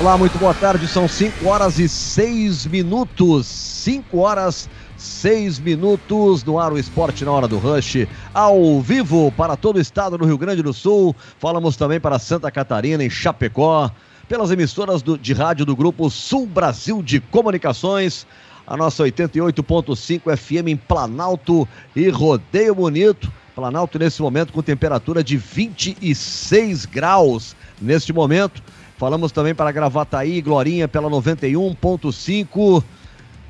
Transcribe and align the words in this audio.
Olá, 0.00 0.16
muito 0.16 0.38
boa 0.38 0.54
tarde. 0.54 0.88
São 0.88 1.06
5 1.06 1.46
horas 1.46 1.78
e 1.78 1.86
6 1.86 2.64
minutos. 2.64 3.46
5 3.46 4.16
horas 4.16 4.66
6 4.96 5.58
minutos 5.58 6.42
no 6.42 6.58
ar 6.58 6.72
o 6.72 6.78
esporte 6.78 7.22
na 7.22 7.30
hora 7.30 7.46
do 7.46 7.58
rush, 7.58 8.08
ao 8.32 8.80
vivo 8.80 9.30
para 9.32 9.58
todo 9.58 9.76
o 9.76 9.80
estado 9.80 10.16
do 10.16 10.24
Rio 10.24 10.38
Grande 10.38 10.62
do 10.62 10.72
Sul. 10.72 11.14
Falamos 11.38 11.76
também 11.76 12.00
para 12.00 12.18
Santa 12.18 12.50
Catarina, 12.50 13.04
em 13.04 13.10
Chapecó, 13.10 13.90
pelas 14.26 14.50
emissoras 14.50 15.02
do, 15.02 15.18
de 15.18 15.34
rádio 15.34 15.66
do 15.66 15.76
Grupo 15.76 16.08
Sul 16.08 16.46
Brasil 16.46 17.02
de 17.02 17.20
Comunicações. 17.20 18.26
A 18.66 18.78
nossa 18.78 19.04
88.5 19.04 20.34
FM 20.34 20.68
em 20.68 20.76
Planalto 20.78 21.68
e 21.94 22.08
Rodeio 22.08 22.74
Bonito. 22.74 23.30
Planalto 23.54 23.98
nesse 23.98 24.22
momento 24.22 24.50
com 24.50 24.62
temperatura 24.62 25.22
de 25.22 25.36
26 25.36 26.86
graus 26.86 27.54
neste 27.78 28.14
momento. 28.14 28.62
Falamos 29.00 29.32
também 29.32 29.54
para 29.54 29.72
Gravataí 29.72 30.42
Glorinha 30.42 30.86
pela 30.86 31.08
91.5. 31.08 32.84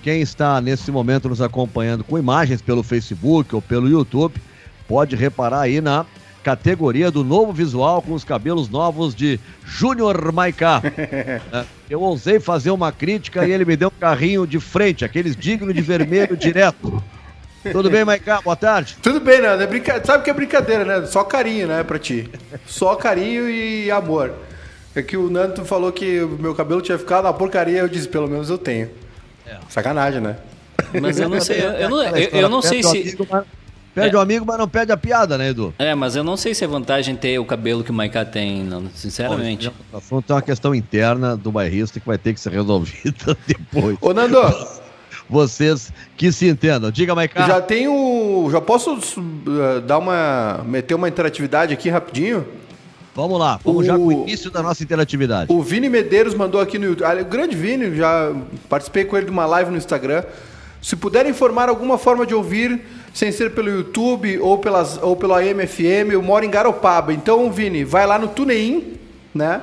Quem 0.02 0.20
está 0.20 0.60
nesse 0.60 0.90
momento 0.90 1.30
nos 1.30 1.40
acompanhando 1.40 2.04
com 2.04 2.18
imagens 2.18 2.60
pelo 2.60 2.82
Facebook 2.82 3.54
ou 3.54 3.62
pelo 3.62 3.88
YouTube, 3.88 4.34
pode 4.86 5.16
reparar 5.16 5.62
aí 5.62 5.80
na 5.80 6.04
categoria 6.48 7.10
do 7.10 7.22
novo 7.22 7.52
visual 7.52 8.00
com 8.00 8.14
os 8.14 8.24
cabelos 8.24 8.70
novos 8.70 9.14
de 9.14 9.38
Júnior 9.66 10.32
Maiká. 10.32 10.80
É, 11.52 11.64
eu 11.88 12.00
ousei 12.02 12.38
fazer 12.38 12.70
uma 12.70 12.92
crítica 12.92 13.46
e 13.46 13.52
ele 13.52 13.64
me 13.64 13.76
deu 13.76 13.88
um 13.88 14.00
carrinho 14.00 14.46
de 14.46 14.60
frente, 14.60 15.04
aqueles 15.04 15.34
dignos 15.34 15.74
de 15.74 15.80
vermelho 15.80 16.36
direto. 16.36 17.02
Tudo 17.72 17.90
bem, 17.90 18.04
Maiká? 18.04 18.40
Boa 18.40 18.56
tarde. 18.56 18.96
Tudo 19.02 19.20
bem, 19.20 19.40
né? 19.40 19.62
É 19.62 19.66
brinca... 19.66 20.02
Sabe 20.04 20.24
que 20.24 20.30
é 20.30 20.34
brincadeira, 20.34 20.84
né? 20.84 21.06
Só 21.06 21.24
carinho, 21.24 21.66
né, 21.66 21.82
pra 21.82 21.98
ti. 21.98 22.30
Só 22.66 22.94
carinho 22.94 23.48
e 23.48 23.90
amor. 23.90 24.32
É 24.94 25.02
que 25.02 25.16
o 25.16 25.30
Nando 25.30 25.64
falou 25.64 25.92
que 25.92 26.20
o 26.20 26.28
meu 26.28 26.54
cabelo 26.54 26.80
tinha 26.80 26.98
ficado 26.98 27.24
uma 27.24 27.34
porcaria, 27.34 27.78
eu 27.78 27.88
disse, 27.88 28.08
pelo 28.08 28.28
menos 28.28 28.50
eu 28.50 28.58
tenho. 28.58 28.90
É. 29.46 29.56
Sacanagem, 29.68 30.20
né? 30.20 30.36
Mas 31.00 31.18
eu 31.18 31.28
não 31.28 31.40
sei, 31.40 31.60
eu, 31.60 31.70
eu 31.70 31.88
não, 31.90 32.02
eu, 32.02 32.28
eu 32.40 32.48
não 32.48 32.62
sei 32.62 32.82
se. 32.82 33.16
Perde 34.00 34.16
é. 34.16 34.18
o 34.18 34.22
amigo, 34.22 34.44
mas 34.46 34.58
não 34.58 34.68
perde 34.68 34.92
a 34.92 34.96
piada, 34.96 35.36
né, 35.36 35.50
Edu? 35.50 35.74
É, 35.78 35.94
mas 35.94 36.16
eu 36.16 36.24
não 36.24 36.36
sei 36.36 36.54
se 36.54 36.64
é 36.64 36.66
vantagem 36.66 37.16
ter 37.16 37.38
o 37.38 37.44
cabelo 37.44 37.82
que 37.82 37.90
o 37.90 37.94
Maiká 37.94 38.24
tem, 38.24 38.62
não, 38.62 38.84
sinceramente. 38.94 39.72
O 39.92 39.96
assunto 39.96 40.30
é 40.30 40.34
uma 40.34 40.42
questão 40.42 40.74
interna 40.74 41.36
do 41.36 41.50
bairrista 41.50 41.98
que 41.98 42.06
vai 42.06 42.18
ter 42.18 42.34
que 42.34 42.40
ser 42.40 42.52
resolvida 42.52 43.36
depois. 43.46 43.96
Ô, 44.00 44.12
Nando! 44.12 44.38
Vocês 45.30 45.92
que 46.16 46.32
se 46.32 46.48
entendam. 46.48 46.90
Diga, 46.90 47.14
Maiká. 47.14 47.46
Já 47.46 47.60
tenho. 47.60 48.48
Já 48.50 48.60
posso 48.60 48.94
uh, 48.94 49.80
dar 49.86 49.98
uma. 49.98 50.64
meter 50.64 50.94
uma 50.94 51.06
interatividade 51.06 51.74
aqui 51.74 51.90
rapidinho? 51.90 52.46
Vamos 53.14 53.38
lá, 53.38 53.58
vamos 53.64 53.82
o, 53.82 53.84
já 53.84 53.96
com 53.96 54.06
o 54.06 54.12
início 54.12 54.48
da 54.48 54.62
nossa 54.62 54.82
interatividade. 54.82 55.52
O 55.52 55.60
Vini 55.60 55.88
Medeiros 55.88 56.34
mandou 56.34 56.60
aqui 56.60 56.78
no 56.78 56.86
YouTube. 56.86 57.20
O 57.20 57.24
grande 57.24 57.56
Vini, 57.56 57.96
já 57.96 58.32
participei 58.68 59.04
com 59.04 59.16
ele 59.16 59.26
de 59.26 59.32
uma 59.32 59.44
live 59.44 59.72
no 59.72 59.76
Instagram. 59.76 60.22
Se 60.80 60.96
puder 60.96 61.26
informar 61.26 61.68
alguma 61.68 61.98
forma 61.98 62.24
de 62.24 62.34
ouvir 62.34 62.80
sem 63.12 63.32
ser 63.32 63.54
pelo 63.54 63.68
YouTube 63.68 64.38
ou, 64.38 64.58
pelas, 64.58 64.98
ou 65.02 65.16
pelo 65.16 65.34
AMFM, 65.34 66.12
eu 66.12 66.22
moro 66.22 66.44
em 66.44 66.50
Garopaba. 66.50 67.12
Então, 67.12 67.50
Vini, 67.50 67.84
vai 67.84 68.06
lá 68.06 68.18
no 68.18 68.28
TuneIn, 68.28 68.98
né? 69.34 69.60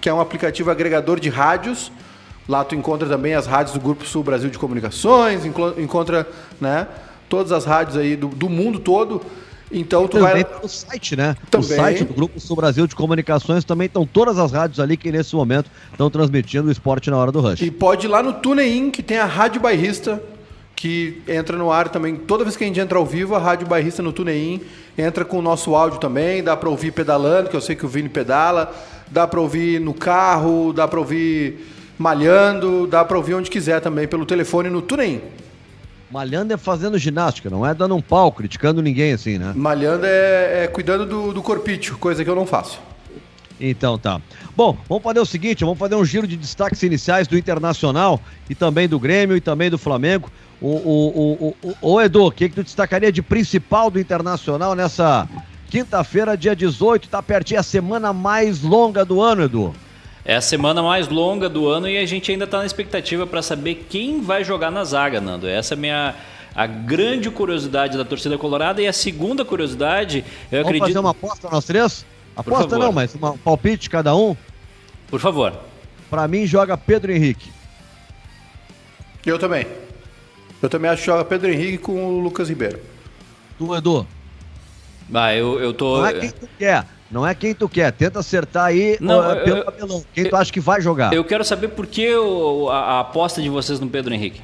Que 0.00 0.08
é 0.08 0.14
um 0.14 0.20
aplicativo 0.20 0.70
agregador 0.70 1.18
de 1.18 1.28
rádios. 1.28 1.90
Lá 2.48 2.64
tu 2.64 2.74
encontra 2.74 3.08
também 3.08 3.34
as 3.34 3.46
rádios 3.46 3.74
do 3.74 3.80
Grupo 3.80 4.06
Sul 4.06 4.22
Brasil 4.22 4.48
de 4.48 4.58
Comunicações, 4.58 5.42
encontra 5.44 6.26
né, 6.58 6.86
todas 7.28 7.52
as 7.52 7.66
rádios 7.66 7.96
aí 7.96 8.16
do, 8.16 8.28
do 8.28 8.48
mundo 8.48 8.78
todo. 8.78 9.20
Então 9.70 10.08
tu 10.08 10.18
também 10.18 10.44
vai. 10.44 10.60
o 10.62 10.68
site, 10.68 11.14
né? 11.14 11.36
Também. 11.50 11.72
O 11.72 11.76
site 11.76 12.04
do 12.04 12.14
Grupo 12.14 12.40
Sul 12.40 12.56
Brasil 12.56 12.86
de 12.86 12.94
Comunicações 12.94 13.64
também 13.64 13.86
estão 13.86 14.06
todas 14.06 14.38
as 14.38 14.50
rádios 14.50 14.80
ali 14.80 14.96
que 14.96 15.12
nesse 15.12 15.36
momento 15.36 15.70
estão 15.92 16.08
transmitindo 16.08 16.68
o 16.68 16.72
esporte 16.72 17.10
na 17.10 17.18
hora 17.18 17.30
do 17.30 17.40
rush. 17.40 17.60
E 17.60 17.70
pode 17.70 18.06
ir 18.06 18.08
lá 18.08 18.22
no 18.22 18.32
TuneIn, 18.32 18.90
que 18.90 19.02
tem 19.02 19.18
a 19.18 19.26
Rádio 19.26 19.60
Bairrista, 19.60 20.22
que 20.78 21.20
entra 21.26 21.56
no 21.56 21.72
ar 21.72 21.88
também. 21.88 22.14
Toda 22.14 22.44
vez 22.44 22.56
que 22.56 22.62
a 22.62 22.66
gente 22.68 22.78
entra 22.78 22.96
ao 22.96 23.04
vivo, 23.04 23.34
a 23.34 23.38
Rádio 23.40 23.66
Bairrista 23.66 24.00
no 24.00 24.12
TuneIn 24.12 24.60
entra 24.96 25.24
com 25.24 25.40
o 25.40 25.42
nosso 25.42 25.74
áudio 25.74 25.98
também. 25.98 26.40
Dá 26.40 26.56
para 26.56 26.68
ouvir 26.68 26.92
pedalando, 26.92 27.50
que 27.50 27.56
eu 27.56 27.60
sei 27.60 27.74
que 27.74 27.84
o 27.84 27.88
Vini 27.88 28.08
pedala. 28.08 28.72
Dá 29.10 29.26
para 29.26 29.40
ouvir 29.40 29.80
no 29.80 29.92
carro, 29.92 30.72
dá 30.72 30.86
para 30.86 31.00
ouvir 31.00 31.66
malhando, 31.98 32.86
dá 32.86 33.04
para 33.04 33.16
ouvir 33.16 33.34
onde 33.34 33.50
quiser 33.50 33.80
também 33.80 34.06
pelo 34.06 34.24
telefone 34.24 34.70
no 34.70 34.80
TuneIn. 34.80 35.20
Malhando 36.12 36.54
é 36.54 36.56
fazendo 36.56 36.96
ginástica, 36.96 37.50
não 37.50 37.66
é 37.66 37.74
dando 37.74 37.96
um 37.96 38.00
pau, 38.00 38.30
criticando 38.30 38.80
ninguém 38.80 39.12
assim, 39.12 39.36
né? 39.36 39.52
Malhando 39.56 40.06
é, 40.06 40.62
é 40.62 40.68
cuidando 40.68 41.04
do, 41.04 41.32
do 41.32 41.42
corpício, 41.42 41.98
coisa 41.98 42.22
que 42.22 42.30
eu 42.30 42.36
não 42.36 42.46
faço. 42.46 42.80
Então 43.60 43.98
tá. 43.98 44.20
Bom, 44.56 44.76
vamos 44.88 45.02
fazer 45.02 45.20
o 45.20 45.26
seguinte, 45.26 45.64
vamos 45.64 45.78
fazer 45.78 45.94
um 45.94 46.04
giro 46.04 46.26
de 46.26 46.36
destaques 46.36 46.82
iniciais 46.82 47.26
do 47.26 47.36
Internacional 47.36 48.20
e 48.48 48.54
também 48.54 48.88
do 48.88 48.98
Grêmio 48.98 49.36
e 49.36 49.40
também 49.40 49.70
do 49.70 49.78
Flamengo. 49.78 50.30
O, 50.60 50.68
o, 50.68 51.36
o, 51.40 51.56
o, 51.62 51.92
o 51.92 52.00
Edu, 52.00 52.26
o 52.26 52.32
que, 52.32 52.48
que 52.48 52.54
tu 52.54 52.64
destacaria 52.64 53.12
de 53.12 53.22
principal 53.22 53.90
do 53.90 54.00
Internacional 54.00 54.74
nessa 54.74 55.28
quinta-feira, 55.70 56.36
dia 56.36 56.54
18? 56.54 57.08
Tá 57.08 57.22
pertinho 57.22 57.60
a 57.60 57.62
semana 57.62 58.12
mais 58.12 58.62
longa 58.62 59.04
do 59.04 59.20
ano, 59.20 59.44
Edu. 59.44 59.74
É 60.24 60.36
a 60.36 60.40
semana 60.40 60.82
mais 60.82 61.08
longa 61.08 61.48
do 61.48 61.68
ano 61.68 61.88
e 61.88 61.96
a 61.96 62.04
gente 62.04 62.30
ainda 62.30 62.44
está 62.44 62.58
na 62.58 62.66
expectativa 62.66 63.26
para 63.26 63.40
saber 63.40 63.86
quem 63.88 64.20
vai 64.20 64.44
jogar 64.44 64.70
na 64.70 64.84
zaga, 64.84 65.20
Nando. 65.20 65.48
Essa 65.48 65.74
é 65.74 65.76
a 65.76 65.78
minha 65.78 66.14
a 66.54 66.66
grande 66.66 67.30
curiosidade 67.30 67.96
da 67.96 68.04
torcida 68.04 68.36
colorada 68.36 68.82
e 68.82 68.86
a 68.88 68.92
segunda 68.92 69.44
curiosidade, 69.44 70.24
eu 70.50 70.58
Vamos 70.58 70.66
acredito. 70.66 70.86
fazer 70.88 70.98
uma 70.98 71.10
aposta 71.10 71.48
nós 71.50 71.64
três? 71.64 72.04
Aposta 72.38 72.78
não, 72.78 72.92
mas 72.92 73.16
um 73.16 73.36
palpite 73.36 73.90
cada 73.90 74.14
um? 74.14 74.36
Por 75.08 75.18
favor. 75.18 75.52
Para 76.08 76.28
mim 76.28 76.46
joga 76.46 76.78
Pedro 76.78 77.10
Henrique. 77.10 77.50
Eu 79.26 79.40
também. 79.40 79.66
Eu 80.62 80.68
também 80.68 80.88
acho 80.88 81.02
que 81.02 81.06
joga 81.06 81.24
Pedro 81.24 81.50
Henrique 81.50 81.78
com 81.78 82.06
o 82.06 82.20
Lucas 82.20 82.48
Ribeiro. 82.48 82.78
Tu, 83.58 83.74
Edu? 83.74 84.06
Ah, 85.12 85.34
eu, 85.34 85.58
eu 85.58 85.74
tô. 85.74 85.98
Não 85.98 86.06
é 86.06 86.12
quem 86.12 86.30
tu 86.30 86.48
quer. 86.58 86.86
Não 87.10 87.26
é 87.26 87.34
quem 87.34 87.54
tu 87.54 87.68
quer. 87.68 87.90
Tenta 87.90 88.20
acertar 88.20 88.66
aí 88.66 88.96
não, 89.00 89.18
uh, 89.18 89.42
pelo 89.42 89.64
cabelão. 89.64 90.04
Quem 90.14 90.24
eu, 90.24 90.30
tu 90.30 90.36
acha 90.36 90.52
que 90.52 90.60
vai 90.60 90.80
jogar? 90.80 91.12
Eu 91.12 91.24
quero 91.24 91.44
saber 91.44 91.68
por 91.68 91.86
que 91.86 92.14
o, 92.14 92.68
a, 92.68 92.78
a, 92.78 93.00
aposta 93.00 93.42
de 93.42 93.48
vocês 93.48 93.80
no 93.80 93.88
Pedro 93.88 94.14
Henrique. 94.14 94.40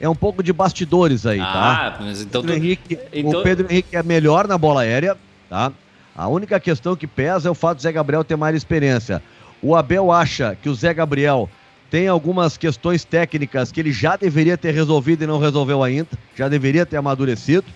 É 0.00 0.08
um 0.08 0.14
pouco 0.14 0.42
de 0.42 0.52
bastidores 0.52 1.24
aí, 1.26 1.38
tá? 1.38 1.46
ah, 1.46 1.96
Mas 2.00 2.22
então 2.22 2.42
Pedro 2.42 2.56
tu... 2.56 2.64
Henrique, 2.64 2.98
então... 3.12 3.40
O 3.40 3.42
Pedro 3.42 3.66
Henrique 3.70 3.94
é 3.94 4.02
melhor 4.02 4.48
na 4.48 4.58
bola 4.58 4.80
aérea, 4.80 5.16
tá? 5.48 5.72
A 6.16 6.28
única 6.28 6.60
questão 6.60 6.94
que 6.94 7.06
pesa 7.06 7.48
é 7.48 7.50
o 7.50 7.54
fato 7.54 7.78
do 7.78 7.82
Zé 7.82 7.90
Gabriel 7.90 8.22
ter 8.22 8.36
mais 8.36 8.54
experiência. 8.54 9.22
O 9.60 9.74
Abel 9.74 10.12
acha 10.12 10.56
que 10.60 10.68
o 10.68 10.74
Zé 10.74 10.94
Gabriel 10.94 11.48
tem 11.90 12.06
algumas 12.06 12.56
questões 12.56 13.04
técnicas 13.04 13.72
que 13.72 13.80
ele 13.80 13.92
já 13.92 14.16
deveria 14.16 14.56
ter 14.56 14.72
resolvido 14.72 15.24
e 15.24 15.26
não 15.26 15.38
resolveu 15.38 15.82
ainda, 15.82 16.08
já 16.36 16.48
deveria 16.48 16.86
ter 16.86 16.96
amadurecido, 16.96 17.66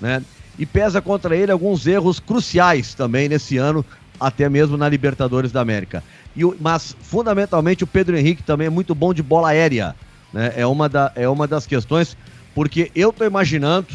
né? 0.00 0.22
E 0.58 0.64
pesa 0.64 1.00
contra 1.00 1.36
ele 1.36 1.52
alguns 1.52 1.86
erros 1.86 2.18
cruciais 2.18 2.94
também 2.94 3.28
nesse 3.28 3.58
ano, 3.58 3.84
até 4.18 4.48
mesmo 4.48 4.76
na 4.76 4.88
Libertadores 4.88 5.52
da 5.52 5.60
América. 5.60 6.02
E 6.34 6.42
mas, 6.60 6.96
fundamentalmente, 7.00 7.84
o 7.84 7.86
Pedro 7.86 8.16
Henrique 8.16 8.42
também 8.42 8.66
é 8.66 8.70
muito 8.70 8.94
bom 8.94 9.12
de 9.12 9.22
bola 9.22 9.48
aérea. 9.48 9.94
Né? 10.32 10.52
É, 10.56 10.66
uma 10.66 10.88
da, 10.88 11.12
é 11.14 11.28
uma 11.28 11.46
das 11.46 11.66
questões. 11.66 12.16
porque 12.54 12.90
eu 12.94 13.12
tô 13.12 13.24
imaginando, 13.24 13.88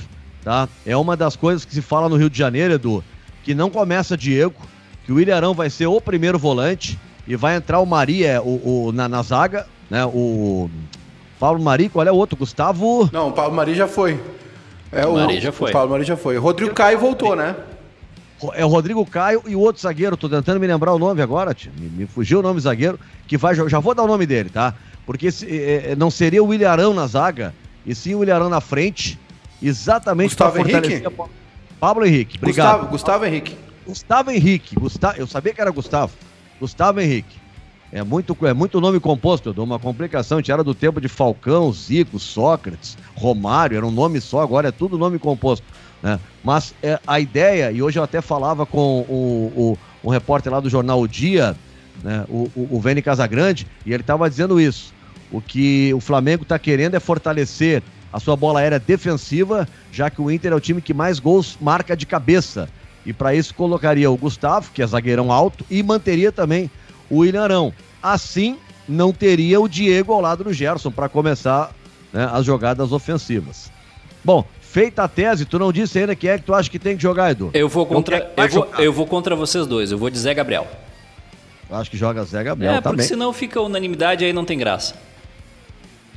tá? 0.44 0.70
É 0.86 0.96
uma 0.96 1.18
das 1.18 1.36
coisas 1.36 1.66
que 1.66 1.74
se 1.74 1.82
fala 1.82 2.08
no 2.08 2.16
Rio 2.16 2.30
de 2.30 2.38
Janeiro, 2.38 2.76
Edu, 2.76 3.04
que 3.44 3.54
não 3.54 3.70
começa 3.70 4.18
Diego, 4.18 4.56
que 5.06 5.12
o 5.12 5.20
Ilharão 5.20 5.54
vai 5.54 5.70
ser 5.70 5.88
o 5.88 6.00
primeiro 6.00 6.38
volante 6.38 7.00
e 7.28 7.36
vai 7.36 7.56
entrar 7.56 7.80
o 7.80 7.86
Maria 7.86 8.42
o, 8.42 8.88
o 8.88 8.92
na, 8.92 9.08
na, 9.08 9.22
zaga, 9.22 9.68
né? 9.90 10.06
O 10.06 10.70
Paulo 11.40 11.62
Mari, 11.62 11.90
qual 11.90 12.06
é 12.06 12.12
o 12.12 12.16
outro? 12.16 12.38
Gustavo. 12.38 13.10
Não, 13.12 13.30
o 13.30 13.32
Paulo 13.32 13.54
Mari 13.54 13.74
já 13.74 13.88
foi. 13.88 14.20
É 14.92 15.06
o, 15.06 15.14
Mari 15.14 15.40
já 15.40 15.52
foi. 15.52 15.70
O 15.70 15.74
Paulo 15.74 15.92
Mari 15.92 16.04
já 16.04 16.18
foi. 16.18 16.38
Rodrigo 16.38 16.74
Caio 16.74 17.00
voltou, 17.00 17.36
né? 17.36 17.56
É 18.54 18.66
o 18.66 18.68
Rodrigo 18.68 19.06
Caio 19.06 19.44
e 19.48 19.56
o 19.56 19.60
outro 19.60 19.82
zagueiro, 19.82 20.18
tô 20.18 20.28
tentando 20.28 20.60
me 20.60 20.66
lembrar 20.66 20.94
o 20.94 21.00
nome 21.00 21.22
agora, 21.22 21.54
tio. 21.54 21.72
Me, 21.78 21.88
me 21.90 22.06
fugiu 22.08 22.40
o 22.40 22.42
nome 22.42 22.56
do 22.56 22.62
zagueiro, 22.62 23.00
que 23.28 23.38
vai 23.38 23.54
Já 23.54 23.80
vou 23.80 23.94
dar 23.94 24.04
o 24.04 24.08
nome 24.08 24.26
dele, 24.26 24.50
tá? 24.50 24.74
Porque 25.06 25.28
esse, 25.28 25.46
é, 25.48 25.92
é 25.92 25.96
não 25.96 26.10
seria 26.10 26.44
o 26.44 26.54
Ilharão 26.54 26.94
na 26.94 27.06
zaga, 27.06 27.54
e 27.86 27.94
sim 27.94 28.16
o 28.16 28.24
Ilharão 28.24 28.50
na 28.50 28.62
frente, 28.62 29.20
exatamente 29.62 30.36
para 30.36 30.52
fortalecer 30.52 30.92
Henrique? 30.92 31.22
a... 31.22 31.41
Pablo 31.82 32.06
Henrique, 32.06 32.38
obrigado. 32.38 32.74
Gustavo, 32.74 32.92
Gustavo 32.92 33.26
Henrique. 33.26 33.58
Gustavo 33.88 34.30
Henrique, 34.30 34.76
Gustavo, 34.76 35.18
eu 35.18 35.26
sabia 35.26 35.52
que 35.52 35.60
era 35.60 35.72
Gustavo. 35.72 36.14
Gustavo 36.60 37.02
Henrique. 37.02 37.42
É 37.92 38.04
muito, 38.04 38.38
é 38.46 38.54
muito 38.54 38.80
nome 38.80 39.00
composto, 39.00 39.50
eu 39.50 39.54
dou 39.54 39.66
uma 39.66 39.80
complicação. 39.80 40.38
A 40.38 40.42
gente 40.42 40.52
era 40.52 40.64
do 40.64 40.76
tempo 40.76 41.02
de 41.02 41.08
Falcão, 41.08 41.74
Zico, 41.74 42.20
Sócrates, 42.20 42.96
Romário, 43.16 43.76
era 43.76 43.86
um 43.86 43.90
nome 43.90 44.22
só, 44.22 44.42
agora 44.42 44.68
é 44.68 44.72
tudo 44.72 44.96
nome 44.96 45.18
composto. 45.18 45.66
Né? 46.04 46.20
Mas 46.44 46.76
é, 46.84 47.00
a 47.06 47.20
ideia, 47.20 47.72
e 47.72 47.82
hoje 47.82 47.98
eu 47.98 48.04
até 48.04 48.22
falava 48.22 48.64
com 48.64 49.00
o, 49.02 49.76
o, 50.04 50.08
um 50.08 50.12
repórter 50.12 50.54
lá 50.54 50.60
do 50.60 50.70
jornal 50.70 51.02
O 51.02 51.08
Dia, 51.08 51.56
né? 52.04 52.26
o, 52.30 52.48
o, 52.56 52.78
o 52.78 52.80
Vene 52.80 53.02
Casagrande, 53.02 53.66
e 53.88 53.92
ele 53.92 54.04
estava 54.04 54.30
dizendo 54.30 54.62
isso. 54.62 54.94
O 55.32 55.42
que 55.42 55.92
o 55.96 56.00
Flamengo 56.00 56.44
está 56.44 56.60
querendo 56.60 56.94
é 56.94 57.00
fortalecer 57.00 57.82
a 58.12 58.20
sua 58.20 58.36
bola 58.36 58.60
aérea 58.60 58.80
defensiva, 58.80 59.68
já 59.92 60.10
que 60.10 60.22
o 60.22 60.30
Inter 60.30 60.52
é 60.52 60.56
o 60.56 60.60
time 60.60 60.82
que 60.82 60.94
mais 60.94 61.20
gols 61.20 61.58
marca 61.60 61.96
de 61.96 62.06
cabeça. 62.06 62.70
E 63.06 63.14
para 63.14 63.34
isso 63.34 63.54
colocaria 63.54 64.10
o 64.12 64.18
Gustavo, 64.18 64.72
que 64.74 64.82
é 64.82 64.88
zagueirão 64.88 65.32
alto, 65.32 65.66
e 65.70 65.82
manteria 65.82 66.32
também 66.32 66.70
o 67.10 67.20
William 67.20 67.72
Assim, 68.02 68.58
não 68.88 69.12
teria 69.12 69.60
o 69.60 69.68
Diego 69.68 70.12
ao 70.14 70.22
lado 70.22 70.44
do 70.44 70.54
Gerson 70.54 70.92
para 70.92 71.08
começar 71.08 71.74
né, 72.12 72.30
as 72.32 72.46
jogadas 72.46 72.92
ofensivas. 72.92 73.72
Bom, 74.24 74.46
feita 74.60 75.04
a 75.04 75.08
tese, 75.08 75.46
tu 75.46 75.58
não 75.58 75.72
disse 75.72 76.00
ainda 76.00 76.16
quem 76.16 76.30
é 76.30 76.38
que 76.38 76.44
tu 76.44 76.54
acha 76.54 76.70
que 76.70 76.80
tem 76.80 76.96
que 76.96 77.02
jogar, 77.02 77.32
Edu? 77.32 77.50
Eu 77.54 77.68
vou 77.68 77.86
contra, 77.86 78.18
é 78.18 78.32
eu 78.38 78.50
vou, 78.50 78.70
eu 78.78 78.94
vou 78.94 79.08
contra 79.08 79.36
vocês 79.36 79.66
dois, 79.66 79.92
eu 79.92 79.98
vou 79.98 80.10
de 80.10 80.18
Zé 80.18 80.34
Gabriel. 80.34 80.68
Eu 81.70 81.76
acho 81.78 81.90
que 81.90 81.98
joga 81.98 82.24
Zé 82.24 82.44
Gabriel 82.44 82.74
é, 82.74 82.82
também. 82.82 82.98
porque 82.98 83.08
senão 83.08 83.32
fica 83.32 83.62
unanimidade 83.62 84.26
aí 84.26 84.34
não 84.34 84.46
tem 84.46 84.58
graça. 84.58 84.96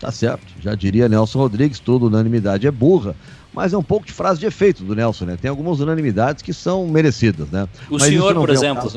Tá 0.04 0.12
certo, 0.12 0.44
já 0.60 0.74
diria 0.74 1.08
Nelson 1.08 1.38
Rodrigues, 1.38 1.78
toda 1.78 2.04
unanimidade 2.04 2.66
é 2.66 2.70
burra, 2.70 3.16
mas 3.54 3.72
é 3.72 3.78
um 3.78 3.82
pouco 3.82 4.04
de 4.04 4.12
frase 4.12 4.38
de 4.38 4.44
efeito 4.44 4.84
do 4.84 4.94
Nelson, 4.94 5.24
né? 5.24 5.38
Tem 5.40 5.48
algumas 5.48 5.80
unanimidades 5.80 6.42
que 6.42 6.52
são 6.52 6.86
merecidas, 6.86 7.48
né? 7.48 7.66
O 7.88 7.94
mas 7.94 8.02
senhor, 8.02 8.34
por 8.34 8.50
exemplo. 8.50 8.92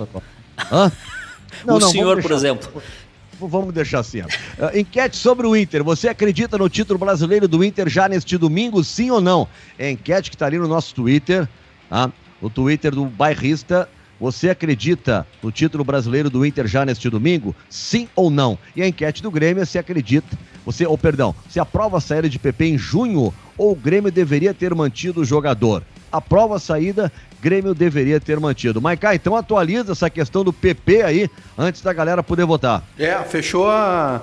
Hã? 0.70 0.92
Não, 1.66 1.76
o 1.78 1.80
não, 1.80 1.90
senhor, 1.90 2.22
por 2.22 2.32
exemplo. 2.32 2.84
Vamos 3.40 3.74
deixar 3.74 4.00
assim. 4.00 4.20
Uh, 4.20 4.28
enquete 4.78 5.16
sobre 5.16 5.48
o 5.48 5.56
Inter. 5.56 5.82
Você 5.82 6.10
acredita 6.10 6.58
no 6.58 6.68
título 6.68 7.00
brasileiro 7.00 7.48
do 7.48 7.64
Inter 7.64 7.88
já 7.88 8.10
neste 8.10 8.38
domingo, 8.38 8.84
sim 8.84 9.10
ou 9.10 9.22
não? 9.22 9.48
É 9.80 9.88
a 9.88 9.92
enquete 9.92 10.30
que 10.30 10.36
está 10.36 10.46
ali 10.46 10.58
no 10.58 10.68
nosso 10.68 10.94
Twitter, 10.94 11.48
tá? 11.90 12.12
o 12.42 12.50
Twitter 12.50 12.94
do 12.94 13.06
bairrista. 13.06 13.88
Você 14.20 14.50
acredita 14.50 15.26
no 15.42 15.54
título 15.54 15.86
brasileiro 15.86 16.30
do 16.30 16.46
Inter 16.46 16.68
já 16.68 16.84
neste 16.84 17.10
domingo? 17.10 17.56
Sim 17.70 18.10
ou 18.14 18.30
não? 18.30 18.60
E 18.76 18.82
a 18.82 18.88
enquete 18.90 19.24
do 19.24 19.32
Grêmio 19.32 19.64
é 19.64 19.66
se 19.66 19.78
acredita. 19.78 20.36
Você, 20.68 20.86
ou 20.86 20.96
oh, 20.96 20.98
perdão, 20.98 21.34
se 21.50 21.62
a 21.62 22.00
saída 22.02 22.28
de 22.28 22.38
PP 22.38 22.66
em 22.66 22.78
junho 22.78 23.34
ou 23.58 23.72
o 23.72 23.76
Grêmio 23.76 24.12
deveria 24.12 24.54
ter 24.54 24.76
mantido 24.76 25.22
o 25.22 25.26
jogador? 25.26 25.82
A 26.12 26.60
saída 26.60 27.10
Grêmio 27.42 27.74
deveria 27.74 28.20
ter 28.20 28.38
mantido. 28.38 28.82
Maicá, 28.82 29.16
então 29.16 29.34
atualiza 29.38 29.94
essa 29.94 30.10
questão 30.10 30.44
do 30.44 30.52
PP 30.52 31.04
aí, 31.04 31.30
antes 31.58 31.82
da 31.82 31.94
galera 31.94 32.22
poder 32.22 32.46
votar. 32.46 32.84
É, 33.00 33.16
fechou 33.20 33.70
a, 33.70 34.22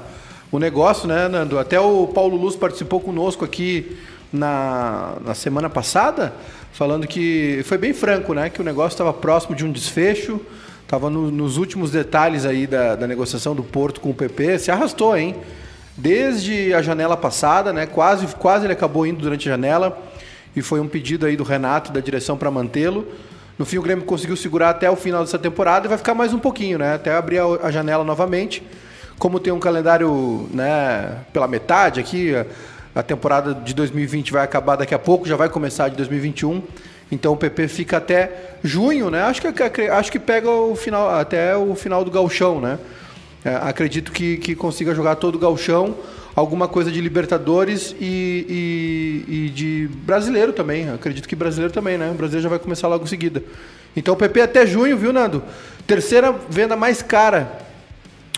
o 0.53 0.59
negócio, 0.59 1.09
né, 1.09 1.29
Nando? 1.29 1.59
Até 1.59 1.81
o 1.81 2.09
Paulo 2.09 2.37
Luz 2.37 2.55
participou 2.57 3.01
conosco 3.01 3.43
aqui 3.43 3.97
na, 4.31 5.15
na 5.25 5.35
semana 5.35 5.71
passada, 5.71 6.35
falando 6.75 7.07
que 7.07 7.63
foi 7.65 7.79
bem 7.79 7.95
franco, 7.95 8.35
né? 8.35 8.51
Que 8.51 8.61
o 8.61 8.65
negócio 8.65 8.95
estava 8.95 9.15
próximo 9.15 9.57
de 9.57 9.65
um 9.65 9.73
desfecho, 9.73 10.39
estava 10.83 11.09
no, 11.09 11.31
nos 11.31 11.57
últimos 11.57 11.91
detalhes 11.91 12.45
aí 12.45 12.67
da, 12.67 12.97
da 12.97 13.07
negociação 13.07 13.55
do 13.55 13.63
Porto 13.63 13.99
com 13.99 14.11
o 14.11 14.15
PP, 14.15 14.59
se 14.59 14.71
arrastou, 14.71 15.17
hein? 15.17 15.35
Desde 15.97 16.75
a 16.75 16.83
janela 16.83 17.17
passada, 17.17 17.73
né? 17.73 17.87
Quase, 17.87 18.27
quase 18.37 18.67
ele 18.67 18.73
acabou 18.73 19.07
indo 19.07 19.21
durante 19.21 19.49
a 19.49 19.53
janela 19.53 19.97
e 20.57 20.63
foi 20.63 20.81
um 20.81 20.89
pedido 20.89 21.25
aí 21.25 21.37
do 21.37 21.45
Renato 21.45 21.93
da 21.93 22.01
direção 22.01 22.37
para 22.37 22.51
mantê-lo. 22.51 23.07
No 23.57 23.65
fim, 23.65 23.79
o 23.79 23.83
Grêmio 23.83 24.05
conseguiu 24.05 24.37
segurar 24.37 24.71
até 24.71 24.91
o 24.91 24.97
final 24.97 25.23
dessa 25.23 25.39
temporada 25.39 25.87
e 25.87 25.89
vai 25.89 25.97
ficar 25.97 26.15
mais 26.15 26.35
um 26.35 26.39
pouquinho, 26.41 26.79
né? 26.79 26.95
Até 26.95 27.15
abrir 27.15 27.39
a, 27.39 27.71
janela 27.71 28.03
novamente. 28.03 28.63
Como 29.17 29.39
tem 29.39 29.53
um 29.53 29.61
calendário 29.61 30.49
né, 30.53 31.19
pela 31.33 31.47
metade 31.47 32.01
aqui, 32.01 32.35
a 32.93 33.03
temporada 33.03 33.55
de 33.55 33.73
2020 33.73 34.33
vai 34.33 34.43
acabar 34.43 34.75
daqui 34.75 34.95
a 34.95 34.99
pouco, 34.99 35.29
já 35.29 35.37
vai 35.37 35.49
começar 35.49 35.89
de 35.89 35.97
2021. 35.97 36.61
Então 37.13 37.33
o 37.33 37.37
PP 37.37 37.69
fica 37.69 37.99
até 37.99 38.57
junho, 38.65 39.11
né? 39.11 39.23
Acho 39.23 39.41
que, 39.41 39.83
acho 39.83 40.11
que 40.11 40.19
pega 40.19 40.51
o 40.51 40.75
final, 40.75 41.09
até 41.11 41.57
o 41.57 41.77
final 41.77 42.05
do 42.05 42.11
galchão, 42.11 42.61
né? 42.61 42.79
É, 43.45 43.57
acredito 43.57 44.11
que, 44.11 44.39
que 44.39 44.55
consiga 44.55 44.95
jogar 44.95 45.17
todo 45.17 45.35
o 45.35 45.39
galchão 45.39 45.95
alguma 46.35 46.67
coisa 46.67 46.91
de 46.91 47.01
Libertadores 47.01 47.95
e, 48.01 49.25
e, 49.29 49.35
e, 49.35 49.51
de 49.51 49.89
brasileiro 50.05 50.53
também. 50.53 50.91
Acredito 50.91 51.29
que 51.29 51.37
brasileiro 51.37 51.73
também, 51.73 51.97
né? 51.97 52.11
O 52.11 52.15
brasileiro 52.15 52.43
já 52.43 52.49
vai 52.49 52.59
começar 52.59 52.89
logo 52.89 53.05
em 53.05 53.07
seguida. 53.07 53.43
Então 53.97 54.15
o 54.15 54.17
PP 54.17 54.41
até 54.41 54.67
junho, 54.67 54.97
viu, 54.97 55.13
Nando? 55.13 55.43
Terceira 55.87 56.33
venda 56.49 56.75
mais 56.75 57.03
cara 57.03 57.61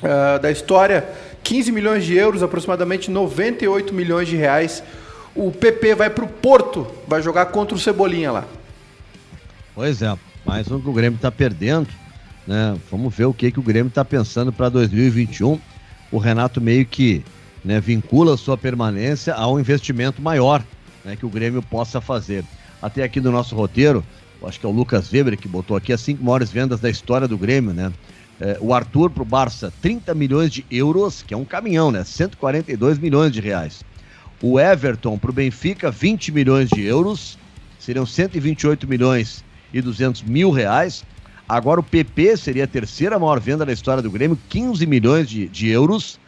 uh, 0.02 0.38
da 0.40 0.50
história, 0.50 1.08
15 1.42 1.72
milhões 1.72 2.04
de 2.04 2.14
euros, 2.14 2.42
aproximadamente 2.42 3.10
98 3.10 3.94
milhões 3.94 4.28
de 4.28 4.36
reais. 4.36 4.82
O 5.34 5.50
PP 5.50 5.94
vai 5.94 6.10
para 6.10 6.24
o 6.24 6.28
Porto, 6.28 6.86
vai 7.06 7.22
jogar 7.22 7.46
contra 7.46 7.74
o 7.74 7.78
Cebolinha 7.78 8.32
lá. 8.32 8.44
Pois 9.74 10.02
é, 10.02 10.14
mais 10.44 10.70
um 10.70 10.80
que 10.80 10.88
o 10.88 10.92
Grêmio 10.92 11.16
está 11.16 11.30
perdendo. 11.30 11.88
Né? 12.46 12.76
Vamos 12.90 13.14
ver 13.14 13.24
o 13.24 13.34
que, 13.34 13.50
que 13.50 13.58
o 13.58 13.62
Grêmio 13.62 13.88
está 13.88 14.04
pensando 14.04 14.52
para 14.52 14.68
2021. 14.68 15.58
O 16.12 16.18
Renato 16.18 16.60
meio 16.60 16.86
que 16.86 17.24
né, 17.64 17.80
vincula 17.80 18.36
sua 18.36 18.56
permanência 18.56 19.34
a 19.34 19.48
um 19.50 19.58
investimento 19.58 20.22
maior 20.22 20.62
né, 21.04 21.16
que 21.16 21.24
o 21.24 21.30
Grêmio 21.30 21.62
possa 21.62 22.00
fazer. 22.00 22.44
Até 22.82 23.02
aqui 23.02 23.20
no 23.20 23.30
nosso 23.30 23.54
roteiro, 23.54 24.04
acho 24.42 24.60
que 24.60 24.66
é 24.66 24.68
o 24.68 24.72
Lucas 24.72 25.10
Weber 25.12 25.38
que 25.38 25.48
botou 25.48 25.76
aqui 25.76 25.92
as 25.92 26.00
cinco 26.00 26.22
maiores 26.22 26.50
vendas 26.50 26.80
da 26.80 26.90
história 26.90 27.26
do 27.26 27.38
Grêmio, 27.38 27.72
né? 27.72 27.92
É, 28.38 28.58
o 28.60 28.74
Arthur 28.74 29.08
para 29.08 29.22
o 29.22 29.26
Barça, 29.26 29.72
30 29.80 30.14
milhões 30.14 30.52
de 30.52 30.64
euros, 30.70 31.22
que 31.22 31.32
é 31.32 31.36
um 31.36 31.44
caminhão, 31.44 31.90
né? 31.90 32.04
142 32.04 32.98
milhões 32.98 33.32
de 33.32 33.40
reais. 33.40 33.82
O 34.42 34.60
Everton 34.60 35.16
para 35.16 35.30
o 35.30 35.32
Benfica, 35.32 35.90
20 35.90 36.32
milhões 36.32 36.68
de 36.68 36.82
euros, 36.82 37.38
seriam 37.78 38.04
128 38.04 38.86
milhões 38.86 39.42
e 39.72 39.80
200 39.80 40.22
mil 40.22 40.50
reais. 40.50 41.02
Agora 41.48 41.80
o 41.80 41.82
PP 41.82 42.36
seria 42.36 42.64
a 42.64 42.66
terceira 42.66 43.18
maior 43.18 43.38
venda 43.38 43.64
da 43.64 43.72
história 43.72 44.02
do 44.02 44.10
Grêmio, 44.10 44.38
15 44.48 44.84
milhões 44.86 45.28
de, 45.28 45.48
de 45.48 45.68
euros. 45.68 46.18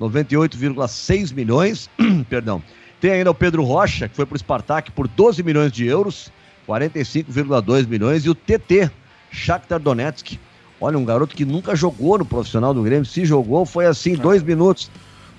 98,6 0.00 1.34
milhões. 1.34 1.90
Perdão. 2.30 2.62
Tem 3.00 3.10
ainda 3.12 3.30
o 3.30 3.34
Pedro 3.34 3.62
Rocha, 3.64 4.08
que 4.08 4.16
foi 4.16 4.26
para 4.26 4.36
o 4.36 4.38
Spartak 4.38 4.90
por 4.92 5.06
12 5.06 5.42
milhões 5.42 5.72
de 5.72 5.86
euros, 5.86 6.32
45,2 6.68 7.86
milhões. 7.86 8.24
E 8.24 8.30
o 8.30 8.34
TT, 8.34 8.90
Shakhtar 9.30 9.78
Donetsk. 9.78 10.38
Olha, 10.80 10.96
um 10.96 11.04
garoto 11.04 11.34
que 11.34 11.44
nunca 11.44 11.74
jogou 11.74 12.18
no 12.18 12.24
profissional 12.24 12.72
do 12.72 12.82
Grêmio. 12.82 13.04
Se 13.04 13.24
jogou, 13.24 13.66
foi 13.66 13.86
assim, 13.86 14.14
ah. 14.14 14.22
dois 14.22 14.42
minutos. 14.42 14.90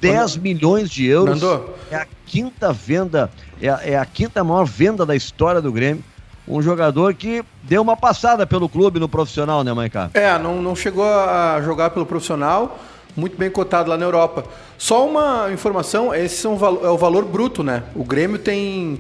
10 0.01 0.37
milhões 0.37 0.89
de 0.89 1.05
euros. 1.05 1.41
Nando. 1.41 1.69
É 1.91 1.97
a 1.97 2.07
quinta 2.25 2.71
venda, 2.71 3.29
é 3.61 3.69
a, 3.69 3.81
é 3.83 3.97
a 3.97 4.05
quinta 4.05 4.41
maior 4.43 4.65
venda 4.65 5.05
da 5.05 5.13
história 5.13 5.61
do 5.61 5.73
Grêmio 5.73 6.03
um 6.49 6.61
jogador 6.61 7.13
que 7.13 7.43
deu 7.63 7.81
uma 7.81 7.95
passada 7.95 8.45
pelo 8.47 8.67
clube 8.67 8.99
no 8.99 9.07
profissional, 9.07 9.63
né, 9.63 9.71
Maicá? 9.71 10.09
É, 10.13 10.37
não, 10.39 10.61
não 10.61 10.75
chegou 10.75 11.05
a 11.05 11.61
jogar 11.63 11.91
pelo 11.91 12.05
profissional, 12.05 12.79
muito 13.15 13.37
bem 13.37 13.51
cotado 13.51 13.89
lá 13.89 13.97
na 13.97 14.05
Europa. 14.05 14.45
Só 14.77 15.07
uma 15.07 15.51
informação, 15.53 16.13
esse 16.13 16.37
são, 16.37 16.53
é 16.83 16.89
o 16.89 16.97
valor 16.97 17.25
bruto, 17.25 17.63
né? 17.63 17.83
O 17.95 18.03
Grêmio 18.03 18.39
tem. 18.39 18.99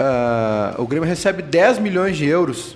Uh, 0.00 0.82
o 0.82 0.86
Grêmio 0.86 1.08
recebe 1.08 1.42
10 1.42 1.78
milhões 1.78 2.16
de 2.16 2.26
euros 2.26 2.74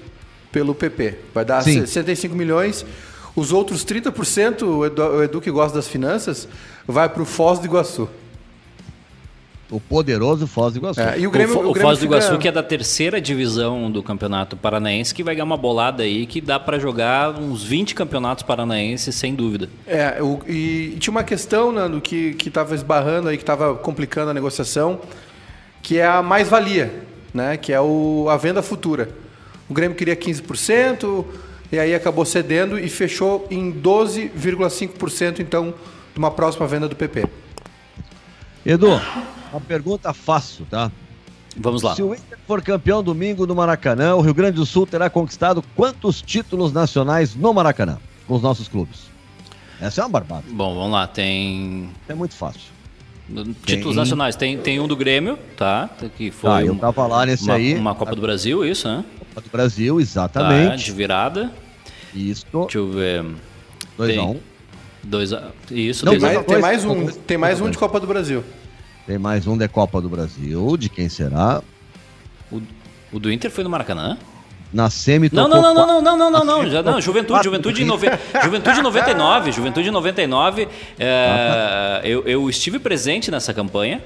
pelo 0.53 0.75
PP. 0.75 1.19
Vai 1.35 1.45
dar 1.45 1.63
Sim. 1.63 1.81
65 1.81 2.35
milhões. 2.35 2.87
Os 3.35 3.51
outros 3.51 3.85
30%, 3.85 4.63
o 4.63 4.87
Edu, 4.87 5.03
o 5.03 5.23
Edu 5.25 5.41
que 5.41 5.51
gosta 5.51 5.77
das 5.77 5.89
finanças, 5.89 6.47
vai 6.87 7.09
para 7.09 7.23
o 7.23 7.25
Foz 7.25 7.59
do 7.59 7.67
Iguaçu. 7.67 8.09
O 9.75 9.81
poderoso 9.81 10.47
Foz 10.47 10.73
do 10.73 10.79
Iguaçu. 10.79 11.01
É, 11.01 11.19
e 11.19 11.27
o, 11.27 11.31
Grêmio, 11.33 11.59
o, 11.59 11.67
o, 11.67 11.71
o 11.73 11.75
Foz 11.75 11.99
do 11.99 12.05
Iguaçu, 12.05 12.29
fica... 12.29 12.39
que 12.39 12.49
é 12.49 12.53
da 12.53 12.63
terceira 12.63 13.21
divisão 13.21 13.91
do 13.91 14.05
Campeonato 14.05 14.57
Paranaense, 14.57 15.13
que 15.13 15.25
vai 15.25 15.35
ganhar 15.35 15.45
uma 15.45 15.57
bolada 15.57 16.05
aí 16.05 16.27
que 16.27 16.41
dá 16.41 16.61
para 16.61 16.79
jogar 16.79 17.31
uns 17.41 17.65
20 17.65 17.93
campeonatos 17.93 18.45
paranaenses, 18.45 19.13
sem 19.17 19.35
dúvida. 19.35 19.69
É, 19.85 20.23
o, 20.23 20.41
e 20.47 20.97
tinha 21.01 21.11
uma 21.11 21.25
questão, 21.25 21.73
Nando, 21.73 22.01
que 22.01 22.37
estava 22.47 22.73
esbarrando 22.73 23.29
aí, 23.29 23.37
que 23.37 23.43
estava 23.43 23.75
complicando 23.75 24.31
a 24.31 24.35
negociação, 24.35 25.01
que 25.83 25.99
é 25.99 26.07
a 26.07 26.23
mais-valia, 26.23 27.03
né? 27.33 27.57
Que 27.57 27.73
é 27.73 27.81
o, 27.81 28.29
a 28.31 28.37
venda 28.37 28.63
futura. 28.63 29.09
O 29.69 29.75
Grêmio 29.75 29.97
queria 29.97 30.15
15%, 30.15 31.25
e 31.73 31.79
aí 31.81 31.97
acabou 31.97 32.25
cedendo 32.25 32.79
e 32.79 32.89
fechou 32.89 33.45
em 33.51 33.73
12,5%, 33.73 35.41
então, 35.41 35.75
de 36.13 36.19
uma 36.19 36.31
próxima 36.31 36.65
venda 36.69 36.89
do 36.89 36.95
PP. 36.95 37.27
Edu, 38.65 39.01
uma 39.55 39.61
pergunta 39.61 40.13
fácil, 40.13 40.67
tá? 40.71 40.91
Vamos 41.57 41.83
lá. 41.83 41.95
Se 41.95 42.03
o 42.03 42.13
Inter 42.15 42.39
for 42.47 42.61
campeão 42.63 43.03
domingo 43.03 43.47
no 43.47 43.55
Maracanã, 43.55 44.15
o 44.17 44.21
Rio 44.21 44.35
Grande 44.35 44.57
do 44.57 44.67
Sul 44.67 44.87
terá 44.87 45.09
conquistado 45.09 45.63
quantos 45.77 46.21
títulos 46.21 46.73
nacionais 46.73 47.35
no 47.37 47.53
Maracanã 47.55 47.99
com 48.27 48.35
os 48.35 48.43
nossos 48.43 48.67
clubes? 48.67 49.03
Essa 49.81 50.01
é 50.01 50.05
uma 50.05 50.11
barbada. 50.11 50.45
Bom, 50.51 50.75
vamos 50.75 50.93
lá. 50.93 51.07
Tem. 51.07 51.89
É 52.09 52.15
muito 52.15 52.35
fácil. 52.35 52.61
Títulos 53.65 53.95
Tem. 53.95 53.97
nacionais. 53.97 54.37
Tem, 54.37 54.59
tem 54.59 54.81
um 54.81 54.87
do 54.89 54.97
Grêmio, 54.97 55.39
tá? 55.57 55.89
Que 56.17 56.31
foi 56.31 56.51
Tá, 56.51 56.63
eu 56.65 56.73
um- 56.75 56.79
tava 56.79 57.07
lá 57.07 57.25
nesse 57.25 57.45
uma, 57.45 57.55
aí. 57.55 57.75
uma 57.75 57.95
Copa 57.95 58.15
do 58.15 58.21
Brasil, 58.21 58.65
isso, 58.65 58.87
né? 58.89 59.05
Copa 59.19 59.41
do 59.41 59.51
Brasil, 59.51 59.95
Tá, 59.97 60.03
exatamente. 60.03 60.85
de 60.85 60.93
virada. 60.93 61.53
Isso. 62.15 62.45
Deixa 62.53 62.79
eu 62.79 62.91
ver. 62.91 63.25
2 63.97 64.11
tem- 64.11 64.19
a 64.19 64.25
1 64.25 64.31
um. 64.33 64.41
Dois 65.03 65.33
a... 65.33 65.51
Isso, 65.71 66.05
Não, 66.05 66.13
dois 66.17 66.25
a- 66.25 66.29
Tem 66.29 66.35
mais, 66.35 66.47
tem 66.47 66.47
dois, 66.47 66.63
mais 66.63 66.85
um, 66.85 67.07
tem 67.27 67.39
mais 67.39 67.61
um 67.61 67.71
de 67.71 67.79
Copa 67.79 67.99
do 68.01 68.07
Brasil. 68.07 68.43
Tem 69.07 69.19
mais 69.19 69.47
um 69.47 69.57
de 69.57 69.69
Copa 69.69 70.01
do 70.01 70.09
Brasil. 70.09 70.77
De 70.77 70.89
quem 70.89 71.09
será? 71.09 71.63
o, 72.51 72.63
o 73.13 73.19
do 73.19 73.31
Inter 73.31 73.51
foi 73.51 73.65
no 73.65 73.71
Maracanã? 73.71 74.17
Na 74.73 74.91
semi 74.91 75.31
Não, 75.33 75.47
não, 75.47 75.63
não, 75.63 75.75
não, 75.75 76.03
não, 76.03 76.19
não, 76.19 76.31
não, 76.31 76.45
não, 76.45 76.69
já, 76.69 76.83
não, 76.83 77.01
Juventude, 77.01 77.45
Juventude 77.45 77.85
nove... 77.85 78.09
Juventude 78.43 78.81
em 78.81 78.83
99, 78.83 79.53
Juventude 79.53 79.89
em 79.89 79.93
99, 79.93 80.69
é, 80.99 82.01
eu, 82.03 82.25
eu 82.27 82.51
estive 82.51 82.81
presente 82.81 83.31
nessa 83.31 83.55
campanha. 83.55 84.03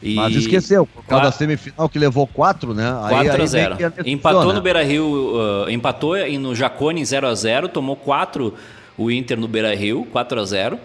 E 0.00 0.14
Mas 0.14 0.34
esqueceu, 0.36 0.86
por 0.86 1.04
causa 1.04 1.24
da 1.24 1.32
semifinal 1.32 1.88
que 1.88 1.98
levou 1.98 2.26
4, 2.26 2.72
né? 2.72 2.88
4 3.08 3.42
a 3.42 3.46
0 3.46 3.76
meio 3.76 3.92
que 3.92 4.10
Empatou 4.10 4.52
no 4.52 4.60
Beira-Rio, 4.60 5.04
uh, 5.04 5.70
empatou 5.70 6.16
em- 6.16 6.38
no 6.38 6.54
Jacone 6.54 7.00
em 7.00 7.04
0 7.04 7.26
a 7.26 7.34
0 7.34 7.68
tomou 7.68 7.96
4 7.96 8.54
o 8.96 9.10
Inter 9.10 9.38
no 9.38 9.48
Beira-Rio, 9.48 10.06
4 10.12 10.40
a 10.40 10.44
0 10.44 10.78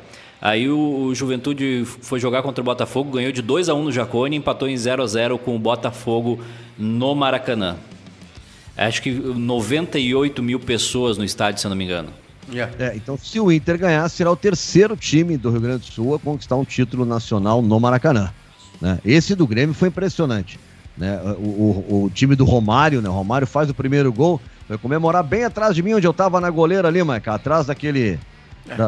Aí 0.46 0.70
o, 0.70 1.06
o 1.08 1.16
Juventude 1.16 1.84
foi 1.86 2.20
jogar 2.20 2.44
contra 2.44 2.62
o 2.62 2.64
Botafogo, 2.64 3.10
ganhou 3.14 3.32
de 3.32 3.42
2 3.42 3.68
a 3.68 3.74
1 3.74 3.84
no 3.86 3.92
Jacone 3.92 4.36
e 4.36 4.38
empatou 4.38 4.68
em 4.70 4.78
0 4.78 5.02
a 5.02 5.08
0 5.08 5.40
com 5.40 5.56
o 5.56 5.60
Botafogo 5.60 6.40
no 6.78 7.16
Maracanã. 7.16 7.78
Acho 8.78 9.02
que 9.02 9.10
98 9.12 10.44
mil 10.44 10.60
pessoas 10.60 11.18
no 11.18 11.24
estádio, 11.24 11.60
se 11.62 11.66
eu 11.66 11.70
não 11.70 11.76
me 11.76 11.84
engano. 11.86 12.10
É, 12.78 12.94
então, 12.96 13.18
se 13.18 13.40
o 13.40 13.52
Inter 13.52 13.76
ganhar, 13.80 14.08
será 14.08 14.30
o 14.32 14.36
terceiro 14.36 14.96
time 14.96 15.36
do 15.36 15.50
Rio 15.50 15.62
Grande 15.62 15.80
do 15.80 15.86
Sul 15.92 16.14
a 16.14 16.20
conquistar 16.20 16.56
um 16.58 16.64
título 16.64 17.06
nacional 17.06 17.60
no 17.64 17.80
Maracanã. 17.80 18.30
né? 18.80 19.00
Esse 19.04 19.34
do 19.34 19.48
Grêmio 19.48 19.74
foi 19.74 19.88
impressionante. 19.88 20.60
Né? 20.96 21.20
O, 21.40 21.42
o- 21.90 22.04
o 22.06 22.10
time 22.14 22.36
do 22.36 22.46
Romário, 22.46 23.02
né? 23.02 23.10
O 23.10 23.14
Romário 23.14 23.48
faz 23.48 23.68
o 23.70 23.74
primeiro 23.74 24.14
gol, 24.14 24.40
vai 24.70 24.78
comemorar 24.78 25.24
bem 25.24 25.44
atrás 25.44 25.74
de 25.74 25.82
mim, 25.82 25.96
onde 25.96 26.06
eu 26.06 26.14
tava 26.14 26.40
na 26.40 26.52
goleira 26.52 26.88
ali, 26.88 27.04
Maica, 27.04 27.34
atrás 27.34 27.66
daquele. 27.66 28.20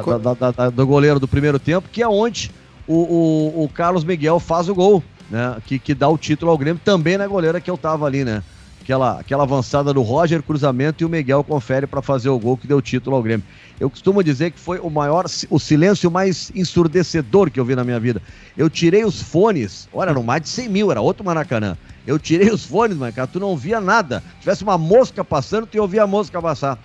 Co- 0.01 0.17
da- 0.19 0.33
da- 0.33 0.51
da- 0.51 0.69
do 0.69 0.85
goleiro 0.87 1.19
do 1.19 1.27
primeiro 1.27 1.59
tempo, 1.59 1.87
que 1.91 2.01
é 2.01 2.07
onde 2.07 2.51
o, 2.87 2.93
o- 2.95 3.63
o 3.65 3.69
Carlos 3.69 4.03
Miguel 4.03 4.39
faz 4.39 4.67
o 4.69 4.75
gol, 4.75 5.03
né? 5.29 5.57
Que, 5.65 5.77
que 5.77 5.93
dá 5.93 6.07
o 6.09 6.17
título 6.17 6.51
ao 6.51 6.57
Grêmio, 6.57 6.81
também 6.83 7.17
na 7.17 7.27
goleira 7.27 7.59
que 7.61 7.69
eu 7.69 7.77
tava 7.77 8.05
ali, 8.05 8.23
né? 8.23 8.41
Aquela, 8.81 9.19
aquela 9.19 9.43
avançada 9.43 9.93
do 9.93 10.01
Roger, 10.01 10.41
cruzamento, 10.41 11.03
e 11.03 11.05
o 11.05 11.09
Miguel 11.09 11.43
confere 11.43 11.85
para 11.85 12.01
fazer 12.01 12.29
o 12.29 12.39
gol 12.39 12.55
que 12.55 12.65
deu 12.65 12.77
o 12.77 12.81
título 12.81 13.17
ao 13.17 13.21
Grêmio. 13.21 13.45
Eu 13.77 13.89
costumo 13.89 14.23
dizer 14.23 14.51
que 14.51 14.59
foi 14.59 14.79
o 14.79 14.89
maior, 14.89 15.25
o 15.49 15.59
silêncio 15.59 16.09
mais 16.09 16.49
ensurdecedor 16.55 17.51
que 17.51 17.59
eu 17.59 17.65
vi 17.65 17.75
na 17.75 17.83
minha 17.83 17.99
vida. 17.99 18.21
Eu 18.55 18.69
tirei 18.69 19.03
os 19.03 19.21
fones, 19.21 19.89
olha, 19.93 20.11
eram 20.11 20.23
mais 20.23 20.41
de 20.41 20.47
100 20.49 20.69
mil, 20.69 20.89
era 20.89 21.01
outro 21.01 21.25
Maracanã. 21.25 21.77
Eu 22.05 22.17
tirei 22.17 22.49
os 22.49 22.63
fones, 22.65 22.95
mas 22.95 23.13
cara, 23.13 23.27
tu 23.27 23.41
não 23.41 23.57
via 23.57 23.81
nada. 23.81 24.23
Se 24.35 24.39
tivesse 24.39 24.63
uma 24.63 24.77
mosca 24.77 25.21
passando, 25.23 25.67
tu 25.67 25.75
ia 25.75 25.81
ouvir 25.81 25.99
a 25.99 26.07
mosca 26.07 26.41
passar. 26.41 26.79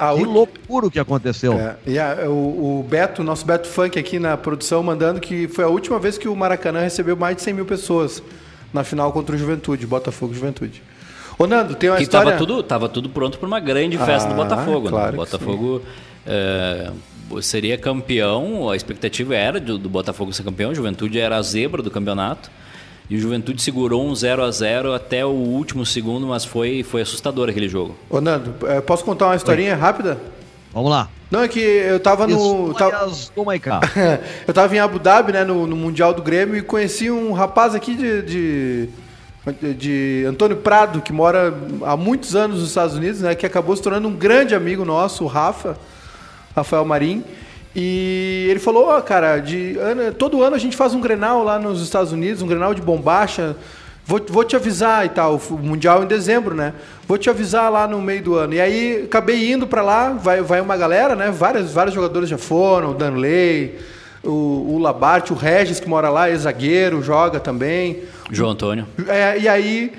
A 0.00 0.14
Que 0.14 0.24
loucura 0.24 0.86
o 0.86 0.90
que 0.90 0.98
aconteceu. 0.98 1.52
É, 1.52 1.76
e 1.86 1.98
a- 1.98 2.24
o, 2.26 2.80
o 2.80 2.86
Beto, 2.88 3.22
nosso 3.22 3.44
Beto 3.44 3.68
Funk 3.68 3.98
aqui 3.98 4.18
na 4.18 4.36
produção, 4.36 4.82
mandando 4.82 5.20
que 5.20 5.46
foi 5.48 5.64
a 5.64 5.68
última 5.68 5.98
vez 5.98 6.16
que 6.16 6.26
o 6.26 6.34
Maracanã 6.34 6.80
recebeu 6.80 7.16
mais 7.16 7.36
de 7.36 7.42
100 7.42 7.52
mil 7.54 7.66
pessoas 7.66 8.22
na 8.72 8.82
final 8.82 9.12
contra 9.12 9.36
o 9.36 9.38
Juventude, 9.38 9.86
Botafogo 9.86 10.32
e 10.32 10.36
Juventude. 10.36 10.82
Ô 11.38 11.46
Nando, 11.46 11.74
tem 11.74 11.90
uma 11.90 11.96
Que 11.96 12.02
história... 12.04 12.32
tava 12.32 12.38
tudo, 12.38 12.62
tava 12.62 12.88
tudo 12.88 13.08
pronto 13.10 13.38
para 13.38 13.46
uma 13.46 13.60
grande 13.60 13.98
festa 13.98 14.28
do 14.28 14.32
Ah, 14.34 14.36
Botafogo. 14.44 14.84
né? 14.86 14.90
claro 14.90 15.08
O 15.08 15.10
que 15.10 15.16
Botafogo 15.16 15.82
é, 16.26 16.90
seria 17.42 17.76
campeão, 17.78 18.68
a 18.70 18.76
expectativa 18.76 19.34
era 19.34 19.60
do, 19.60 19.76
do 19.78 19.88
Botafogo 19.88 20.32
ser 20.32 20.42
campeão, 20.42 20.70
a 20.70 20.74
Juventude 20.74 21.18
era 21.18 21.36
a 21.36 21.42
zebra 21.42 21.82
do 21.82 21.90
campeonato. 21.90 22.50
E 23.10 23.16
o 23.16 23.18
Juventude 23.20 23.60
segurou 23.60 24.06
um 24.06 24.14
0 24.14 24.44
a 24.44 24.50
0 24.52 24.94
até 24.94 25.26
o 25.26 25.30
último 25.30 25.84
segundo, 25.84 26.28
mas 26.28 26.44
foi, 26.44 26.84
foi 26.84 27.02
assustador 27.02 27.48
aquele 27.48 27.68
jogo. 27.68 27.96
Ô 28.08 28.20
Nando, 28.20 28.54
eh, 28.68 28.80
posso 28.80 29.04
contar 29.04 29.26
uma 29.26 29.34
historinha 29.34 29.74
rápida? 29.74 30.16
Vamos 30.72 30.90
lá. 30.92 31.08
Não, 31.28 31.42
é 31.42 31.48
que 31.48 31.58
eu 31.58 31.98
tava 31.98 32.26
no... 32.28 32.72
tava- 32.74 33.04
eu 34.46 34.54
tava 34.54 34.76
em 34.76 34.78
Abu 34.78 35.00
Dhabi, 35.00 35.32
né, 35.32 35.42
no, 35.44 35.66
no 35.66 35.74
Mundial 35.74 36.14
do 36.14 36.22
Grêmio, 36.22 36.56
e 36.56 36.62
conheci 36.62 37.10
um 37.10 37.32
rapaz 37.32 37.74
aqui 37.74 37.96
de, 37.96 38.22
de, 38.22 38.88
de 39.74 40.24
Antônio 40.28 40.58
Prado, 40.58 41.00
que 41.00 41.12
mora 41.12 41.52
há 41.82 41.96
muitos 41.96 42.36
anos 42.36 42.60
nos 42.60 42.68
Estados 42.68 42.94
Unidos, 42.94 43.20
né, 43.22 43.34
que 43.34 43.44
acabou 43.44 43.74
se 43.74 43.82
tornando 43.82 44.06
um 44.06 44.14
grande 44.14 44.54
amigo 44.54 44.84
nosso, 44.84 45.24
o 45.24 45.26
Rafa, 45.26 45.76
Rafael 46.54 46.84
Marim. 46.84 47.24
E 47.74 48.46
ele 48.50 48.58
falou, 48.58 48.88
ó, 48.88 49.00
cara, 49.00 49.38
de 49.38 49.76
ano- 49.78 50.12
todo 50.12 50.42
ano 50.42 50.56
a 50.56 50.58
gente 50.58 50.76
faz 50.76 50.92
um 50.94 51.00
Grenal 51.00 51.44
lá 51.44 51.58
nos 51.58 51.80
Estados 51.82 52.12
Unidos, 52.12 52.42
um 52.42 52.46
Grenal 52.46 52.74
de 52.74 52.82
bombacha. 52.82 53.56
Vou, 54.04 54.20
vou 54.28 54.42
te 54.42 54.56
avisar 54.56 55.06
e 55.06 55.08
tal, 55.08 55.40
o 55.50 55.56
Mundial 55.58 56.02
em 56.02 56.06
dezembro, 56.06 56.52
né? 56.52 56.72
Vou 57.06 57.16
te 57.16 57.30
avisar 57.30 57.70
lá 57.70 57.86
no 57.86 58.02
meio 58.02 58.22
do 58.22 58.34
ano. 58.34 58.54
E 58.54 58.60
aí 58.60 59.02
acabei 59.04 59.52
indo 59.52 59.68
pra 59.68 59.82
lá, 59.82 60.10
vai, 60.10 60.42
vai 60.42 60.60
uma 60.60 60.76
galera, 60.76 61.14
né? 61.14 61.30
Vários, 61.30 61.70
vários 61.72 61.94
jogadores 61.94 62.28
já 62.28 62.36
foram, 62.38 62.90
o 62.90 62.94
Danley, 62.94 63.78
o, 64.24 64.74
o 64.74 64.78
Labarte, 64.80 65.32
o 65.32 65.36
Regis 65.36 65.78
que 65.78 65.88
mora 65.88 66.08
lá, 66.10 66.28
é 66.28 66.36
zagueiro, 66.36 67.00
joga 67.02 67.38
também. 67.38 68.02
João 68.32 68.50
Antônio. 68.50 68.84
É, 69.06 69.38
e 69.38 69.46
aí, 69.48 69.92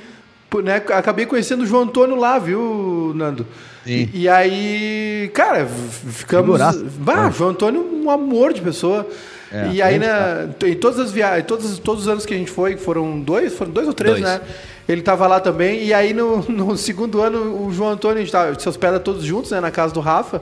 né, 0.62 0.75
acabei 0.94 1.25
conhecendo 1.25 1.63
o 1.63 1.66
João 1.66 1.84
Antônio 1.84 2.18
lá, 2.18 2.38
viu, 2.38 3.13
Nando? 3.16 3.48
Sim. 3.86 4.10
E, 4.14 4.30
aí, 4.30 5.32
cara, 5.34 5.66
ficamos. 5.66 6.60
Bah, 7.00 7.30
João 7.32 7.52
Antônio, 7.52 7.82
um 7.82 8.10
amor 8.10 8.54
de 8.54 8.62
pessoa. 8.62 9.08
É, 9.52 9.70
e 9.74 9.82
aí, 9.82 10.00
né, 10.00 10.50
em 10.66 10.76
todas 10.76 10.98
as 11.00 11.12
viagens, 11.12 11.46
todos, 11.46 11.78
todos 11.80 12.04
os 12.04 12.08
anos 12.08 12.26
que 12.26 12.34
a 12.34 12.38
gente 12.38 12.50
foi, 12.50 12.78
foram 12.78 13.20
dois, 13.20 13.54
foram 13.54 13.72
dois 13.72 13.88
ou 13.88 13.94
três, 13.94 14.20
Dois. 14.20 14.24
né? 14.24 14.42
Ele 14.88 15.02
tava 15.02 15.28
lá 15.28 15.40
também. 15.40 15.84
E 15.84 15.94
aí, 15.94 16.14
no, 16.14 16.38
no 16.48 16.78
segundo 16.78 17.22
ano, 17.22 17.66
o 17.66 17.74
João 17.74 17.90
Antônio, 17.90 18.18
a 18.18 18.22
gente 18.22 18.32
tava, 18.32 18.58
se 18.58 18.68
hospeda 18.70 19.00
todos 19.00 19.24
juntos, 19.24 19.52
né, 19.52 19.60
na 19.60 19.72
casa 19.72 19.94
do 19.94 20.00
Rafa. 20.00 20.38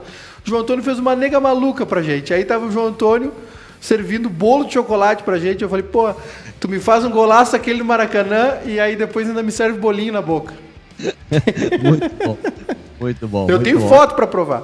O 0.46 0.50
João 0.50 0.62
Antônio 0.62 0.84
fez 0.84 1.00
uma 1.00 1.16
nega 1.16 1.40
maluca 1.40 1.86
pra 1.86 2.02
gente. 2.02 2.34
Aí 2.34 2.46
tava 2.46 2.66
o 2.66 2.72
João 2.72 2.88
Antônio 2.88 3.34
servindo 3.80 4.30
bolo 4.30 4.66
de 4.66 4.74
chocolate 4.74 5.24
pra 5.24 5.40
gente. 5.40 5.64
Eu 5.64 5.70
falei, 5.70 5.84
pô, 5.84 6.14
tu 6.60 6.68
me 6.68 6.80
faz 6.80 7.04
um 7.04 7.10
golaço 7.10 7.56
aquele 7.56 7.80
no 7.80 7.86
Maracanã 7.86 8.58
e 8.66 8.80
aí 8.80 8.96
depois 8.96 9.28
ainda 9.28 9.42
me 9.42 9.52
serve 9.52 9.80
bolinho 9.80 10.14
na 10.14 10.22
boca. 10.22 10.54
Muito 11.82 12.26
bom. 12.26 12.38
Muito 13.00 13.28
bom. 13.28 13.44
Eu 13.48 13.56
muito 13.56 13.64
tenho 13.64 13.80
bom. 13.80 13.88
foto 13.88 14.16
pra 14.16 14.28
provar. 14.28 14.64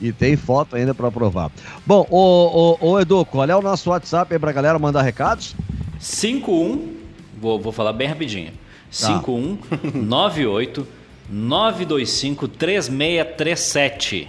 E 0.00 0.12
tem 0.12 0.36
foto 0.36 0.74
ainda 0.76 0.92
pra 0.94 1.10
provar. 1.10 1.50
Bom, 1.86 2.06
ô, 2.10 2.76
ô, 2.80 2.90
ô 2.90 3.00
Edu, 3.00 3.24
qual 3.24 3.48
é 3.48 3.54
o 3.56 3.62
nosso 3.62 3.90
WhatsApp 3.90 4.32
aí 4.34 4.38
pra 4.40 4.50
galera 4.52 4.78
mandar 4.78 5.02
recados? 5.02 5.54
51, 6.00 6.96
vou, 7.40 7.60
vou 7.60 7.72
falar 7.72 7.92
bem 7.92 8.08
rapidinho. 8.08 8.50
Tá. 8.50 9.06
51 9.18 9.58
98 9.94 10.86
925 11.30 12.48
3637. 12.48 14.28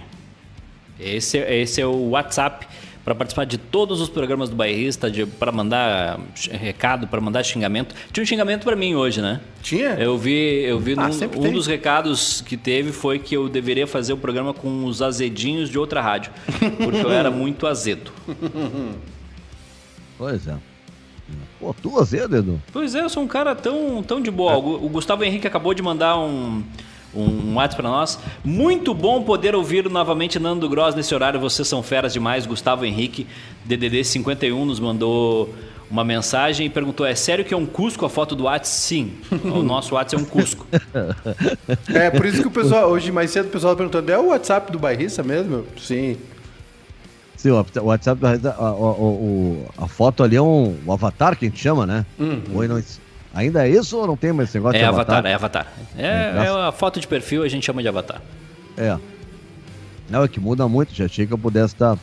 Esse, 0.98 1.38
é- 1.38 1.56
esse 1.62 1.80
é 1.80 1.86
o 1.86 2.10
WhatsApp 2.10 2.66
para 3.06 3.14
participar 3.14 3.44
de 3.46 3.56
todos 3.56 4.00
os 4.00 4.08
programas 4.08 4.50
do 4.50 4.56
Bairrista, 4.56 5.08
para 5.38 5.52
mandar 5.52 6.18
recado, 6.50 7.06
para 7.06 7.20
mandar 7.20 7.44
xingamento. 7.44 7.94
Tinha 8.12 8.20
um 8.24 8.26
xingamento 8.26 8.64
para 8.64 8.74
mim 8.74 8.96
hoje, 8.96 9.22
né? 9.22 9.40
Tinha? 9.62 9.90
Eu 9.90 10.18
vi, 10.18 10.64
eu 10.64 10.80
vi 10.80 10.94
Ah, 10.98 11.06
num- 11.08 11.14
um 11.14 11.42
tem. 11.42 11.52
dos 11.52 11.68
recados 11.68 12.40
que 12.40 12.56
teve 12.56 12.90
foi 12.90 13.20
que 13.20 13.36
eu 13.36 13.48
deveria 13.48 13.86
fazer 13.86 14.12
o 14.12 14.16
programa 14.16 14.52
com 14.52 14.84
os 14.86 15.00
azedinhos 15.00 15.70
de 15.70 15.78
outra 15.78 16.00
rádio, 16.02 16.32
porque 16.82 16.98
eu 16.98 17.12
era 17.12 17.30
muito 17.30 17.64
azedo. 17.68 18.10
Pois 20.18 20.46
é. 20.48 20.54
Pô, 21.60 21.74
tu 21.74 21.98
azedo, 22.00 22.36
Edu? 22.36 22.62
Pois 22.72 22.94
é, 22.94 23.02
eu 23.02 23.08
sou 23.08 23.22
um 23.22 23.26
cara 23.28 23.54
tão, 23.54 24.02
tão 24.02 24.20
de 24.20 24.30
boa. 24.30 24.58
Gu- 24.60 24.84
O 24.84 24.88
Gustavo 24.88 25.22
Henrique 25.24 25.46
acabou 25.46 25.74
de 25.74 25.82
mandar 25.82 26.18
um, 26.18 26.62
um 27.14 27.54
WhatsApp 27.54 27.82
para 27.82 27.90
nós. 27.90 28.18
Muito 28.44 28.92
bom 28.94 29.22
poder 29.22 29.54
ouvir 29.54 29.88
novamente 29.88 30.38
Nando 30.38 30.68
Gross 30.68 30.94
nesse 30.94 31.14
horário. 31.14 31.40
Vocês 31.40 31.66
são 31.66 31.82
feras 31.82 32.12
demais. 32.12 32.46
Gustavo 32.46 32.84
Henrique, 32.84 33.26
DDD 33.64 34.04
51, 34.04 34.64
nos 34.64 34.78
mandou 34.80 35.54
uma 35.90 36.02
mensagem 36.04 36.66
e 36.66 36.70
perguntou: 36.70 37.06
é 37.06 37.14
sério 37.14 37.44
que 37.44 37.54
é 37.54 37.56
um 37.56 37.64
Cusco 37.66 38.04
a 38.04 38.08
foto 38.10 38.34
do 38.34 38.44
WhatsApp? 38.44 38.68
Sim, 38.68 39.12
o 39.44 39.62
nosso 39.62 39.94
WhatsApp 39.94 40.22
é 40.22 40.26
um 40.26 40.28
Cusco. 40.28 40.66
É, 41.94 42.10
por 42.10 42.26
isso 42.26 42.42
que 42.42 42.48
o 42.48 42.50
pessoal, 42.50 42.90
hoje 42.90 43.10
mais 43.12 43.30
cedo 43.30 43.46
o 43.46 43.50
pessoal 43.50 43.74
tá 43.74 43.78
perguntando, 43.78 44.10
é 44.10 44.18
o 44.18 44.26
WhatsApp 44.28 44.70
do 44.72 44.78
bairrista 44.78 45.22
mesmo? 45.22 45.64
Sim. 45.80 46.16
Sim, 47.36 47.50
o 47.50 47.64
WhatsApp, 47.84 48.20
a, 48.24 48.30
a, 48.30 48.68
a- 48.70 49.84
a 49.84 49.88
foto 49.88 50.22
ali 50.22 50.36
é 50.36 50.42
um 50.42 50.76
o 50.86 50.92
avatar 50.92 51.36
que 51.38 51.44
a 51.46 51.48
gente 51.48 51.60
chama, 51.60 51.86
né? 51.86 52.04
Oi, 52.54 52.66
não, 52.68 52.82
Ainda 53.36 53.68
é 53.68 53.70
isso 53.70 53.98
ou 53.98 54.06
não 54.06 54.16
tem 54.16 54.32
mais 54.32 54.48
esse 54.48 54.56
negócio 54.56 54.76
é 54.76 54.80
de 54.80 54.84
avatar? 54.86 55.18
avatar? 55.18 55.30
É 55.30 55.34
avatar, 55.34 55.66
é 55.98 56.02
É, 56.02 56.46
é 56.46 56.68
a 56.68 56.72
foto 56.72 56.98
de 56.98 57.06
perfil, 57.06 57.42
a 57.42 57.48
gente 57.48 57.66
chama 57.66 57.82
de 57.82 57.88
avatar. 57.88 58.22
É. 58.78 58.96
Não, 60.08 60.24
é 60.24 60.28
que 60.28 60.40
muda 60.40 60.66
muito, 60.66 60.94
já 60.94 61.04
achei 61.04 61.26
que 61.26 61.34
eu 61.34 61.38
pudesse 61.38 61.74
estar... 61.74 61.98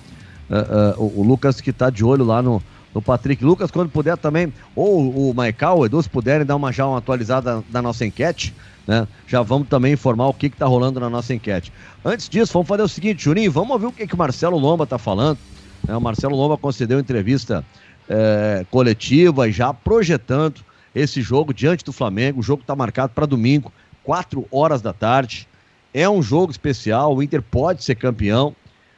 Uh, 0.49 0.99
uh, 0.99 1.01
o, 1.01 1.21
o, 1.21 1.23
Lucas 1.23 1.59
que 1.59 1.71
está 1.71 1.89
de 1.89 2.03
olho 2.05 2.23
lá 2.23 2.41
no, 2.41 2.61
no 2.93 3.01
Patrick. 3.01 3.43
Lucas, 3.43 3.71
quando 3.71 3.89
puder 3.89 4.15
também, 4.15 4.53
ou 4.75 5.31
o 5.31 5.33
Maical, 5.33 5.79
o 5.79 5.85
Edu, 5.85 6.03
se 6.03 6.09
puderem 6.09 6.45
dar 6.45 6.55
uma, 6.55 6.71
já 6.71 6.85
uma 6.85 6.99
atualizada 6.99 7.63
da 7.69 7.81
nossa 7.81 8.05
enquete, 8.05 8.53
né? 8.85 9.07
Já 9.25 9.41
vamos 9.41 9.69
também 9.69 9.93
informar 9.93 10.27
o 10.27 10.33
que 10.33 10.47
está 10.47 10.67
rolando 10.67 10.99
na 10.99 11.09
nossa 11.09 11.33
enquete. 11.33 11.71
Antes 12.05 12.29
disso, 12.29 12.53
vamos 12.53 12.67
fazer 12.67 12.83
o 12.83 12.87
seguinte, 12.87 13.23
Juninho, 13.23 13.51
vamos 13.51 13.71
ouvir 13.71 13.85
o 13.87 13.91
que, 13.91 14.05
que 14.05 14.13
o 14.13 14.17
Marcelo 14.17 14.59
Lomba 14.59 14.83
está 14.83 14.99
falando. 14.99 15.39
Né? 15.87 15.95
O 15.95 16.01
Marcelo 16.01 16.35
Lomba 16.35 16.57
concedeu 16.57 16.99
entrevista 16.99 17.65
é, 18.07 18.65
coletiva 18.69 19.47
e 19.47 19.51
já 19.51 19.73
projetando 19.73 20.61
esse 20.95 21.21
jogo 21.21 21.53
diante 21.53 21.83
do 21.83 21.91
Flamengo. 21.91 22.39
O 22.39 22.43
jogo 22.43 22.61
está 22.61 22.75
marcado 22.75 23.13
para 23.13 23.25
domingo, 23.25 23.71
4 24.03 24.45
horas 24.51 24.81
da 24.81 24.93
tarde. 24.93 25.47
É 25.93 26.09
um 26.09 26.21
jogo 26.21 26.51
especial, 26.51 27.15
o 27.15 27.21
Inter 27.21 27.41
pode 27.41 27.83
ser 27.83 27.95
campeão. 27.95 28.55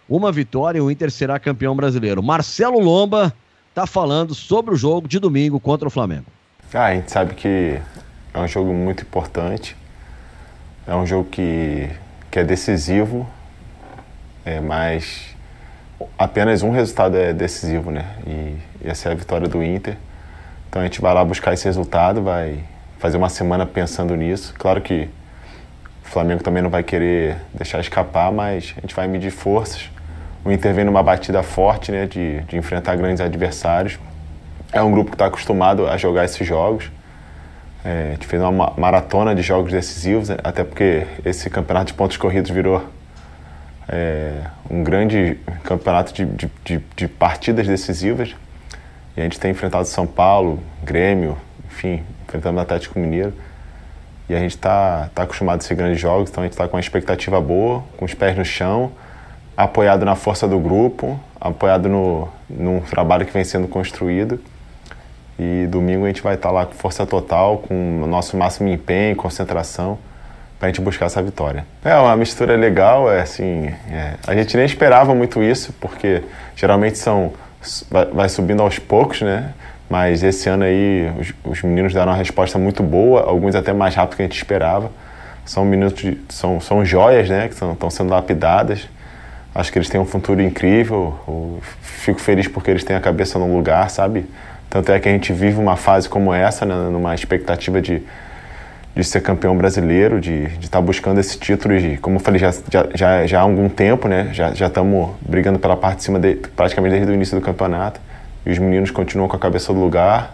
Uma 0.08 0.32
vitória 0.32 0.78
e 0.78 0.82
o 0.82 0.92
Inter 0.92 1.12
será 1.12 1.40
campeão 1.40 1.75
brasileiro. 1.75 2.22
Marcelo 2.22 2.80
Lomba 2.80 3.34
está 3.70 3.86
falando 3.86 4.34
sobre 4.34 4.74
o 4.74 4.78
jogo 4.78 5.08
de 5.08 5.20
domingo 5.20 5.60
contra 5.60 5.88
o 5.88 5.92
Flamengo. 5.92 6.25
Ah, 6.74 6.86
a 6.86 6.96
gente 6.96 7.12
sabe 7.12 7.34
que 7.34 7.80
é 8.34 8.40
um 8.40 8.48
jogo 8.48 8.74
muito 8.74 9.04
importante. 9.04 9.75
É 10.88 10.96
um 10.96 11.06
jogo 11.06 11.30
que, 11.30 11.90
que 12.30 12.38
é 12.38 12.44
decisivo, 12.44 13.28
é, 14.46 14.60
mas 14.60 15.36
apenas 16.18 16.62
um 16.62 16.70
resultado 16.70 17.18
é 17.18 17.34
decisivo, 17.34 17.90
né? 17.90 18.06
E, 18.28 18.32
e 18.84 18.88
essa 18.88 19.10
é 19.10 19.12
a 19.12 19.16
vitória 19.16 19.48
do 19.48 19.64
Inter. 19.64 19.98
Então 20.75 20.82
a 20.82 20.86
gente 20.88 21.00
vai 21.00 21.13
lá 21.13 21.24
buscar 21.24 21.53
esse 21.53 21.63
resultado, 21.63 22.22
vai 22.22 22.60
fazer 22.98 23.15
uma 23.15 23.29
semana 23.29 23.65
pensando 23.65 24.13
nisso. 24.13 24.53
Claro 24.58 24.82
que 24.82 25.08
o 26.03 26.08
Flamengo 26.10 26.44
também 26.44 26.62
não 26.62 26.70
vai 26.70 26.84
querer 26.84 27.38
deixar 27.53 27.79
escapar, 27.79 28.29
mas 28.29 28.74
a 28.77 28.82
gente 28.82 28.94
vai 28.94 29.08
medir 29.08 29.32
forças. 29.32 29.89
O 30.44 30.51
Inter 30.51 30.74
vem 30.74 30.84
numa 30.84 31.01
batida 31.01 31.41
forte, 31.41 31.94
né, 31.94 32.05
de, 32.05 32.41
de 32.41 32.58
enfrentar 32.58 32.98
grandes 32.98 33.22
adversários. 33.22 33.98
É 34.74 34.82
um 34.82 34.91
grupo 34.91 35.12
que 35.12 35.15
está 35.15 35.27
acostumado 35.27 35.88
a 35.88 35.96
jogar 35.96 36.25
esses 36.25 36.46
jogos. 36.46 36.91
É, 37.86 38.08
a 38.10 38.12
gente 38.12 38.27
fez 38.27 38.44
uma 38.44 38.74
maratona 38.75 39.34
de 39.34 39.41
jogos 39.41 39.72
decisivos, 39.72 40.27
né? 40.27 40.36
até 40.44 40.65
porque 40.65 41.08
esse 41.24 41.50
campeonato 41.50 41.86
de 41.86 41.94
pontos 41.94 42.17
corridos 42.17 42.51
virou 42.51 42.84
é, 43.88 44.41
um 44.70 44.84
grande 44.84 45.39
campeonato 45.63 46.13
de, 46.13 46.25
de, 46.25 46.51
de, 46.65 46.84
de, 46.98 47.08
partidas 47.08 47.65
decisivas. 47.65 48.36
E 49.16 49.22
a 49.22 49.24
gente 49.24 49.40
tem 49.40 49.52
enfrentado 49.52 49.88
São 49.88 50.06
Paulo, 50.06 50.60
Grêmio, 50.84 51.38
enfim, 51.68 52.04
enfrentando 52.28 52.58
o 52.58 52.62
Atlético 52.62 53.00
Mineiro. 53.00 53.34
E 54.28 54.36
a 54.36 54.40
gente 54.40 54.56
está 54.56 55.10
tá 55.14 55.24
acostumado 55.24 55.62
a 55.62 55.64
esses 55.64 55.78
grandes 55.78 56.00
jogos, 56.00 56.30
então 56.30 56.44
a 56.44 56.46
gente 56.46 56.54
está 56.54 56.68
com 56.68 56.76
uma 56.76 56.82
expectativa 56.82 57.40
boa, 57.40 57.84
com 57.96 58.06
os 58.06 58.14
pés 58.14 58.36
no 58.36 58.44
chão, 58.44 58.92
apoiado 59.56 60.04
na 60.04 60.16
força 60.16 60.48
do 60.48 60.60
grupo, 60.60 61.20
apoiado 61.40 61.88
no, 61.88 62.28
num 62.50 62.82
trabalho 62.82 63.26
que 63.26 63.32
vem 63.32 63.44
sendo 63.44 63.68
construído. 63.68 64.40
E 65.38 65.68
domingo 65.68 66.06
a 66.06 66.08
gente 66.08 66.22
vai 66.22 66.36
estar 66.36 66.50
lá 66.50 66.66
com 66.66 66.74
força 66.74 67.06
total, 67.06 67.60
com 67.60 68.02
o 68.04 68.08
nosso 68.08 68.36
máximo 68.36 68.70
empenho, 68.70 69.16
concentração, 69.16 70.00
para 70.58 70.68
a 70.68 70.72
gente 70.72 70.82
buscar 70.82 71.06
essa 71.06 71.22
vitória. 71.22 71.66
É 71.84 71.96
uma 71.96 72.16
mistura 72.16 72.56
legal, 72.56 73.12
é 73.12 73.22
assim, 73.22 73.68
é, 73.90 74.16
a 74.25 74.34
gente 74.34 74.56
nem 74.58 74.66
esperava 74.66 75.14
muito 75.14 75.44
isso, 75.44 75.74
porque 75.80 76.24
geralmente 76.56 76.98
são 76.98 77.34
vai, 77.90 78.06
vai 78.06 78.30
subindo 78.30 78.62
aos 78.62 78.80
poucos, 78.80 79.22
né? 79.22 79.54
Mas 79.90 80.24
esse 80.24 80.50
ano 80.50 80.64
aí 80.64 81.12
os, 81.20 81.34
os, 81.44 81.62
meninos 81.62 81.94
deram 81.94 82.12
uma 82.12 82.18
resposta 82.18 82.58
muito 82.58 82.82
boa, 82.82 83.22
alguns 83.22 83.56
até 83.56 83.72
mais 83.72 83.94
rápido 83.96 84.18
que 84.18 84.24
a 84.24 84.25
gente 84.25 84.36
esperava. 84.36 84.92
São 85.46 85.64
minutos, 85.64 86.01
de, 86.01 86.18
são, 86.30 86.60
são 86.60 86.84
joias, 86.84 87.30
né? 87.30 87.48
Que 87.48 87.54
estão 87.54 87.90
sendo 87.90 88.10
lapidadas. 88.10 88.90
Acho 89.54 89.72
que 89.72 89.78
eles 89.78 89.90
têm 89.90 90.01
um 90.01 90.06
futuro 90.06 90.42
incrível. 90.42 91.18
Eu 91.28 91.60
fico 91.82 92.20
feliz 92.20 92.48
porque 92.48 92.72
eles 92.72 92.84
têm 92.84 92.96
a 92.96 93.00
cabeça 93.00 93.38
no 93.38 93.56
lugar, 93.56 93.90
sabe? 93.90 94.25
Tanto 94.70 94.92
é 94.92 95.00
que 95.00 95.08
a 95.08 95.12
gente 95.12 95.32
vive 95.32 95.60
uma 95.60 95.78
fase 95.78 96.10
como 96.10 96.34
essa, 96.34 96.66
né, 96.66 96.74
numa 96.92 97.14
expectativa 97.16 97.82
de, 97.82 98.01
de 98.96 99.03
ser 99.03 99.22
campeão 99.22 99.58
brasileiro, 99.58 100.22
de 100.22 100.46
estar 100.62 100.79
tá 100.79 100.81
buscando 100.81 101.20
esse 101.20 101.38
título. 101.38 101.75
E, 101.75 101.98
como 101.98 102.16
eu 102.16 102.20
falei, 102.20 102.40
já, 102.40 102.53
já, 102.94 103.25
já 103.25 103.40
há 103.40 103.42
algum 103.42 103.68
tempo, 103.68 104.08
né? 104.08 104.29
Já 104.31 104.51
estamos 104.51 105.12
brigando 105.22 105.60
pela 105.60 105.75
parte 105.75 105.98
de 105.98 106.03
cima 106.03 106.18
de, 106.18 106.36
praticamente 106.55 106.96
desde 106.96 107.12
o 107.12 107.14
início 107.14 107.38
do 107.38 107.46
campeonato. 107.46 108.00
E 108.46 108.51
os 108.51 108.58
meninos 108.58 108.92
continuam 108.92 109.27
com 109.27 109.36
a 109.36 109.40
cabeça 109.40 109.74
no 109.74 109.81
lugar. 109.81 110.34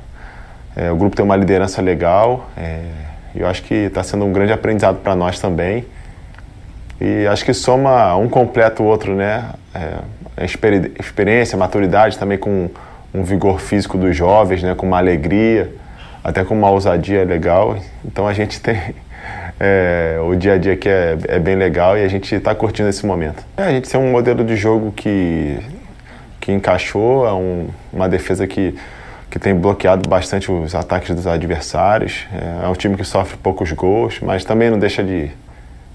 É, 0.76 0.92
o 0.92 0.96
grupo 0.96 1.16
tem 1.16 1.26
uma 1.26 1.36
liderança 1.36 1.82
legal. 1.82 2.50
É, 2.56 2.84
e 3.34 3.40
eu 3.42 3.48
acho 3.48 3.64
que 3.64 3.74
está 3.74 4.04
sendo 4.04 4.26
um 4.26 4.32
grande 4.32 4.54
aprendizado 4.54 4.98
para 4.98 5.16
nós 5.16 5.40
também. 5.40 5.86
E 7.00 7.26
acho 7.26 7.44
que 7.44 7.54
soma 7.54 8.16
um 8.16 8.30
completo 8.30 8.84
o 8.84 8.86
outro, 8.86 9.16
né? 9.16 9.50
É, 9.74 9.96
a 10.38 10.46
experiência, 10.46 11.56
a 11.56 11.60
maturidade 11.60 12.18
também 12.18 12.38
com 12.38 12.70
um 13.14 13.24
vigor 13.24 13.60
físico 13.60 13.98
dos 13.98 14.16
jovens, 14.16 14.64
né, 14.64 14.74
com 14.74 14.86
uma 14.86 14.98
alegria, 14.98 15.72
até 16.24 16.44
com 16.44 16.54
uma 16.54 16.70
ousadia 16.70 17.24
legal. 17.24 17.78
Então 18.06 18.28
a 18.28 18.34
gente 18.34 18.60
tem 18.62 18.78
é, 19.60 20.18
o 20.24 20.36
dia 20.36 20.54
a 20.54 20.58
dia 20.58 20.74
aqui 20.74 20.90
é, 20.90 21.18
é 21.28 21.40
bem 21.40 21.56
legal 21.56 21.98
e 21.98 22.04
a 22.04 22.08
gente 22.08 22.34
está 22.34 22.54
curtindo 22.54 22.90
esse 22.90 23.06
momento. 23.06 23.44
É, 23.58 23.64
a 23.64 23.72
gente 23.72 23.90
tem 23.90 24.00
um 24.00 24.12
modelo 24.12 24.44
de 24.44 24.56
jogo 24.56 24.92
que, 24.92 25.60
que 26.40 26.52
encaixou, 26.52 27.28
é 27.28 27.34
um, 27.34 27.70
uma 27.92 28.08
defesa 28.08 28.48
que, 28.48 28.76
que 29.30 29.40
tem 29.40 29.56
bloqueado 29.56 30.08
bastante 30.08 30.52
os 30.52 30.76
ataques 30.76 31.16
dos 31.16 31.28
adversários. 31.28 32.28
É, 32.34 32.66
é 32.66 32.68
um 32.68 32.74
time 32.74 32.96
que 32.96 33.04
sofre 33.06 33.38
poucos 33.38 33.72
gols, 33.72 34.20
mas 34.22 34.46
também 34.46 34.70
não 34.70 34.80
deixa 34.80 35.04
de 35.04 35.32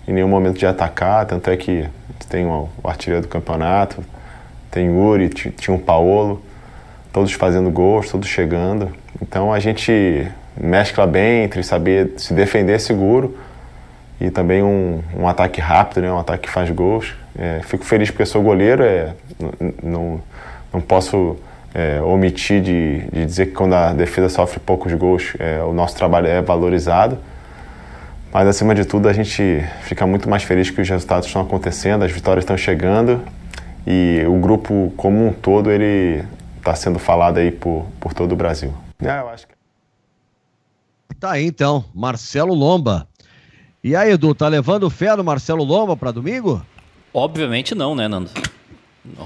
em 0.08 0.12
nenhum 0.12 0.28
momento 0.28 0.56
de 0.56 0.66
atacar, 0.66 1.26
tanto 1.26 1.50
é 1.50 1.56
que 1.56 1.84
tem 2.28 2.46
o, 2.46 2.68
o 2.82 2.88
artilheiro 2.88 3.22
do 3.22 3.28
campeonato, 3.28 4.04
tem 4.70 4.88
o 4.88 4.98
Uri, 4.98 5.28
tinha 5.28 5.74
o 5.74 5.80
Paolo 5.80 6.42
todos 7.12 7.32
fazendo 7.32 7.70
gols, 7.70 8.10
todos 8.10 8.28
chegando. 8.28 8.92
Então 9.20 9.52
a 9.52 9.58
gente 9.58 10.26
mescla 10.56 11.06
bem 11.06 11.44
entre 11.44 11.62
saber 11.62 12.14
se 12.16 12.32
defender 12.32 12.80
seguro 12.80 13.36
e 14.20 14.30
também 14.30 14.62
um, 14.62 15.02
um 15.16 15.28
ataque 15.28 15.60
rápido, 15.60 16.00
né? 16.02 16.10
um 16.10 16.18
ataque 16.18 16.44
que 16.44 16.50
faz 16.50 16.70
gols. 16.70 17.14
É, 17.38 17.60
fico 17.64 17.84
feliz 17.84 18.10
porque 18.10 18.24
sou 18.24 18.42
goleiro, 18.42 18.82
é, 18.82 19.12
não, 19.82 20.20
não 20.72 20.80
posso 20.80 21.36
é, 21.74 22.00
omitir 22.00 22.62
de, 22.62 23.00
de, 23.12 23.26
dizer 23.26 23.46
que 23.46 23.52
quando 23.52 23.74
a 23.74 23.92
defesa 23.92 24.28
sofre 24.28 24.58
poucos 24.58 24.92
gols, 24.94 25.34
é, 25.38 25.62
o 25.62 25.72
nosso 25.72 25.96
trabalho 25.96 26.26
é 26.26 26.40
valorizado. 26.40 27.18
Mas 28.32 28.48
acima 28.48 28.74
de 28.74 28.84
tudo 28.84 29.08
a 29.08 29.12
gente 29.12 29.64
fica 29.82 30.06
muito 30.06 30.28
mais 30.28 30.42
feliz 30.42 30.70
que 30.70 30.80
os 30.80 30.88
resultados 30.88 31.26
estão 31.26 31.42
acontecendo, 31.42 32.04
as 32.04 32.10
vitórias 32.10 32.42
estão 32.42 32.56
chegando 32.56 33.20
e 33.86 34.24
o 34.26 34.38
grupo 34.38 34.92
como 34.96 35.26
um 35.26 35.32
todo 35.32 35.70
ele 35.70 36.22
está 36.58 36.74
sendo 36.74 36.98
falado 36.98 37.38
aí 37.38 37.50
por, 37.50 37.86
por 38.00 38.12
todo 38.12 38.32
o 38.32 38.36
Brasil. 38.36 38.74
É, 39.00 39.20
eu 39.20 39.28
acho 39.28 39.46
que... 39.46 39.54
Tá 41.18 41.32
aí 41.32 41.44
então, 41.46 41.84
Marcelo 41.94 42.54
Lomba. 42.54 43.08
E 43.82 43.96
aí, 43.96 44.12
Edu, 44.12 44.34
tá 44.34 44.48
levando 44.48 44.90
fé 44.90 45.16
do 45.16 45.24
Marcelo 45.24 45.64
Lomba 45.64 45.96
para 45.96 46.10
domingo? 46.10 46.64
Obviamente 47.14 47.74
não, 47.74 47.94
né, 47.94 48.08
Nando? 48.08 48.30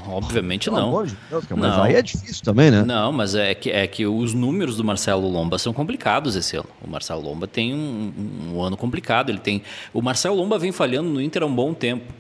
Obviamente 0.09 0.65
Pelo 0.65 0.77
não. 0.77 0.89
Amor 0.89 1.07
de 1.07 1.17
Deus, 1.29 1.45
mas 1.51 1.59
não. 1.59 1.83
aí 1.83 1.95
é 1.95 2.03
difícil 2.03 2.45
também, 2.45 2.71
né? 2.71 2.83
Não, 2.83 3.13
mas 3.13 3.35
é 3.35 3.55
que, 3.55 3.71
é 3.71 3.87
que 3.87 4.07
os 4.07 4.35
números 4.35 4.77
do 4.77 4.85
Marcelo 4.85 5.29
Lomba 5.29 5.59
são 5.59 5.73
complicados 5.73 6.37
esse 6.37 6.57
ano. 6.57 6.69
O 6.83 6.89
Marcelo 6.89 7.23
Lomba 7.23 7.47
tem 7.47 7.75
um, 7.75 8.53
um 8.53 8.63
ano 8.63 8.77
complicado. 8.77 9.31
Ele 9.31 9.39
tem. 9.39 9.63
O 9.93 10.03
Marcelo 10.03 10.37
Lomba 10.37 10.59
vem 10.59 10.73
falhando 10.73 11.09
no 11.09 11.21
Inter 11.21 11.43
há 11.43 11.47
um 11.47 11.55
bom 11.55 11.73
tempo. 11.73 12.13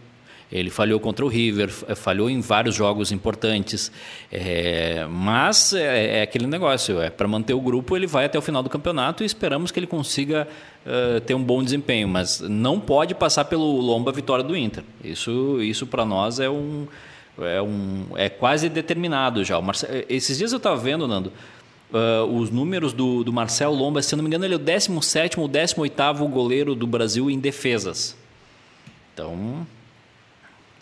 Ele 0.52 0.68
falhou 0.68 0.98
contra 0.98 1.24
o 1.24 1.28
River, 1.28 1.70
eh, 1.86 1.94
falhou 1.94 2.28
em 2.28 2.40
vários 2.40 2.74
jogos 2.74 3.12
importantes, 3.12 3.92
é, 4.32 5.06
mas 5.08 5.72
é, 5.72 6.18
é, 6.18 6.22
aquele 6.22 6.46
negócio, 6.46 7.00
é 7.00 7.08
para 7.08 7.28
manter 7.28 7.54
o 7.54 7.60
grupo 7.60 7.96
ele 7.96 8.06
vai 8.06 8.24
até 8.24 8.36
o 8.36 8.42
final 8.42 8.62
do 8.62 8.68
campeonato 8.68 9.22
e 9.22 9.26
esperamos 9.26 9.70
que 9.70 9.78
ele 9.78 9.86
consiga 9.86 10.48
uh, 10.84 11.20
ter 11.20 11.34
um 11.34 11.42
bom 11.42 11.62
desempenho, 11.62 12.08
mas 12.08 12.40
não 12.40 12.80
pode 12.80 13.14
passar 13.14 13.44
pelo 13.44 13.80
lomba 13.80 14.10
a 14.10 14.14
vitória 14.14 14.42
do 14.42 14.56
Inter. 14.56 14.82
Isso, 15.04 15.62
isso 15.62 15.86
para 15.86 16.04
nós 16.04 16.40
é 16.40 16.50
um, 16.50 16.86
é 17.38 17.62
um 17.62 18.06
é 18.16 18.28
quase 18.28 18.68
determinado 18.68 19.44
já. 19.44 19.60
esses 20.08 20.36
dias 20.36 20.50
eu 20.50 20.58
estava 20.58 20.76
vendo, 20.76 21.06
Nando, 21.06 21.32
Uh, 21.92 22.24
os 22.38 22.50
números 22.50 22.92
do, 22.92 23.24
do 23.24 23.32
Lomba, 23.32 24.00
se 24.00 24.14
eu 24.14 24.16
não 24.16 24.22
me 24.22 24.28
engano, 24.28 24.44
ele 24.44 24.54
é 24.54 24.56
o 24.56 24.60
17 24.60 25.40
ou 25.40 25.48
18 25.48 26.28
goleiro 26.28 26.72
do 26.76 26.86
Brasil 26.86 27.28
em 27.28 27.36
defesas. 27.36 28.16
Então, 29.12 29.66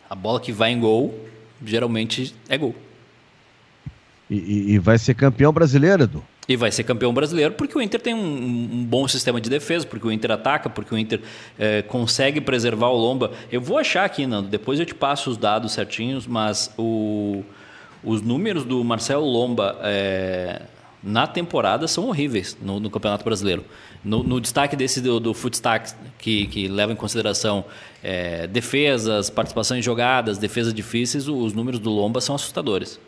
a 0.09 0.15
bola 0.15 0.41
que 0.41 0.53
vai 0.53 0.73
em 0.73 0.81
gol, 0.81 1.29
geralmente 1.65 2.35
é 2.49 2.57
gol. 2.57 2.75
E, 4.31 4.75
e, 4.75 4.79
vai 4.79 4.99
ser 4.99 5.15
campeão 5.15 5.53
brasileiro, 5.53 6.03
Edu? 6.03 6.25
E 6.47 6.57
vai 6.57 6.71
ser 6.71 6.85
campeão 6.85 7.13
brasileiro 7.13 7.55
porque 7.55 7.77
o 7.77 7.81
Inter 7.81 8.01
tem 8.01 8.15
um, 8.15 8.19
um 8.21 8.85
bom 8.85 9.09
sistema 9.09 9.41
de 9.41 9.49
defesa, 9.49 9.87
porque 9.87 10.07
o 10.07 10.13
Inter 10.13 10.31
ataca, 10.33 10.69
porque 10.69 10.95
o 10.95 10.99
Inter 10.99 11.21
é, 11.59 11.83
consegue 11.83 12.41
preservar 12.41 12.89
o 12.89 12.97
Lomba. 12.97 13.33
Eu 13.51 13.61
vou 13.61 13.79
achar 13.79 14.05
aqui, 14.05 14.27
Nando, 14.27 14.49
depois 14.49 14.79
eu 14.79 14.87
te 14.87 14.95
passo 14.95 15.31
os 15.31 15.37
dados 15.39 15.73
certinhos, 15.73 16.27
mas 16.27 16.71
o, 16.77 17.43
os 18.05 18.21
números 18.21 18.65
do 18.65 18.83
Marcelo 18.85 19.27
Lomba 19.27 19.79
é, 19.83 20.63
na 21.03 21.27
temporada 21.27 21.89
são 21.89 22.09
horríveis 22.09 22.57
no, 22.61 22.79
no 22.81 22.91
Campeonato 22.91 23.25
Brasileiro. 23.25 23.65
No, 24.05 24.23
no, 24.23 24.41
destaque 24.41 24.77
desse 24.77 25.01
do, 25.01 25.19
do 25.19 25.35
Footstack, 25.35 25.93
que, 26.19 26.47
que 26.47 26.69
leva 26.69 26.93
em 26.93 26.97
consideração 26.97 27.65
é, 28.03 28.47
defesas, 28.47 29.29
participação 29.29 29.77
em 29.77 29.83
jogadas, 29.83 30.39
defesas 30.39 30.73
difíceis, 30.73 31.27
os 31.29 31.53
números 31.53 31.81
do 31.81 31.91
Lomba 31.91 32.21
são 32.21 32.35
assustadores. 32.35 32.99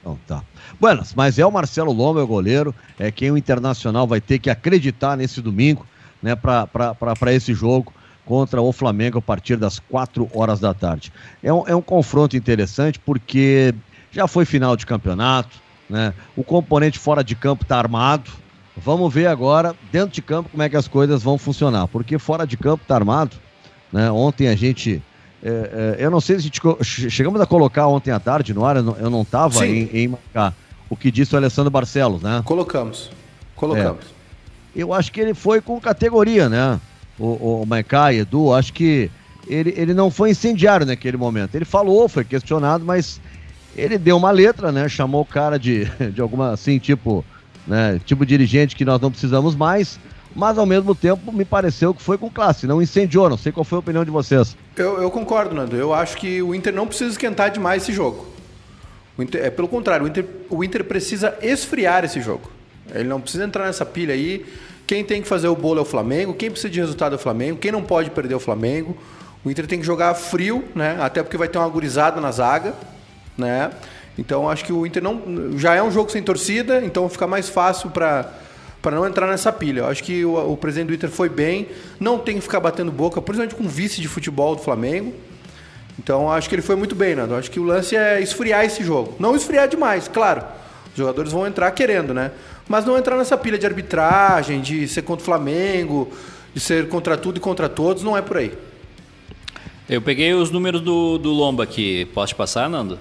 Então 0.00 0.18
tá. 0.26 0.42
Buenas, 0.80 1.14
mas 1.14 1.38
é 1.38 1.46
o 1.46 1.50
Marcelo 1.52 1.92
Lomba, 1.92 2.20
é 2.20 2.22
o 2.22 2.26
goleiro, 2.26 2.74
é 2.98 3.10
quem 3.10 3.30
o 3.30 3.36
Internacional 3.36 4.06
vai 4.06 4.20
ter 4.20 4.38
que 4.38 4.50
acreditar 4.50 5.16
nesse 5.16 5.40
domingo, 5.40 5.86
né, 6.22 6.34
para 6.34 7.32
esse 7.32 7.54
jogo 7.54 7.92
contra 8.24 8.60
o 8.60 8.72
Flamengo 8.72 9.18
a 9.18 9.22
partir 9.22 9.56
das 9.56 9.78
4 9.78 10.30
horas 10.34 10.60
da 10.60 10.72
tarde. 10.74 11.12
É 11.42 11.52
um, 11.52 11.66
é 11.66 11.74
um 11.74 11.82
confronto 11.82 12.36
interessante 12.36 12.98
porque 12.98 13.74
já 14.10 14.26
foi 14.26 14.44
final 14.44 14.76
de 14.76 14.86
campeonato, 14.86 15.58
né? 15.88 16.14
O 16.36 16.44
componente 16.44 16.98
fora 16.98 17.24
de 17.24 17.34
campo 17.34 17.64
está 17.64 17.76
armado. 17.76 18.30
Vamos 18.76 19.12
ver 19.12 19.26
agora, 19.26 19.74
dentro 19.92 20.10
de 20.10 20.22
campo, 20.22 20.48
como 20.50 20.62
é 20.62 20.68
que 20.68 20.76
as 20.76 20.88
coisas 20.88 21.22
vão 21.22 21.36
funcionar. 21.36 21.88
Porque 21.88 22.18
fora 22.18 22.46
de 22.46 22.56
campo 22.56 22.82
está 22.82 22.94
armado. 22.94 23.36
Né? 23.92 24.10
Ontem 24.10 24.48
a 24.48 24.56
gente. 24.56 25.02
É, 25.42 25.96
é, 25.98 26.04
eu 26.04 26.10
não 26.10 26.20
sei 26.20 26.36
se 26.36 26.40
a 26.40 26.42
gente. 26.44 27.10
Chegamos 27.10 27.40
a 27.40 27.46
colocar 27.46 27.86
ontem 27.86 28.10
à 28.10 28.20
tarde 28.20 28.54
no 28.54 28.64
ar, 28.64 28.76
eu 28.76 29.10
não 29.10 29.22
estava 29.22 29.66
em, 29.66 29.88
em 29.92 30.08
marcar 30.08 30.54
o 30.88 30.96
que 30.96 31.10
disse 31.10 31.34
o 31.34 31.38
Alessandro 31.38 31.70
Barcelos, 31.70 32.20
né? 32.20 32.42
Colocamos. 32.44 33.10
Colocamos. 33.54 34.04
É. 34.04 34.82
Eu 34.82 34.92
acho 34.92 35.12
que 35.12 35.20
ele 35.20 35.34
foi 35.34 35.60
com 35.60 35.80
categoria, 35.80 36.48
né? 36.48 36.80
O, 37.18 37.62
o 37.62 37.66
Maicá, 37.66 38.12
Edu, 38.12 38.52
acho 38.52 38.72
que 38.72 39.10
ele, 39.46 39.72
ele 39.76 39.94
não 39.94 40.10
foi 40.10 40.30
incendiário 40.30 40.84
naquele 40.84 41.16
momento. 41.16 41.54
Ele 41.54 41.64
falou, 41.64 42.08
foi 42.08 42.24
questionado, 42.24 42.84
mas 42.84 43.20
ele 43.76 43.98
deu 43.98 44.16
uma 44.16 44.30
letra, 44.30 44.72
né? 44.72 44.88
Chamou 44.88 45.22
o 45.22 45.26
cara 45.26 45.58
de, 45.58 45.84
de 46.12 46.20
alguma, 46.20 46.52
assim, 46.52 46.78
tipo, 46.78 47.24
né? 47.66 48.00
Tipo 48.04 48.24
dirigente 48.24 48.76
que 48.76 48.84
nós 48.84 49.00
não 49.00 49.10
precisamos 49.10 49.54
mais. 49.54 49.98
Mas 50.34 50.58
ao 50.58 50.66
mesmo 50.66 50.94
tempo 50.94 51.32
me 51.32 51.44
pareceu 51.44 51.92
que 51.92 52.00
foi 52.00 52.16
com 52.16 52.30
classe, 52.30 52.66
não 52.66 52.80
incendiou. 52.80 53.28
Não 53.28 53.36
sei 53.36 53.50
qual 53.50 53.64
foi 53.64 53.76
a 53.76 53.80
opinião 53.80 54.04
de 54.04 54.10
vocês. 54.10 54.56
Eu, 54.76 55.02
eu 55.02 55.10
concordo, 55.10 55.54
Nando. 55.54 55.76
Eu 55.76 55.92
acho 55.92 56.16
que 56.16 56.40
o 56.40 56.54
Inter 56.54 56.72
não 56.72 56.86
precisa 56.86 57.10
esquentar 57.10 57.50
demais 57.50 57.82
esse 57.82 57.92
jogo. 57.92 58.26
Inter, 59.18 59.44
é 59.44 59.50
pelo 59.50 59.68
contrário, 59.68 60.06
o 60.06 60.08
Inter, 60.08 60.24
o 60.48 60.64
Inter 60.64 60.84
precisa 60.84 61.36
esfriar 61.42 62.04
esse 62.04 62.20
jogo. 62.20 62.50
Ele 62.94 63.08
não 63.08 63.20
precisa 63.20 63.44
entrar 63.44 63.66
nessa 63.66 63.84
pilha 63.84 64.14
aí. 64.14 64.46
Quem 64.86 65.04
tem 65.04 65.20
que 65.20 65.28
fazer 65.28 65.48
o 65.48 65.56
bolo 65.56 65.80
é 65.80 65.82
o 65.82 65.84
Flamengo. 65.84 66.32
Quem 66.32 66.50
precisa 66.50 66.70
de 66.70 66.80
resultado 66.80 67.12
é 67.12 67.16
o 67.16 67.18
Flamengo. 67.18 67.58
Quem 67.58 67.72
não 67.72 67.82
pode 67.82 68.10
perder 68.10 68.34
é 68.34 68.36
o 68.36 68.40
Flamengo. 68.40 68.96
O 69.44 69.50
Inter 69.50 69.66
tem 69.66 69.80
que 69.80 69.86
jogar 69.86 70.14
frio, 70.14 70.64
né? 70.74 70.96
Até 71.00 71.22
porque 71.22 71.36
vai 71.36 71.48
ter 71.48 71.58
uma 71.58 71.68
gurizada 71.68 72.20
na 72.20 72.30
zaga 72.30 72.74
né? 73.40 73.70
Então 74.18 74.48
acho 74.48 74.64
que 74.64 74.72
o 74.72 74.86
Inter 74.86 75.02
não 75.02 75.58
já 75.58 75.74
é 75.74 75.82
um 75.82 75.90
jogo 75.90 76.10
sem 76.10 76.22
torcida, 76.22 76.84
então 76.84 77.08
fica 77.08 77.26
mais 77.26 77.48
fácil 77.48 77.90
para 77.90 78.30
para 78.82 78.96
não 78.96 79.06
entrar 79.06 79.26
nessa 79.26 79.52
pilha. 79.52 79.80
Eu 79.80 79.86
acho 79.86 80.02
que 80.02 80.24
o, 80.24 80.52
o, 80.52 80.56
presidente 80.56 80.88
do 80.88 80.94
Inter 80.94 81.10
foi 81.10 81.28
bem, 81.28 81.68
não 81.98 82.18
tem 82.18 82.36
que 82.36 82.40
ficar 82.40 82.60
batendo 82.60 82.90
boca, 82.90 83.20
principalmente 83.20 83.54
com 83.54 83.64
o 83.64 83.68
vice 83.68 84.00
de 84.00 84.08
futebol 84.08 84.56
do 84.56 84.62
Flamengo. 84.62 85.12
Então 85.98 86.30
acho 86.30 86.48
que 86.48 86.54
ele 86.54 86.62
foi 86.62 86.76
muito 86.76 86.94
bem, 86.94 87.14
Nando. 87.14 87.34
Acho 87.34 87.50
que 87.50 87.60
o 87.60 87.62
lance 87.62 87.94
é 87.94 88.20
esfriar 88.22 88.64
esse 88.64 88.82
jogo. 88.82 89.14
Não 89.18 89.36
esfriar 89.36 89.68
demais, 89.68 90.08
claro. 90.08 90.42
Os 90.92 90.96
jogadores 90.96 91.30
vão 91.30 91.46
entrar 91.46 91.70
querendo, 91.72 92.14
né? 92.14 92.32
Mas 92.66 92.86
não 92.86 92.96
entrar 92.96 93.16
nessa 93.16 93.36
pilha 93.36 93.58
de 93.58 93.66
arbitragem, 93.66 94.60
de 94.60 94.88
ser 94.88 95.02
contra 95.02 95.22
o 95.22 95.24
Flamengo, 95.24 96.10
de 96.54 96.60
ser 96.60 96.88
contra 96.88 97.16
tudo 97.16 97.36
e 97.36 97.40
contra 97.40 97.68
todos, 97.68 98.02
não 98.02 98.16
é 98.16 98.22
por 98.22 98.38
aí. 98.38 98.52
Eu 99.88 100.00
peguei 100.00 100.32
os 100.32 100.50
números 100.50 100.80
do, 100.80 101.18
do 101.18 101.30
Lomba 101.30 101.64
aqui. 101.64 102.06
Posso 102.14 102.28
te 102.32 102.36
passar, 102.36 102.68
Nando? 102.70 102.98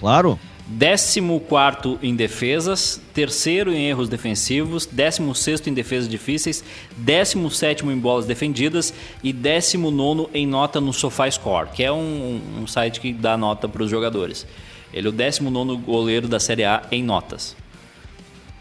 Claro. 0.00 0.40
14 0.78 1.98
em 2.00 2.14
defesas, 2.14 3.00
terceiro 3.12 3.72
em 3.72 3.88
erros 3.88 4.08
defensivos, 4.08 4.86
16 4.86 5.66
em 5.66 5.74
defesas 5.74 6.08
difíceis, 6.08 6.64
17 6.96 7.84
em 7.84 7.98
bolas 7.98 8.24
defendidas 8.24 8.94
e 9.22 9.32
19 9.32 10.28
em 10.32 10.46
nota 10.46 10.80
no 10.80 10.92
SofaScore, 10.92 11.70
que 11.74 11.82
é 11.82 11.92
um, 11.92 12.40
um 12.60 12.66
site 12.66 13.00
que 13.00 13.12
dá 13.12 13.36
nota 13.36 13.68
para 13.68 13.82
os 13.82 13.90
jogadores. 13.90 14.46
Ele 14.92 15.08
é 15.08 15.10
o 15.10 15.12
19 15.12 15.76
goleiro 15.82 16.28
da 16.28 16.40
Série 16.40 16.64
A 16.64 16.82
em 16.90 17.02
notas. 17.02 17.56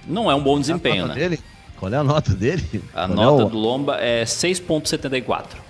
Não 0.08 0.30
é 0.30 0.36
um 0.36 0.42
bom 0.42 0.60
desempenho, 0.60 1.08
né? 1.08 1.14
Dele? 1.14 1.40
Qual 1.78 1.94
é 1.94 1.96
a 1.96 2.04
nota 2.04 2.34
dele? 2.34 2.84
A 2.94 3.08
Qual 3.08 3.16
nota 3.16 3.44
é 3.44 3.46
o... 3.46 3.50
do 3.50 3.58
Lomba 3.58 3.98
é 3.98 4.24
6,74. 4.26 5.69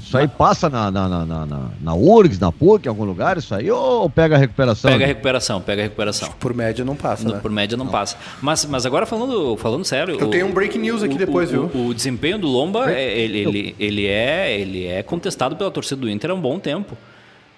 Isso 0.00 0.16
aí 0.18 0.28
passa 0.28 0.68
na, 0.68 0.90
na, 0.90 1.08
na, 1.08 1.24
na, 1.24 1.70
na 1.80 1.94
URGS, 1.94 2.38
na 2.38 2.52
PUC, 2.52 2.86
em 2.86 2.88
algum 2.90 3.04
lugar, 3.04 3.38
isso 3.38 3.54
aí, 3.54 3.70
ou 3.70 4.08
pega 4.10 4.36
a 4.36 4.38
recuperação? 4.38 4.90
Pega 4.90 5.04
a 5.04 5.06
recuperação, 5.06 5.60
pega 5.60 5.82
a 5.82 5.84
recuperação. 5.84 6.30
Por 6.38 6.52
média 6.52 6.84
não 6.84 6.94
passa, 6.94 7.24
no, 7.24 7.34
né? 7.34 7.40
Por 7.40 7.50
média 7.50 7.76
não, 7.76 7.86
não, 7.86 7.92
passa. 7.92 8.16
Mas, 8.42 8.66
mas 8.66 8.84
agora 8.84 9.06
falando, 9.06 9.56
falando 9.56 9.84
sério... 9.84 10.18
Eu 10.20 10.26
o, 10.26 10.30
tenho 10.30 10.46
um 10.46 10.52
break 10.52 10.76
news 10.78 11.02
aqui 11.02 11.14
o, 11.14 11.18
depois, 11.18 11.48
o, 11.48 11.68
viu? 11.68 11.86
O, 11.86 11.94
desempenho 11.94 12.38
do 12.38 12.46
Lomba, 12.46 12.90
é, 12.90 13.18
ele, 13.18 13.38
ele, 13.38 13.76
ele, 13.78 14.06
é, 14.06 14.60
ele 14.60 14.86
é 14.86 15.02
contestado 15.02 15.56
pela 15.56 15.70
torcida 15.70 16.00
do 16.00 16.10
Inter 16.10 16.30
há 16.30 16.34
um 16.34 16.40
bom 16.40 16.58
tempo. 16.58 16.96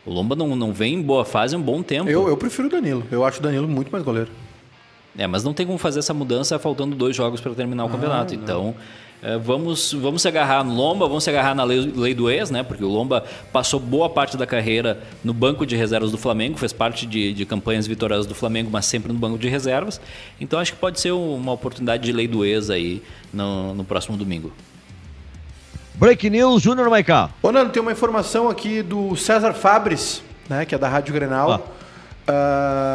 O 0.06 0.12
Lomba 0.12 0.36
não, 0.36 0.54
não 0.54 0.72
vem 0.72 0.94
em 0.94 1.02
boa 1.02 1.24
fase 1.24 1.56
há 1.56 1.58
um 1.58 1.62
bom 1.62 1.82
tempo. 1.82 2.08
Eu, 2.08 2.28
eu 2.28 2.36
prefiro 2.36 2.68
o 2.68 2.70
Danilo. 2.70 3.04
Eu 3.10 3.24
acho 3.24 3.40
o 3.40 3.42
Danilo 3.42 3.66
muito 3.68 3.90
mais 3.90 4.04
goleiro. 4.04 4.30
É, 5.18 5.26
mas 5.26 5.42
não 5.42 5.52
tem 5.52 5.66
como 5.66 5.78
fazer 5.78 5.98
essa 5.98 6.14
mudança 6.14 6.58
faltando 6.58 6.94
dois 6.94 7.16
jogos 7.16 7.40
para 7.40 7.52
terminar 7.52 7.84
o 7.84 7.88
ah, 7.88 7.90
campeonato. 7.90 8.34
Não. 8.34 8.42
Então... 8.42 8.74
É, 9.22 9.36
vamos, 9.36 9.92
vamos 9.92 10.22
se 10.22 10.28
agarrar 10.28 10.64
no 10.64 10.74
Lomba, 10.74 11.06
vamos 11.06 11.24
se 11.24 11.28
agarrar 11.28 11.54
na 11.54 11.62
lei, 11.62 11.92
lei, 11.94 12.14
do 12.14 12.30
ex, 12.30 12.50
né? 12.50 12.62
Porque 12.62 12.82
o 12.82 12.88
Lomba 12.88 13.22
passou 13.52 13.78
boa 13.78 14.08
parte 14.08 14.34
da 14.34 14.46
carreira 14.46 14.98
no 15.22 15.34
banco 15.34 15.66
de 15.66 15.76
reservas 15.76 16.10
do 16.10 16.16
Flamengo, 16.16 16.56
fez 16.56 16.72
parte 16.72 17.06
de, 17.06 17.34
de 17.34 17.44
campanhas 17.44 17.86
vitoriosas 17.86 18.26
do 18.26 18.34
Flamengo, 18.34 18.70
mas 18.72 18.86
sempre 18.86 19.12
no 19.12 19.18
banco 19.18 19.36
de 19.36 19.46
reservas. 19.46 20.00
Então 20.40 20.58
acho 20.58 20.72
que 20.72 20.78
pode 20.78 20.98
ser 21.00 21.12
uma 21.12 21.52
oportunidade 21.52 22.02
de 22.02 22.12
lei 22.12 22.26
do 22.26 22.46
ex 22.46 22.70
aí 22.70 23.02
no, 23.32 23.74
no 23.74 23.84
próximo 23.84 24.16
domingo. 24.16 24.52
Break 25.96 26.30
News, 26.30 26.62
Júnior 26.62 26.88
Maicá. 26.88 27.28
Ô, 27.42 27.52
Nando, 27.52 27.72
tem 27.72 27.82
uma 27.82 27.92
informação 27.92 28.48
aqui 28.48 28.82
do 28.82 29.14
César 29.16 29.52
Fabres, 29.52 30.22
né? 30.48 30.64
Que 30.64 30.74
é 30.74 30.78
da 30.78 30.88
Rádio 30.88 31.12
Grenal. 31.12 31.52
Ah. 31.52 31.80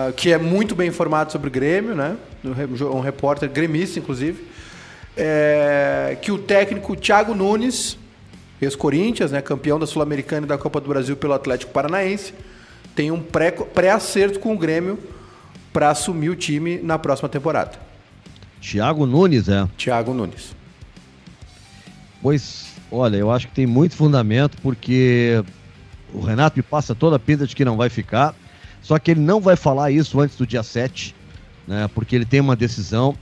Uh, 0.10 0.14
que 0.14 0.32
é 0.32 0.38
muito 0.38 0.74
bem 0.74 0.88
informado 0.88 1.32
sobre 1.32 1.50
o 1.50 1.52
Grêmio, 1.52 1.94
né? 1.94 2.16
Um 2.44 3.02
repórter 3.02 3.50
gremista, 3.50 4.00
inclusive 4.00 4.55
é, 5.16 6.18
que 6.22 6.32
o 6.32 6.38
técnico 6.38 6.96
Thiago 6.96 7.34
Nunes, 7.34 7.98
ex-Corinthians, 8.62 9.32
né, 9.32 9.42
campeão 9.42 9.80
da 9.80 9.88
Sul-Americana 9.88 10.46
e 10.46 10.50
da 10.50 10.58
Copa 10.58 10.82
do 10.82 10.90
Brasil 10.90 11.16
pelo 11.16 11.34
Atlético 11.34 11.72
Paranaense, 11.72 12.34
tem 12.96 13.12
um 13.12 13.22
pré-acerto 13.22 14.40
com 14.40 14.54
o 14.54 14.58
Grêmio 14.58 14.98
para 15.74 15.90
assumir 15.90 16.30
o 16.30 16.36
time 16.36 16.78
na 16.78 16.98
próxima 16.98 17.28
temporada. 17.28 17.74
Thiago 18.62 19.06
Nunes, 19.06 19.50
é? 19.50 19.68
Thiago 19.78 20.14
Nunes. 20.14 20.56
Pois, 22.22 22.68
olha, 22.92 23.18
eu 23.18 23.30
acho 23.30 23.48
que 23.48 23.54
tem 23.54 23.68
muito 23.68 23.96
fundamento, 23.96 24.58
porque 24.62 25.44
o 26.14 26.22
Renato 26.22 26.58
me 26.58 26.64
passa 26.64 26.96
toda 26.96 27.18
a 27.18 27.20
pinta 27.20 27.46
de 27.46 27.56
que 27.56 27.66
não 27.66 27.78
vai 27.78 27.90
ficar, 27.90 28.34
só 28.82 28.98
que 28.98 29.12
ele 29.12 29.20
não 29.20 29.42
vai 29.42 29.56
falar 29.56 29.92
isso 29.92 30.20
antes 30.20 30.38
do 30.38 30.48
dia 30.48 30.64
7, 30.64 31.14
né, 31.68 31.90
porque 31.94 32.16
ele 32.16 32.26
tem 32.26 32.40
uma 32.40 32.56
decisão 32.56 33.16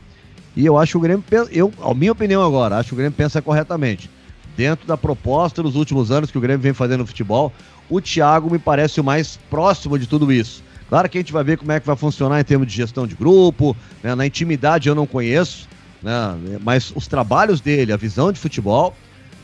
e 0.56 0.66
eu 0.66 0.78
acho 0.78 0.92
que 0.92 0.98
o 0.98 1.02
Grêmio, 1.02 1.24
eu, 1.52 1.74
a 1.82 1.94
minha 1.94 2.12
opinião 2.12 2.44
agora, 2.44 2.78
acho 2.78 2.90
que 2.90 2.94
o 2.94 2.98
Grêmio 2.98 3.16
pensa 3.16 3.42
corretamente. 3.42 4.10
Dentro 4.56 4.86
da 4.86 4.96
proposta 4.96 5.64
dos 5.64 5.76
últimos 5.76 6.12
anos 6.12 6.30
que 6.30 6.38
o 6.38 6.42
Grêmio 6.42 6.62
vem 6.62 6.74
fazendo 6.74 7.00
no 7.00 7.08
futebol, 7.08 7.52
o 7.90 8.00
Thiago 8.00 8.52
me 8.52 8.60
parece 8.60 9.02
o 9.02 9.04
mais 9.04 9.38
próximo 9.50 9.98
de 9.98 10.08
tudo 10.08 10.32
isso. 10.32 10.64
Claro 10.90 11.10
que 11.10 11.18
a 11.18 11.22
gente 11.22 11.34
vai 11.34 11.44
ver 11.44 11.58
como 11.58 11.72
é 11.72 11.80
que 11.80 11.88
vai 11.88 11.96
funcionar 11.96 12.40
em 12.40 12.44
termos 12.44 12.68
de 12.68 12.74
gestão 12.74 13.08
de 13.08 13.16
grupo, 13.16 13.76
né? 14.04 14.14
na 14.14 14.28
intimidade 14.28 14.88
eu 14.88 14.94
não 14.94 15.08
conheço, 15.08 15.68
né? 16.04 16.38
mas 16.62 16.94
os 16.96 17.08
trabalhos 17.08 17.60
dele, 17.60 17.92
a 17.92 17.98
visão 17.98 18.32
de 18.32 18.40
futebol, 18.40 18.96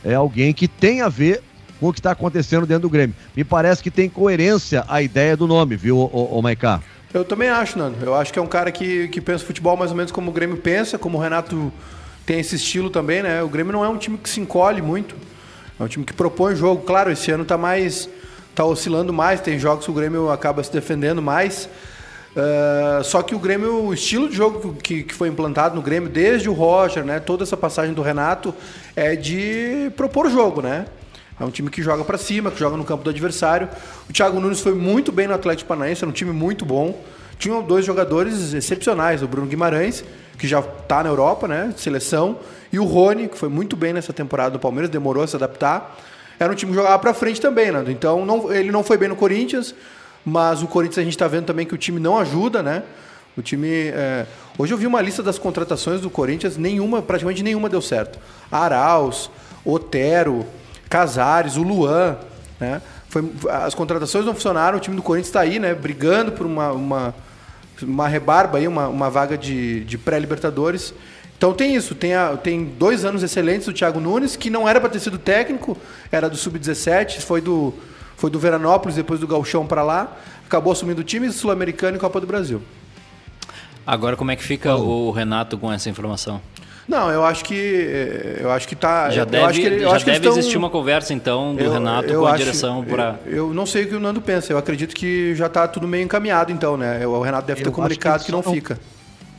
é 0.03 0.13
alguém 0.13 0.53
que 0.53 0.67
tem 0.67 1.01
a 1.01 1.09
ver 1.09 1.41
com 1.79 1.87
o 1.87 1.93
que 1.93 1.99
está 1.99 2.11
acontecendo 2.11 2.67
dentro 2.67 2.83
do 2.83 2.89
Grêmio. 2.89 3.15
Me 3.35 3.43
parece 3.43 3.81
que 3.81 3.89
tem 3.89 4.09
coerência 4.09 4.85
a 4.87 5.01
ideia 5.01 5.35
do 5.35 5.47
nome, 5.47 5.75
viu, 5.75 5.97
o, 5.97 6.37
o 6.37 6.41
Maicá? 6.41 6.81
Eu 7.11 7.25
também 7.25 7.49
acho, 7.49 7.77
Nando. 7.77 7.97
Eu 8.05 8.13
acho 8.13 8.31
que 8.31 8.37
é 8.37 8.41
um 8.41 8.47
cara 8.47 8.71
que, 8.71 9.07
que 9.07 9.19
pensa 9.19 9.43
futebol 9.43 9.75
mais 9.75 9.89
ou 9.89 9.97
menos 9.97 10.11
como 10.11 10.29
o 10.29 10.33
Grêmio 10.33 10.57
pensa, 10.57 10.97
como 10.97 11.17
o 11.17 11.21
Renato 11.21 11.73
tem 12.23 12.39
esse 12.39 12.55
estilo 12.55 12.91
também, 12.91 13.23
né? 13.23 13.41
O 13.41 13.49
Grêmio 13.49 13.73
não 13.73 13.83
é 13.83 13.89
um 13.89 13.97
time 13.97 14.15
que 14.17 14.29
se 14.29 14.39
encolhe 14.39 14.81
muito. 14.81 15.15
É 15.79 15.83
um 15.83 15.87
time 15.87 16.05
que 16.05 16.13
propõe 16.13 16.55
jogo. 16.55 16.83
Claro, 16.83 17.11
esse 17.11 17.31
ano 17.31 17.43
tá 17.43 17.57
mais. 17.57 18.07
tá 18.53 18.63
oscilando 18.63 19.11
mais, 19.11 19.41
tem 19.41 19.57
jogos 19.57 19.85
que 19.85 19.91
o 19.91 19.93
Grêmio 19.93 20.29
acaba 20.29 20.63
se 20.63 20.71
defendendo 20.71 21.19
mais. 21.19 21.67
Uh, 22.35 23.03
só 23.03 23.23
que 23.23 23.33
o 23.33 23.39
Grêmio, 23.39 23.85
o 23.85 23.93
estilo 23.93 24.29
de 24.29 24.35
jogo 24.35 24.75
que, 24.75 25.01
que 25.01 25.13
foi 25.15 25.29
implantado 25.29 25.75
no 25.75 25.81
Grêmio, 25.81 26.07
desde 26.09 26.47
o 26.47 26.53
Roger, 26.53 27.03
né, 27.03 27.19
toda 27.19 27.43
essa 27.43 27.57
passagem 27.57 27.93
do 27.95 28.03
Renato, 28.03 28.53
é 28.95 29.15
de 29.15 29.91
propor 29.97 30.29
jogo, 30.29 30.61
né? 30.61 30.85
É 31.39 31.43
um 31.43 31.49
time 31.49 31.69
que 31.69 31.81
joga 31.81 32.03
para 32.03 32.17
cima, 32.17 32.51
que 32.51 32.59
joga 32.59 32.75
no 32.75 32.83
campo 32.83 33.03
do 33.03 33.09
adversário. 33.09 33.69
O 34.09 34.13
Thiago 34.13 34.39
Nunes 34.39 34.59
foi 34.59 34.73
muito 34.73 35.11
bem 35.11 35.27
no 35.27 35.33
Atlético 35.33 35.69
Paranaense, 35.69 36.03
era 36.03 36.09
um 36.09 36.13
time 36.13 36.31
muito 36.31 36.65
bom. 36.65 37.01
Tinham 37.37 37.63
dois 37.63 37.85
jogadores 37.85 38.53
excepcionais, 38.53 39.23
o 39.23 39.27
Bruno 39.27 39.47
Guimarães, 39.47 40.03
que 40.37 40.47
já 40.47 40.59
está 40.59 41.01
na 41.01 41.09
Europa, 41.09 41.47
né, 41.47 41.71
de 41.73 41.79
seleção, 41.79 42.37
e 42.71 42.79
o 42.79 42.83
Rony, 42.83 43.29
que 43.29 43.37
foi 43.37 43.49
muito 43.49 43.77
bem 43.77 43.93
nessa 43.93 44.11
temporada 44.11 44.51
do 44.51 44.59
Palmeiras, 44.59 44.89
demorou 44.89 45.23
a 45.23 45.27
se 45.27 45.35
adaptar. 45.35 45.97
Era 46.37 46.51
um 46.51 46.55
time 46.55 46.71
que 46.71 46.77
jogava 46.77 46.99
para 46.99 47.13
frente 47.13 47.39
também, 47.39 47.71
né? 47.71 47.83
Então 47.87 48.25
não, 48.25 48.51
ele 48.51 48.71
não 48.71 48.83
foi 48.83 48.97
bem 48.97 49.09
no 49.09 49.15
Corinthians, 49.15 49.73
mas 50.25 50.61
o 50.61 50.67
Corinthians 50.67 50.99
a 50.99 51.03
gente 51.03 51.13
está 51.13 51.27
vendo 51.27 51.45
também 51.45 51.65
que 51.65 51.73
o 51.73 51.77
time 51.77 51.99
não 51.99 52.17
ajuda, 52.17 52.61
né? 52.61 52.83
O 53.37 53.41
time. 53.41 53.67
é, 53.67 54.25
Hoje 54.57 54.73
eu 54.73 54.77
vi 54.77 54.85
uma 54.85 55.01
lista 55.01 55.23
das 55.23 55.39
contratações 55.39 56.01
do 56.01 56.09
Corinthians, 56.09 56.57
nenhuma, 56.57 57.01
praticamente 57.01 57.41
nenhuma 57.41 57.69
deu 57.69 57.81
certo. 57.81 58.19
Arauz, 58.51 59.29
Otero, 59.65 60.45
Casares, 60.89 61.55
o 61.55 61.63
Luan, 61.63 62.17
né? 62.59 62.81
Foi, 63.09 63.27
as 63.49 63.73
contratações 63.73 64.25
não 64.25 64.33
funcionaram, 64.33 64.77
o 64.77 64.81
time 64.81 64.95
do 64.95 65.01
Corinthians 65.01 65.29
está 65.29 65.41
aí, 65.41 65.59
né? 65.59 65.73
Brigando 65.73 66.31
por 66.31 66.45
uma, 66.45 66.71
uma, 66.71 67.15
uma 67.81 68.07
rebarba 68.07 68.57
aí, 68.57 68.67
uma, 68.67 68.87
uma 68.87 69.09
vaga 69.09 69.37
de, 69.37 69.83
de 69.85 69.97
pré-libertadores. 69.97 70.93
Então 71.37 71.53
tem 71.53 71.73
isso, 71.75 71.95
tem, 71.95 72.13
a- 72.13 72.35
tem 72.37 72.65
dois 72.65 73.05
anos 73.05 73.23
excelentes 73.23 73.65
do 73.65 73.73
Thiago 73.73 73.99
Nunes, 73.99 74.35
que 74.35 74.49
não 74.49 74.67
era 74.67 74.79
para 74.79 74.89
ter 74.89 74.99
sido 74.99 75.17
técnico, 75.17 75.77
era 76.11 76.29
do 76.29 76.35
Sub-17, 76.35 77.19
foi 77.21 77.39
do, 77.41 77.73
foi 78.17 78.29
do 78.29 78.37
Veranópolis, 78.37 78.95
depois 78.97 79.19
do 79.19 79.27
Galchão 79.27 79.65
para 79.65 79.81
lá, 79.81 80.17
acabou 80.45 80.73
assumindo 80.73 81.01
o 81.01 81.03
time 81.03 81.31
Sul-Americano 81.31 81.95
e 81.97 81.99
Copa 81.99 82.19
do 82.19 82.27
Brasil. 82.27 82.61
Agora, 83.87 84.15
como 84.17 84.29
é 84.31 84.35
que 84.35 84.43
fica 84.43 84.75
o 84.75 85.09
Renato 85.11 85.57
com 85.57 85.71
essa 85.71 85.89
informação? 85.89 86.41
Não, 86.89 87.11
eu 87.11 87.23
acho 87.23 87.45
que 87.45 87.53
eh, 87.55 88.37
eu 88.41 88.51
acho 88.51 88.67
que 88.67 88.75
tá. 88.75 89.11
Já 89.11 89.21
eu 89.21 89.25
deve, 89.27 89.45
acho 89.45 89.59
que 89.61 89.65
ele- 89.67 89.79
já 89.81 89.91
acho 89.91 90.05
que 90.05 90.11
deve 90.11 90.23
tão- 90.27 90.37
existir 90.37 90.57
uma 90.57 90.71
conversa, 90.71 91.13
então, 91.13 91.53
do 91.53 91.63
eu- 91.63 91.71
Renato 91.71 92.09
eu 92.09 92.21
com 92.21 92.25
a 92.25 92.29
acho- 92.31 92.39
direção 92.43 92.83
para. 92.83 93.19
Eu, 93.27 93.47
eu 93.49 93.53
não 93.53 93.65
sei 93.67 93.83
o 93.83 93.87
que 93.89 93.95
o 93.95 93.99
Nando 93.99 94.19
pensa. 94.19 94.51
Eu 94.51 94.57
acredito 94.57 94.95
que 94.95 95.35
já 95.35 95.45
está 95.45 95.67
tudo 95.67 95.87
meio 95.87 96.03
encaminhado, 96.03 96.51
então, 96.51 96.75
né? 96.75 97.05
O 97.05 97.21
Renato 97.21 97.45
deve 97.45 97.61
ter 97.63 97.69
comunicado 97.69 98.19
que 98.21 98.25
que, 98.25 98.31
não 98.31 98.41
não- 98.41 98.51
fica. 98.51 98.79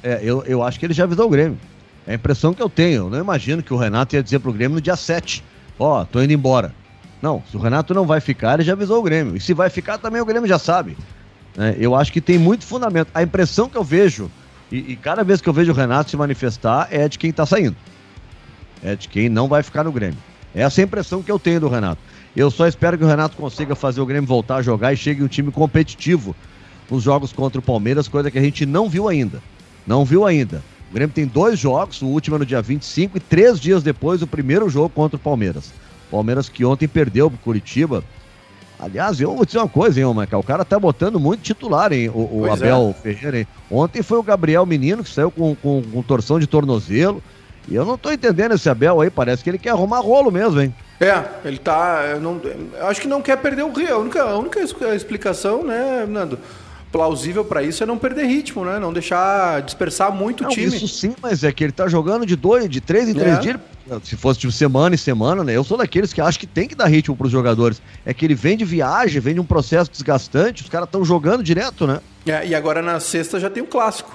É, 0.02 0.20
eu, 0.22 0.44
eu 0.46 0.62
acho 0.62 0.78
que 0.78 0.86
ele 0.86 0.94
já 0.94 1.02
avisou 1.04 1.26
o 1.26 1.28
Grêmio. 1.28 1.58
É 2.06 2.12
a 2.12 2.14
impressão 2.14 2.54
que 2.54 2.62
eu 2.62 2.68
tenho. 2.68 3.06
Eu 3.06 3.10
não 3.10 3.18
imagino 3.18 3.62
que 3.64 3.74
o 3.74 3.76
Renato 3.76 4.14
ia 4.14 4.22
dizer 4.22 4.38
pro 4.38 4.52
Grêmio 4.52 4.76
no 4.76 4.80
dia 4.80 4.94
7. 4.96 5.42
Ó, 5.78 6.04
tô 6.04 6.22
indo 6.22 6.32
embora. 6.32 6.72
Não, 7.20 7.42
se 7.50 7.56
o 7.56 7.60
Renato 7.60 7.92
não 7.92 8.06
vai 8.06 8.20
ficar, 8.20 8.54
ele 8.54 8.62
já 8.62 8.72
avisou 8.74 8.98
o 9.00 9.02
Grêmio. 9.02 9.36
E 9.36 9.40
se 9.40 9.52
vai 9.52 9.68
ficar, 9.68 9.98
também 9.98 10.22
o 10.22 10.24
Grêmio 10.24 10.48
já 10.48 10.58
sabe. 10.58 10.96
né? 11.56 11.74
eu 11.80 11.96
acho 11.96 12.12
que 12.12 12.20
tem 12.20 12.38
muito 12.38 12.64
fundamento. 12.64 13.08
A 13.12 13.22
impressão 13.24 13.68
que 13.68 13.76
eu 13.76 13.82
vejo, 13.84 14.30
e, 14.70 14.92
e 14.92 14.96
cada 14.96 15.24
vez 15.24 15.40
que 15.40 15.48
eu 15.48 15.52
vejo 15.52 15.72
o 15.72 15.74
Renato 15.74 16.10
se 16.10 16.16
manifestar, 16.16 16.88
é 16.90 17.08
de 17.08 17.18
quem 17.18 17.32
tá 17.32 17.44
saindo. 17.44 17.76
É 18.82 18.94
de 18.96 19.08
quem 19.08 19.28
não 19.28 19.48
vai 19.48 19.62
ficar 19.62 19.84
no 19.84 19.92
Grêmio. 19.92 20.18
Essa 20.54 20.80
é 20.80 20.82
a 20.82 20.86
impressão 20.86 21.22
que 21.22 21.30
eu 21.30 21.38
tenho 21.38 21.60
do 21.60 21.68
Renato. 21.68 22.00
Eu 22.34 22.50
só 22.50 22.66
espero 22.66 22.96
que 22.96 23.04
o 23.04 23.06
Renato 23.06 23.36
consiga 23.36 23.74
fazer 23.74 24.00
o 24.00 24.06
Grêmio 24.06 24.26
voltar 24.26 24.56
a 24.56 24.62
jogar 24.62 24.92
e 24.92 24.96
chegue 24.96 25.22
um 25.22 25.28
time 25.28 25.50
competitivo 25.50 26.34
nos 26.90 27.02
jogos 27.02 27.32
contra 27.32 27.58
o 27.58 27.62
Palmeiras, 27.62 28.08
coisa 28.08 28.30
que 28.30 28.38
a 28.38 28.42
gente 28.42 28.66
não 28.66 28.88
viu 28.88 29.08
ainda. 29.08 29.40
Não 29.86 30.04
viu 30.04 30.24
ainda. 30.24 30.62
O 30.90 30.94
Grêmio 30.94 31.14
tem 31.14 31.26
dois 31.26 31.58
jogos, 31.58 32.02
o 32.02 32.06
último 32.06 32.36
é 32.36 32.38
no 32.40 32.46
dia 32.46 32.60
25 32.60 33.16
e 33.16 33.20
três 33.20 33.60
dias 33.60 33.82
depois 33.82 34.22
o 34.22 34.26
primeiro 34.26 34.68
jogo 34.68 34.88
contra 34.88 35.16
o 35.16 35.20
Palmeiras. 35.20 35.72
Palmeiras 36.10 36.48
que 36.48 36.64
ontem 36.64 36.88
perdeu 36.88 37.30
pro 37.30 37.38
Curitiba. 37.38 38.02
Aliás, 38.82 39.20
eu 39.20 39.36
vou 39.36 39.44
dizer 39.44 39.58
uma 39.58 39.68
coisa, 39.68 40.00
hein, 40.00 40.06
ô 40.06 40.14
Michael? 40.14 40.40
O 40.40 40.42
cara 40.44 40.64
tá 40.64 40.78
botando 40.78 41.20
muito 41.20 41.42
titular, 41.42 41.92
hein? 41.92 42.08
O, 42.08 42.20
o 42.20 42.44
Pois 42.46 42.52
Abel 42.52 42.94
Ferreira, 43.02 43.40
hein? 43.40 43.46
Ontem 43.70 44.02
foi 44.02 44.18
o 44.18 44.22
Gabriel 44.22 44.64
Menino 44.64 45.04
que 45.04 45.10
saiu 45.10 45.30
com, 45.30 45.54
com, 45.54 45.82
com 45.82 46.02
torção 46.02 46.40
de 46.40 46.46
tornozelo. 46.46 47.22
E 47.68 47.74
eu 47.74 47.84
não 47.84 47.98
tô 47.98 48.10
entendendo 48.10 48.54
esse 48.54 48.68
Abel 48.70 49.00
aí, 49.00 49.10
parece 49.10 49.44
que 49.44 49.50
ele 49.50 49.58
quer 49.58 49.70
arrumar 49.70 50.00
rolo 50.00 50.30
mesmo, 50.30 50.60
hein? 50.60 50.74
É, 50.98 51.22
ele 51.44 51.58
tá. 51.58 52.04
eu 52.10 52.20
Não, 52.20 52.40
eu 52.42 52.86
acho 52.86 53.02
que 53.02 53.08
não 53.08 53.20
quer 53.20 53.36
perder 53.36 53.62
o 53.62 53.72
rio. 53.72 53.94
A 53.94 53.98
única, 53.98 54.22
a 54.22 54.38
única 54.38 54.60
explicação, 54.60 55.62
né, 55.62 56.06
Nando? 56.08 56.38
Plausível 56.92 57.44
para 57.44 57.62
isso 57.62 57.82
é 57.82 57.86
não 57.86 57.96
perder 57.96 58.24
ritmo, 58.24 58.64
né? 58.64 58.78
Não 58.80 58.92
deixar 58.92 59.62
dispersar 59.62 60.10
muito 60.12 60.42
Não, 60.42 60.50
o 60.50 60.52
time. 60.52 60.66
Isso 60.66 60.88
sim, 60.88 61.14
mas 61.22 61.44
é 61.44 61.52
que 61.52 61.62
ele 61.62 61.72
tá 61.72 61.86
jogando 61.86 62.26
de 62.26 62.34
dois, 62.34 62.68
de 62.68 62.80
três 62.80 63.08
em 63.08 63.14
três 63.14 63.36
É. 63.36 63.40
dias. 63.40 63.56
Se 64.04 64.16
fosse 64.16 64.40
de 64.40 64.50
semana 64.52 64.94
em 64.94 64.98
semana, 64.98 65.42
né? 65.44 65.56
Eu 65.56 65.62
sou 65.64 65.76
daqueles 65.78 66.12
que 66.12 66.20
acho 66.20 66.38
que 66.38 66.46
tem 66.46 66.66
que 66.68 66.74
dar 66.74 66.86
ritmo 66.86 67.16
pros 67.16 67.30
jogadores. 67.30 67.80
É 68.04 68.12
que 68.12 68.24
ele 68.24 68.34
vem 68.34 68.56
de 68.56 68.64
viagem, 68.64 69.20
vem 69.20 69.34
de 69.34 69.40
um 69.40 69.44
processo 69.44 69.90
desgastante, 69.90 70.62
os 70.62 70.68
caras 70.68 70.86
estão 70.88 71.04
jogando 71.04 71.42
direto, 71.44 71.86
né? 71.86 72.00
É, 72.26 72.46
e 72.46 72.54
agora 72.54 72.82
na 72.82 72.98
sexta 73.00 73.38
já 73.38 73.48
tem 73.50 73.62
um 73.62 73.66
clássico. 73.66 74.14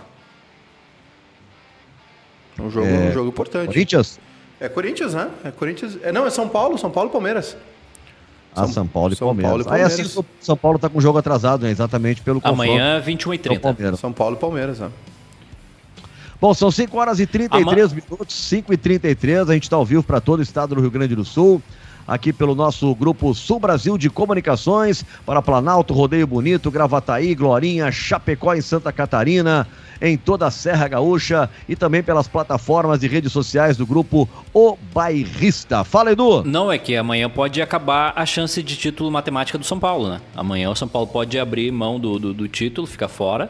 Um 2.59 2.69
jogo, 2.69 2.87
É, 2.87 3.09
um 3.09 3.11
jogo 3.13 3.29
importante. 3.29 3.67
Corinthians? 3.67 4.19
É 4.59 4.69
Corinthians, 4.69 5.13
né? 5.13 5.29
É 5.43 5.51
Corinthians. 5.51 5.97
É, 6.01 6.11
não, 6.11 6.25
é 6.25 6.29
São 6.29 6.47
Paulo, 6.47 6.77
São 6.77 6.89
Paulo 6.91 7.09
e 7.09 7.11
Palmeiras. 7.11 7.55
Ah, 8.55 8.63
São- 8.65 8.73
São 8.73 8.87
Paulo 8.87 9.13
e 9.13 9.15
São 9.15 9.27
Palmeiras. 9.27 9.51
Paulo 9.51 9.63
e 9.63 9.75
Aí 9.75 9.81
assim, 9.83 10.03
Palmeiras. 10.03 10.17
o 10.17 10.25
São 10.45 10.57
Paulo 10.57 10.79
tá 10.79 10.89
com 10.89 10.97
o 10.97 11.01
jogo 11.01 11.17
atrasado, 11.17 11.63
né? 11.63 11.71
Exatamente 11.71 12.21
pelo 12.21 12.39
confronto 12.41 12.61
Amanhã, 12.63 12.99
21 12.99 13.33
e 13.33 13.37
com 13.37 13.41
o 13.43 13.43
30 13.49 13.59
Palmeiras. 13.61 13.99
São 13.99 14.11
Paulo 14.13 14.35
e 14.35 14.39
Palmeiras, 14.39 14.79
né? 14.79 14.89
Bom, 16.39 16.53
são 16.53 16.69
5 16.69 16.97
horas 16.97 17.19
e 17.19 17.25
33 17.25 17.93
minutos, 17.93 18.35
5 18.35 18.73
e 18.73 18.77
33 18.77 19.49
a 19.49 19.53
gente 19.53 19.63
está 19.63 19.75
ao 19.77 19.85
vivo 19.85 20.03
para 20.03 20.19
todo 20.19 20.39
o 20.39 20.43
estado 20.43 20.75
do 20.75 20.81
Rio 20.81 20.91
Grande 20.91 21.15
do 21.15 21.23
Sul, 21.23 21.61
aqui 22.07 22.31
pelo 22.31 22.55
nosso 22.55 22.93
grupo 22.95 23.33
Sul 23.33 23.59
Brasil 23.59 23.97
de 23.97 24.09
Comunicações, 24.09 25.03
para 25.25 25.41
Planalto, 25.41 25.93
Rodeio 25.93 26.27
Bonito, 26.27 26.71
Gravataí, 26.71 27.33
Glorinha, 27.35 27.91
Chapecó 27.91 28.53
em 28.53 28.61
Santa 28.61 28.91
Catarina, 28.91 29.67
em 30.01 30.17
toda 30.17 30.47
a 30.47 30.51
Serra 30.51 30.87
Gaúcha 30.87 31.49
e 31.67 31.75
também 31.75 32.03
pelas 32.03 32.27
plataformas 32.27 33.01
e 33.03 33.07
redes 33.07 33.31
sociais 33.31 33.77
do 33.77 33.85
grupo 33.85 34.27
O 34.53 34.77
Bairrista. 34.93 35.83
Fala, 35.83 36.11
Edu! 36.11 36.43
Não, 36.43 36.71
é 36.71 36.77
que 36.77 36.95
amanhã 36.95 37.29
pode 37.29 37.61
acabar 37.61 38.13
a 38.15 38.25
chance 38.25 38.61
de 38.61 38.75
título 38.75 39.11
matemática 39.11 39.57
do 39.57 39.65
São 39.65 39.79
Paulo, 39.79 40.09
né? 40.09 40.21
Amanhã 40.35 40.69
o 40.69 40.75
São 40.75 40.87
Paulo 40.87 41.07
pode 41.07 41.39
abrir 41.39 41.71
mão 41.71 41.99
do, 41.99 42.19
do, 42.19 42.33
do 42.33 42.47
título, 42.47 42.85
ficar 42.85 43.07
fora 43.07 43.49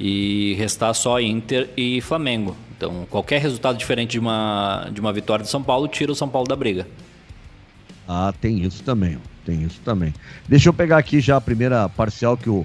e 0.00 0.54
restar 0.54 0.94
só 0.94 1.20
Inter 1.20 1.68
e 1.76 2.00
Flamengo. 2.00 2.56
Então, 2.76 3.06
qualquer 3.10 3.40
resultado 3.40 3.76
diferente 3.76 4.12
de 4.12 4.18
uma, 4.20 4.88
de 4.92 5.00
uma 5.00 5.12
vitória 5.12 5.44
do 5.44 5.48
São 5.48 5.62
Paulo 5.62 5.88
tira 5.88 6.12
o 6.12 6.14
São 6.14 6.28
Paulo 6.28 6.46
da 6.46 6.54
briga. 6.54 6.86
Ah, 8.08 8.32
tem 8.40 8.62
isso 8.62 8.82
também, 8.82 9.18
tem 9.44 9.62
isso 9.62 9.80
também. 9.84 10.12
Deixa 10.48 10.68
eu 10.70 10.74
pegar 10.74 10.96
aqui 10.98 11.20
já 11.20 11.36
a 11.36 11.40
primeira 11.40 11.88
parcial 11.90 12.36
que 12.38 12.48
o, 12.48 12.64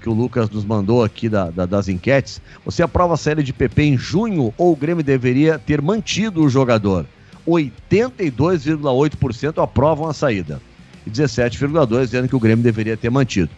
que 0.00 0.08
o 0.08 0.14
Lucas 0.14 0.48
nos 0.48 0.64
mandou 0.64 1.04
aqui 1.04 1.28
da, 1.28 1.50
da- 1.50 1.66
das 1.66 1.88
enquetes. 1.88 2.40
Você 2.64 2.82
aprova 2.82 3.12
a 3.14 3.18
série 3.18 3.42
de 3.42 3.52
PP 3.52 3.82
em 3.82 3.98
junho 3.98 4.54
ou 4.56 4.72
o 4.72 4.76
Grêmio 4.76 5.04
deveria 5.04 5.58
ter 5.58 5.82
mantido 5.82 6.42
o 6.42 6.48
jogador? 6.48 7.04
82,8% 7.46 9.62
aprovam 9.62 10.08
a 10.08 10.14
saída 10.14 10.60
e 11.06 11.10
17,2% 11.10 12.00
dizendo 12.04 12.28
que 12.28 12.36
o 12.36 12.40
Grêmio 12.40 12.62
deveria 12.62 12.96
ter 12.96 13.10
mantido. 13.10 13.50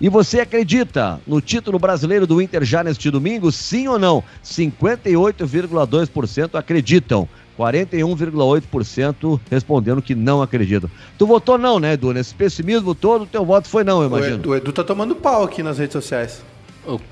E 0.00 0.08
você 0.08 0.38
acredita 0.40 1.20
no 1.26 1.40
título 1.40 1.76
brasileiro 1.76 2.24
do 2.24 2.40
Inter 2.40 2.64
já 2.64 2.84
neste 2.84 3.10
domingo? 3.10 3.50
Sim 3.50 3.88
ou 3.88 3.98
não? 3.98 4.22
58,2% 4.44 6.54
acreditam. 6.56 7.28
41,8% 7.58 9.40
respondendo 9.50 10.00
que 10.02 10.14
não 10.14 10.40
acreditam. 10.42 10.88
Tu 11.18 11.26
votou 11.26 11.58
não, 11.58 11.78
né, 11.78 11.94
Edu? 11.94 12.12
Nesse 12.12 12.34
pessimismo 12.34 12.94
todo, 12.94 13.26
teu 13.26 13.44
voto 13.44 13.68
foi 13.68 13.84
não, 13.84 14.02
eu 14.02 14.08
O 14.08 14.16
imagino. 14.16 14.34
Edu, 14.36 14.50
o 14.50 14.56
Edu 14.56 14.72
tá 14.72 14.84
tomando 14.84 15.14
pau 15.16 15.42
aqui 15.44 15.62
nas 15.62 15.78
redes 15.78 15.92
sociais. 15.92 16.42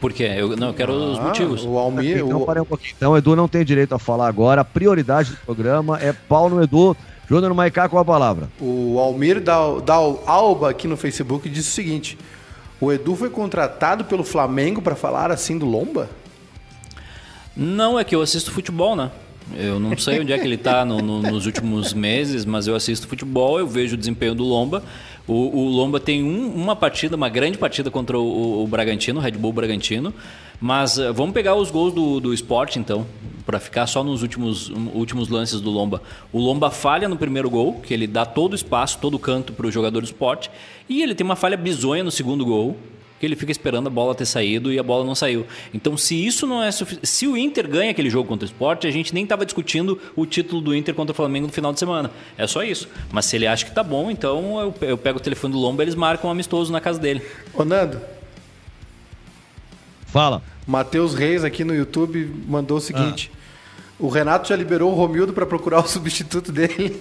Por 0.01 0.11
quê? 0.13 0.25
Eu, 0.37 0.57
não, 0.57 0.69
eu 0.69 0.75
quero 0.75 0.93
os 0.93 1.19
Ah, 1.19 1.23
motivos. 1.25 1.63
O 1.65 1.77
Almir. 1.77 2.17
Então, 2.25 2.41
o- 2.41 2.47
parei 2.47 2.63
um 2.63 2.67
pouquinho. 2.67 2.95
Então, 2.97 3.17
Edu 3.17 3.37
não 3.37 3.47
tem 3.47 3.63
direito 3.65 3.95
a 3.95 3.99
falar 3.99 4.27
agora. 4.29 4.63
A 4.63 4.65
prioridade 4.65 5.33
do 5.33 5.37
programa 5.39 5.99
é 6.01 6.13
pau 6.13 6.49
no 6.49 6.63
Edu. 6.63 6.97
Júnior 7.29 7.53
Maicá 7.53 7.89
com 7.89 7.99
a 7.99 8.05
palavra. 8.05 8.49
O 8.61 8.99
Almir 9.01 9.41
Dal, 9.41 9.81
Dal 9.81 10.23
Alba 10.27 10.71
aqui 10.71 10.87
no 10.89 10.97
Facebook 10.97 11.47
disse 11.49 11.69
o 11.69 11.73
seguinte: 11.73 12.17
o 12.81 12.91
Edu 12.93 13.15
foi 13.17 13.29
contratado 13.29 14.05
pelo 14.05 14.23
Flamengo 14.25 14.81
para 14.81 14.95
falar 14.95 15.31
assim 15.33 15.59
do 15.59 15.67
Lomba? 15.67 16.09
Não, 17.57 17.99
é 17.99 18.05
que 18.05 18.15
eu 18.15 18.23
assisto 18.23 18.51
futebol, 18.53 18.95
né? 18.97 19.11
Eu 19.55 19.79
não 19.79 19.97
sei 19.97 20.21
onde 20.21 20.33
é 20.33 20.39
que 20.39 20.45
ele 20.45 20.57
tá 20.57 20.85
no- 20.85 20.99
no- 21.01 21.23
nos 21.23 21.47
últimos 21.47 21.95
meses, 21.95 22.45
mas 22.45 22.67
eu 22.67 22.75
assisto 22.75 23.07
futebol, 23.07 23.59
eu 23.59 23.67
vejo 23.67 23.95
o 23.95 23.97
desempenho 23.99 24.35
do 24.35 24.43
Lomba. 24.45 24.83
O, 25.27 25.33
o 25.35 25.69
Lomba 25.69 26.01
tem 26.01 26.23
um- 26.23 26.53
uma 26.55 26.75
partida, 26.75 27.15
uma 27.17 27.29
grande 27.29 27.57
partida 27.57 27.91
contra 27.91 28.19
o, 28.19 28.65
o 28.65 28.67
Bragantino, 28.67 29.21
o 29.21 29.23
Red 29.23 29.33
Bull 29.33 29.53
Bragantino. 29.53 30.13
Mas 30.61 30.99
eh, 30.99 31.13
vamos 31.13 31.33
pegar 31.35 31.55
os 31.55 31.71
gols 31.71 31.93
do, 31.93 32.19
do 32.19 32.33
esporte, 32.35 32.79
então, 32.79 33.07
para 33.45 33.61
ficar 33.61 33.87
só 33.87 34.03
nos 34.03 34.23
últimos, 34.23 34.71
últimos 34.95 35.29
lances 35.29 35.61
do 35.61 35.71
Lomba. 35.71 36.03
O 36.33 36.41
Lomba 36.41 36.71
falha 36.71 37.09
no 37.09 37.17
primeiro 37.17 37.49
gol, 37.51 37.75
que 37.75 37.93
ele 37.95 38.07
dá 38.07 38.25
todo 38.25 38.53
o 38.53 38.57
espaço, 38.57 38.99
todo 39.01 39.15
o 39.15 39.19
canto 39.19 39.53
para 39.53 39.67
o 39.67 39.71
jogador 39.71 40.01
do 40.01 40.07
esporte. 40.07 40.51
E 40.89 41.03
ele 41.03 41.15
tem 41.15 41.25
uma 41.25 41.37
falha 41.37 41.57
bizonha 41.57 42.03
no 42.03 42.11
segundo 42.11 42.45
gol, 42.45 42.77
que 43.19 43.27
ele 43.27 43.37
fica 43.37 43.53
esperando 43.53 43.87
a 43.87 43.91
bola 43.91 44.15
ter 44.15 44.27
saído 44.27 44.73
e 44.73 44.79
a 44.79 44.83
bola 44.83 45.05
não 45.05 45.15
saiu. 45.15 45.47
Então, 45.73 45.97
se 45.97 46.15
isso 46.27 46.47
não 46.47 46.63
é 46.63 46.71
suficiente. 46.71 47.07
Se 47.07 47.27
o 47.27 47.37
Inter 47.37 47.69
ganha 47.69 47.91
aquele 47.91 48.11
jogo 48.11 48.29
contra 48.29 48.45
o 48.45 48.49
esporte, 48.49 48.87
a 48.87 48.91
gente 48.91 49.15
nem 49.15 49.25
estava 49.25 49.45
discutindo 49.45 49.99
o 50.15 50.27
título 50.27 50.61
do 50.61 50.75
Inter 50.75 50.95
contra 50.95 51.13
o 51.13 51.15
Flamengo 51.15 51.47
no 51.47 51.53
final 51.53 51.73
de 51.73 51.79
semana. 51.79 52.11
É 52.37 52.47
só 52.47 52.63
isso. 52.63 52.89
Mas 53.11 53.27
se 53.27 53.37
ele 53.37 53.47
acha 53.47 53.65
que 53.65 53.71
tá 53.73 53.83
bom, 53.83 54.11
então 54.11 54.61
eu, 54.61 54.89
eu 54.89 54.99
pego 54.99 55.19
o 55.19 55.23
telefone 55.23 55.53
do 55.53 55.59
Lomba 55.59 55.83
eles 55.83 55.95
marcam 55.95 56.29
um 56.29 56.33
amistoso 56.33 56.73
na 56.73 56.81
casa 56.81 56.99
dele. 56.99 57.23
Ô 57.55 57.65
Nando, 57.65 58.01
Fala. 60.17 60.43
Matheus 60.67 61.15
Reis 61.15 61.45
aqui 61.45 61.63
no 61.63 61.75
YouTube 61.75 62.33
mandou 62.49 62.79
o 62.79 62.81
seguinte: 62.81 63.31
o 63.99 64.09
Renato 64.09 64.49
já 64.49 64.57
liberou 64.57 64.91
o 64.91 64.95
Romildo 64.95 65.33
para 65.35 65.45
procurar 65.45 65.81
o 65.81 65.87
substituto 65.89 66.51
dele. 66.51 66.97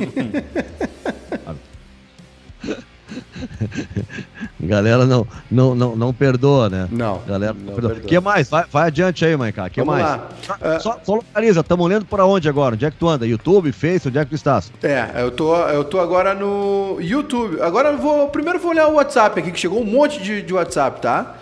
Galera 4.60 5.06
não, 5.06 5.28
não, 5.50 5.76
não, 5.76 5.96
não 5.96 6.14
perdoa, 6.14 6.70
né? 6.70 6.88
Não. 6.92 7.22
Galera 7.28 7.54
não 7.54 7.62
não 7.62 7.74
perdoa. 7.74 7.92
perdoa. 7.92 8.10
que 8.10 8.20
mais? 8.20 8.50
Vai, 8.50 8.66
vai 8.72 8.88
adiante 8.88 9.26
aí, 9.26 9.36
Maiká. 9.36 9.70
que 9.70 9.82
Vamos 9.82 10.02
mais? 10.02 10.06
lá. 10.06 10.30
Só, 10.42 10.56
É. 10.62 10.80
só, 10.80 11.00
só 11.04 11.16
localiza, 11.16 11.60
estamos 11.62 11.90
lendo 11.90 12.06
por 12.06 12.20
onde 12.22 12.48
agora? 12.50 12.76
Onde 12.76 12.86
é 12.86 12.92
que 12.92 12.98
tu 12.98 13.08
anda? 13.08 13.26
YouTube, 13.28 13.72
Face, 13.72 14.08
onde 14.08 14.18
é 14.18 14.24
que 14.24 14.30
tu 14.32 14.36
estás? 14.36 14.72
É, 14.82 15.10
eu 15.18 15.32
tô, 15.32 15.56
eu 15.56 15.84
tô 15.84 16.00
agora 16.00 16.34
no 16.34 16.98
YouTube. 17.00 17.62
Agora 17.62 17.90
eu 17.90 17.98
vou. 17.98 18.30
Primeiro 18.30 18.58
eu 18.60 18.62
vou 18.62 18.72
olhar 18.72 18.88
o 18.88 18.94
WhatsApp 18.96 19.40
aqui, 19.40 19.52
que 19.52 19.60
chegou 19.60 19.82
um 19.82 19.86
monte 19.86 20.22
de, 20.22 20.42
de 20.42 20.54
WhatsApp, 20.54 21.02
tá? 21.02 21.36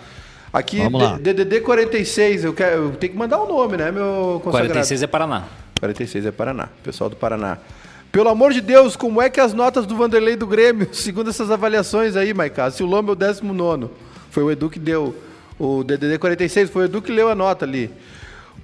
Aqui, 0.52 0.78
Vamos 0.78 1.02
lá. 1.02 1.16
D- 1.18 1.32
DDD 1.34 1.60
46, 1.62 2.44
eu, 2.44 2.52
quero, 2.52 2.82
eu 2.84 2.90
tenho 2.92 3.12
que 3.12 3.18
mandar 3.18 3.38
o 3.40 3.48
nome, 3.48 3.76
né, 3.76 3.90
meu 3.90 4.40
consagrado? 4.44 4.68
46 4.72 5.02
é 5.02 5.06
Paraná. 5.08 5.42
46 5.80 6.26
é 6.26 6.30
Paraná, 6.30 6.68
pessoal 6.82 7.10
do 7.10 7.16
Paraná. 7.16 7.58
Pelo 8.14 8.28
amor 8.28 8.52
de 8.52 8.60
Deus, 8.60 8.94
como 8.94 9.20
é 9.20 9.28
que 9.28 9.40
as 9.40 9.52
notas 9.52 9.86
do 9.86 9.96
Vanderlei 9.96 10.36
do 10.36 10.46
Grêmio, 10.46 10.88
segundo 10.94 11.30
essas 11.30 11.50
avaliações 11.50 12.14
aí, 12.14 12.32
Maiká? 12.32 12.70
Se 12.70 12.80
o 12.80 12.86
Lomba 12.86 13.10
é 13.10 13.14
o 13.14 13.16
19, 13.16 13.90
foi 14.30 14.44
o 14.44 14.52
Edu 14.52 14.70
que 14.70 14.78
deu. 14.78 15.12
O 15.58 15.82
DDD 15.82 16.16
46 16.18 16.70
foi 16.70 16.82
o 16.82 16.84
Edu 16.84 17.02
que 17.02 17.10
leu 17.10 17.28
a 17.28 17.34
nota 17.34 17.64
ali. 17.64 17.90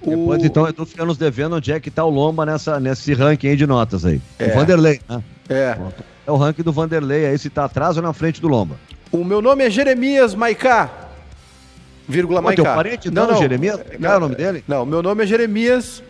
O... 0.01 0.09
Depois, 0.09 0.45
então, 0.45 0.65
eu 0.65 0.71
tô 0.71 0.85
ficando 0.85 1.07
nos 1.07 1.17
devendo 1.17 1.57
onde 1.57 1.69
é 1.73 1.81
que 1.81 1.91
tá 1.91 2.05
o 2.05 2.09
Lomba 2.09 2.45
nessa, 2.45 2.79
nesse 2.79 3.13
ranking 3.13 3.49
aí 3.49 3.57
de 3.57 3.67
notas 3.67 4.05
aí. 4.05 4.21
É. 4.39 4.45
O 4.45 4.53
Vanderlei, 4.55 5.01
né? 5.09 5.21
É. 5.49 5.77
É 6.25 6.31
o 6.31 6.37
ranking 6.37 6.63
do 6.63 6.71
Vanderlei 6.71 7.25
aí, 7.25 7.37
se 7.37 7.49
tá 7.49 7.65
atrás 7.65 7.97
ou 7.97 8.03
na 8.03 8.13
frente 8.13 8.39
do 8.39 8.47
Lomba. 8.47 8.77
O 9.11 9.21
meu 9.25 9.41
nome 9.41 9.65
é 9.65 9.69
Jeremias 9.69 10.33
Maiká. 10.33 10.89
Vírgula 12.07 12.41
Pô, 12.41 12.53
teu 12.53 12.63
Maiká. 12.63 12.75
parente, 12.75 13.09
então, 13.09 13.35
Jeremias? 13.35 13.81
Qual 13.99 14.13
é 14.13 14.17
o 14.17 14.19
nome 14.21 14.35
dele? 14.35 14.63
Não, 14.65 14.85
meu 14.85 15.03
nome 15.03 15.23
é 15.23 15.27
Jeremias. 15.27 16.01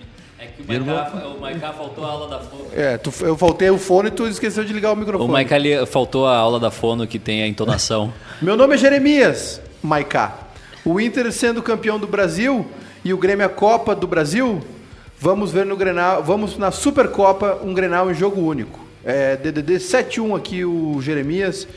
É 0.41 0.45
que 0.47 0.63
o 0.63 0.65
Maiká, 0.67 1.27
o 1.27 1.39
Maiká 1.39 1.73
faltou 1.73 2.03
a 2.03 2.07
aula 2.09 2.27
da 2.27 2.39
Fono. 2.39 2.65
É, 2.75 2.97
tu- 2.97 3.13
eu 3.21 3.37
faltei 3.37 3.69
o 3.69 3.77
fone 3.77 4.07
e 4.07 4.11
tu 4.11 4.27
esqueceu 4.27 4.63
de 4.63 4.73
ligar 4.73 4.89
o 4.89 4.93
O 4.93 4.97
microfone. 4.97 5.31
Maiká 5.31 5.55
ali 5.55 5.85
faltou 5.85 6.25
a 6.25 6.35
aula 6.35 6.59
da 6.59 6.71
Fono 6.71 7.05
que 7.05 7.19
tem 7.19 7.43
a 7.43 7.47
entonação. 7.47 8.11
Meu 8.41 8.57
nome 8.57 8.73
é 8.73 8.77
Jeremias 8.77 9.61
Maiká. 9.83 10.33
O 10.83 10.99
Inter 10.99 11.31
sendo 11.31 11.61
campeão 11.61 11.99
do 11.99 12.07
Brasil 12.07 12.65
e 13.05 13.13
o 13.13 13.17
Grêmio 13.19 13.45
a 13.45 13.49
Copa 13.49 13.93
do 13.93 14.07
Brasil, 14.07 14.59
vamos 15.19 15.51
ver 15.51 15.63
no 15.63 15.75
Grenal, 15.77 16.23
vamos 16.23 16.57
na 16.57 16.71
Supercopa 16.71 17.59
um 17.63 17.71
Grenal 17.73 18.09
em 18.09 18.15
jogo 18.15 18.41
único. 18.41 18.79
É 19.05 19.35
DDD 19.35 19.79
71 19.79 20.35
aqui 20.35 20.65
o 20.65 20.99
Jeremias. 21.01 21.67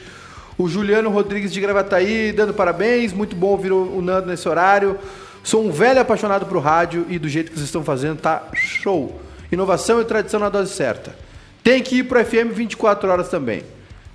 O 0.56 0.68
Juliano 0.68 1.10
Rodrigues 1.10 1.52
de 1.52 1.60
Gravataí 1.60 2.32
dando 2.32 2.54
parabéns, 2.54 3.12
muito 3.12 3.36
bom 3.36 3.48
ouvir 3.48 3.72
o 3.72 3.98
o 3.98 4.00
Nando 4.00 4.28
nesse 4.28 4.48
horário. 4.48 4.98
Sou 5.44 5.62
um 5.62 5.70
velho 5.70 6.00
apaixonado 6.00 6.46
pro 6.46 6.58
rádio 6.58 7.04
e 7.10 7.18
do 7.18 7.28
jeito 7.28 7.50
que 7.50 7.58
vocês 7.58 7.66
estão 7.66 7.84
fazendo 7.84 8.18
tá 8.18 8.48
show. 8.54 9.20
Inovação 9.52 10.00
e 10.00 10.04
tradição 10.06 10.40
na 10.40 10.48
dose 10.48 10.72
certa. 10.72 11.14
Tem 11.62 11.82
que 11.82 11.96
ir 11.96 12.04
pro 12.04 12.24
FM 12.24 12.54
24 12.54 13.10
horas 13.10 13.28
também. 13.28 13.62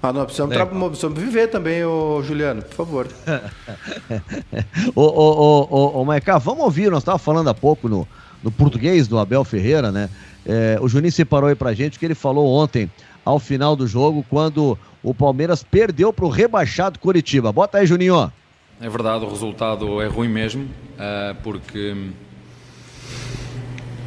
Ah, 0.02 0.12
nós 0.12 0.24
precisamos, 0.26 0.56
Legal. 0.56 0.74
nós 0.74 0.90
precisamos 0.90 1.20
viver 1.20 1.48
também, 1.48 1.86
ô 1.86 2.24
Juliano, 2.24 2.64
por 2.64 2.74
favor. 2.74 3.08
Ô, 4.96 5.02
ô, 5.04 5.68
ô, 5.70 6.02
ô, 6.02 6.06
Maiká, 6.06 6.38
vamos 6.38 6.64
ouvir, 6.64 6.90
nós 6.90 7.02
estávamos 7.02 7.24
falando 7.24 7.50
há 7.50 7.54
pouco 7.54 7.88
no, 7.88 8.08
no 8.42 8.50
português 8.50 9.08
do 9.08 9.20
Abel 9.20 9.44
Ferreira, 9.44 9.92
né? 9.92 10.10
É, 10.46 10.80
o 10.82 10.88
Juninho 10.88 11.12
separou 11.12 11.50
aí 11.50 11.56
pra 11.56 11.74
gente 11.74 12.00
que 12.00 12.06
ele 12.06 12.16
falou 12.16 12.48
ontem, 12.48 12.90
ao 13.24 13.40
final 13.40 13.76
do 13.76 13.86
jogo, 13.86 14.26
quando 14.30 14.78
o 15.04 15.14
Palmeiras 15.14 15.62
perdeu 15.62 16.12
pro 16.12 16.30
rebaixado 16.30 16.98
Curitiba. 16.98 17.52
Bota 17.52 17.78
aí, 17.78 17.86
Juninho. 17.86 18.32
É 18.82 18.88
verdade, 18.88 19.26
o 19.26 19.30
resultado 19.30 20.02
é 20.02 20.08
ruim 20.08 20.30
mesmo, 20.30 20.66
ah, 20.98 21.36
porque 21.44 21.94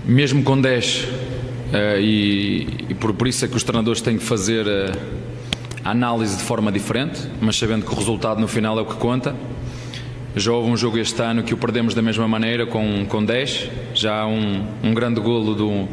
mesmo 0.02 0.42
com 0.42 0.58
10, 0.58 1.08
ah, 1.74 2.00
e, 2.00 2.94
por, 2.98 3.28
isso 3.28 3.44
é 3.44 3.48
que 3.48 3.54
os 3.54 3.62
treinadores 3.62 4.00
têm 4.00 4.16
que 4.16 4.24
fazer 4.24 4.66
ah, 4.66 4.96
a 5.84 5.90
análise 5.90 6.38
de 6.38 6.42
forma 6.42 6.72
diferente, 6.72 7.20
mas 7.38 7.56
sabendo 7.56 7.84
que 7.84 7.92
o 7.92 7.94
resultado 7.94 8.40
no 8.40 8.48
final 8.48 8.78
é 8.78 8.80
o 8.80 8.86
que 8.86 8.94
conta. 8.94 9.36
Já 10.34 10.52
houve 10.52 10.70
um 10.70 10.76
jogo 10.78 10.96
este 10.96 11.20
ano 11.20 11.42
que 11.42 11.52
o 11.52 11.58
perdemos 11.58 11.94
da 11.94 12.00
mesma 12.00 12.26
maneira, 12.26 12.64
com, 12.64 13.04
com 13.04 13.22
10, 13.22 13.70
já 13.92 14.26
um, 14.26 14.66
um 14.82 14.94
grande 14.94 15.20
golo 15.20 15.54
do, 15.54 15.88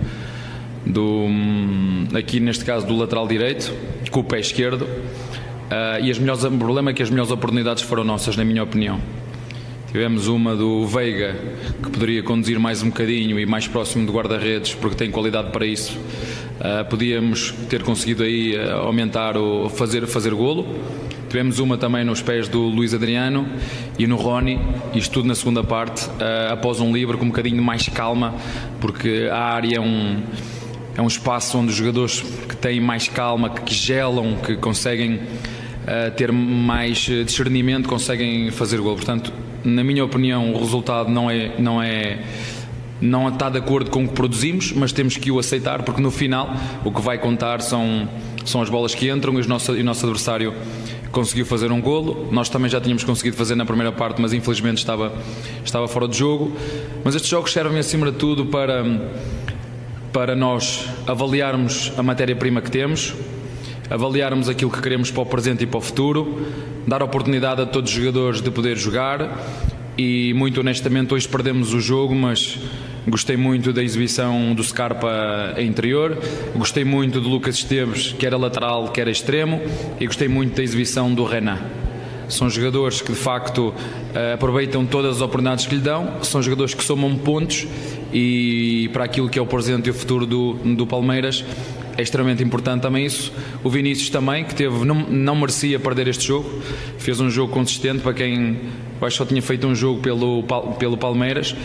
do, 0.86 1.04
hum, 1.04 2.08
aqui 2.14 2.40
neste 2.40 2.64
caso 2.64 2.88
do 2.88 2.96
lateral 2.96 3.28
direito, 3.28 3.74
com 4.10 4.22
o 4.22 4.24
pé 4.24 4.40
esquerdo. 4.40 4.88
Ah, 5.70 6.00
e 6.00 6.10
as 6.10 6.18
melhores, 6.18 6.44
o 6.44 6.52
problema 6.52 6.92
é 6.92 6.94
que 6.94 7.04
as 7.04 7.10
melhores 7.10 7.32
oportunidades 7.32 7.84
foram 7.84 8.04
nossas, 8.04 8.36
na 8.36 8.44
minha 8.44 8.64
opinião. 8.64 9.00
Tivemos 9.92 10.28
uma 10.28 10.56
do 10.56 10.86
Veiga, 10.86 11.36
que 11.82 11.90
poderia 11.90 12.22
conduzir 12.22 12.60
mais 12.60 12.84
um 12.84 12.90
bocadinho 12.90 13.40
e 13.40 13.46
mais 13.46 13.68
próximo 13.68 14.06
do 14.06 14.14
guarda-redes, 14.14 14.76
porque 14.76 14.96
tem 14.96 15.10
qualidade 15.10 15.52
para 15.52 15.66
isso. 15.66 15.98
Ah, 16.60 16.84
podíamos 16.84 17.54
ter 17.70 17.84
conseguido 17.84 18.24
aí 18.24 18.56
ah, 18.56 18.76
aumentar 18.76 19.38
o 19.38 19.70
fazer 19.70 20.06
fazer 20.06 20.34
golo. 20.34 20.66
Tivemos 21.28 21.60
uma 21.60 21.78
também 21.78 22.04
nos 22.04 22.22
pés 22.22 22.48
do 22.48 22.62
Luís 22.62 22.94
Adriano 22.94 23.48
e 23.98 24.06
no 24.08 24.16
Rony, 24.16 24.60
isto 24.94 25.14
tudo 25.14 25.28
na 25.28 25.36
segunda 25.36 25.64
parte, 25.64 26.10
ah, 26.20 26.54
após 26.54 26.80
um 26.80 26.92
livre 26.92 27.18
com 27.18 27.26
um 27.26 27.30
bocadinho 27.30 27.64
mais 27.64 27.88
calma, 27.88 28.36
porque 28.82 29.30
a 29.32 29.40
área 29.40 29.78
é 29.78 29.80
um 29.80 30.22
é 30.96 31.02
um 31.02 31.08
espaço 31.08 31.58
onde 31.58 31.70
os 31.72 31.76
jogadores 31.76 32.22
que 32.22 32.58
têm 32.58 32.82
mais 32.82 33.08
calma, 33.08 33.50
que 33.50 33.74
gelam, 33.74 34.36
que 34.36 34.58
conseguem 34.58 35.22
uh, 35.90 36.12
ter 36.12 36.32
mais 36.32 37.08
uh, 37.08 37.24
discernimento, 37.24 37.90
conseguem 37.90 38.52
fazer 38.52 38.80
gol. 38.80 38.96
Portanto, 38.96 39.34
na 39.64 39.84
minha 39.84 40.06
opinião, 40.06 40.54
o 40.54 40.60
resultado 40.60 41.10
não 41.10 41.30
é, 41.30 41.60
não 41.60 41.82
é 41.82 42.20
não 43.02 43.30
está 43.30 43.50
de 43.50 43.58
acordo 43.58 43.90
com 43.90 44.04
o 44.04 44.08
que 44.08 44.14
produzimos, 44.14 44.74
mas 44.74 44.92
temos 44.92 45.16
que 45.18 45.32
o 45.32 45.40
aceitar, 45.40 45.84
porque 45.84 46.02
no 46.02 46.12
final 46.12 46.54
o 46.84 46.92
que 46.92 47.02
vai 47.02 47.18
contar 47.18 47.62
são, 47.62 48.10
são 48.46 48.62
as 48.62 48.70
bolas 48.70 48.94
que 48.94 49.10
entram 49.10 49.34
e, 49.36 49.40
os 49.40 49.48
nosso, 49.48 49.76
e 49.76 49.82
o 49.82 49.84
nosso 49.86 50.06
adversário 50.06 50.54
conseguiu 51.12 51.46
fazer 51.46 51.72
um 51.72 51.82
golo. 51.82 52.28
Nós 52.32 52.50
também 52.50 52.70
já 52.70 52.80
tínhamos 52.82 53.04
conseguido 53.04 53.38
fazer 53.38 53.56
na 53.56 53.66
primeira 53.66 53.92
parte, 53.92 54.22
mas 54.22 54.34
infelizmente 54.34 54.80
estava, 54.80 55.14
estava 55.64 55.88
fora 55.88 56.08
de 56.08 56.18
jogo. 56.18 56.52
Mas 57.04 57.16
estes 57.16 57.30
jogos 57.30 57.54
servem 57.54 57.80
acima 57.80 58.12
de 58.12 58.18
tudo 58.18 58.46
para 58.46 58.84
para 60.12 60.36
nós 60.36 60.90
avaliarmos 61.06 61.92
a 61.96 62.02
matéria-prima 62.02 62.62
que 62.62 62.72
temos, 62.72 63.14
avaliarmos 63.90 64.48
aquilo 64.48 64.72
que 64.72 64.82
queremos 64.82 65.12
para 65.12 65.24
o 65.24 65.26
presente 65.26 65.64
e 65.64 65.68
para 65.68 65.78
o 65.78 65.82
futuro, 65.82 66.46
dar 66.88 67.02
oportunidade 67.02 67.62
a 67.62 67.66
todos 67.66 67.92
os 67.92 67.98
jogadores 67.98 68.42
de 68.42 68.52
poder 68.52 68.78
jogar 68.78 69.38
e 70.00 70.34
muito 70.34 70.62
honestamente 70.62 71.14
hoje 71.14 71.28
perdemos 71.28 71.74
o 71.74 71.80
jogo, 71.82 72.16
mas 72.16 72.58
gostei 73.06 73.36
muito 73.36 73.74
da 73.74 73.84
exibição 73.84 74.56
do 74.56 74.64
Scarpa 74.64 75.54
a 75.58 75.62
interior, 75.62 76.18
gostei 76.56 76.86
muito 76.86 77.20
do 77.20 77.28
Lucas 77.28 77.56
Esteves, 77.56 78.16
que 78.18 78.26
era 78.26 78.38
lateral, 78.38 78.94
que 78.94 79.02
era 79.02 79.12
extremo, 79.12 79.62
e 80.00 80.06
gostei 80.06 80.30
muito 80.30 80.56
da 80.56 80.64
exibição 80.64 81.14
do 81.14 81.26
Renan. 81.26 81.60
São 82.30 82.50
jogadores 82.50 83.02
que 83.02 83.12
de 83.12 83.18
facto 83.18 83.74
eh, 84.14 84.34
aproveitam 84.36 84.86
todas 84.86 85.18
as 85.18 85.22
oportunidades 85.22 85.66
que 85.66 85.76
lhe 85.76 85.82
dão, 85.82 86.24
são 86.24 86.42
jogadores 86.42 86.74
que 86.74 86.84
somam 86.84 87.18
pontos 87.18 87.68
e 88.14 88.90
para 88.94 89.04
aquilo 89.04 89.28
que 89.28 89.38
é 89.38 89.42
o 89.42 89.48
presente 89.48 89.88
e 89.88 89.90
o 89.90 89.94
futuro 89.94 90.26
do, 90.26 90.54
do 90.54 90.88
Palmeiras 90.88 91.44
é 92.00 92.02
extremamente 92.02 92.42
importante 92.44 92.82
também 92.82 93.06
isso. 93.06 93.32
O 93.64 93.70
Vinícius 93.70 94.10
também, 94.10 94.46
que 94.46 94.56
teve, 94.56 94.86
não, 94.86 94.96
não 94.96 95.36
merecia 95.36 95.78
perder 95.80 96.08
este 96.08 96.26
jogo, 96.26 96.62
fez 96.98 97.20
um 97.20 97.30
jogo 97.30 97.52
consistente 97.54 98.00
para 98.00 98.14
quem 98.14 98.58
eu 99.02 99.08
acho 99.08 99.16
que 99.16 99.24
só 99.24 99.26
tinha 99.26 99.42
feito 99.42 99.66
um 99.66 99.74
jogo 99.74 100.02
pelo, 100.02 100.44
pelo 100.78 100.98
Palmeiras. 100.98 101.56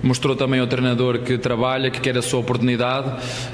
Mostrou 0.00 0.36
também 0.36 0.60
ao 0.60 0.66
treinador 0.66 1.18
que 1.18 1.36
trabalha, 1.38 1.90
que 1.90 2.00
quer 2.00 2.16
a 2.16 2.22
sua 2.22 2.38
oportunidade. 2.40 3.10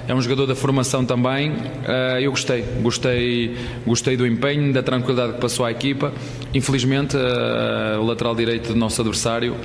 É 0.07 0.15
um 0.15 0.21
jogador 0.21 0.47
da 0.47 0.55
formação 0.55 1.05
também. 1.05 1.55
Ah, 1.87 2.21
eu 2.21 2.31
gostei, 2.33 2.63
gostei, 2.83 3.57
gostei 3.87 4.17
do 4.17 4.27
empenho, 4.27 4.73
da 4.73 4.83
tranquilidade 4.83 5.35
que 5.35 5.41
passou 5.41 5.65
à 5.65 5.71
equipa. 5.71 6.13
Infelizmente, 6.53 7.17
ah, 7.17 7.99
o 7.99 8.05
lateral 8.05 8.35
direito 8.35 8.75
do 8.75 8.77
nosso 8.79 9.01
adversário 9.01 9.57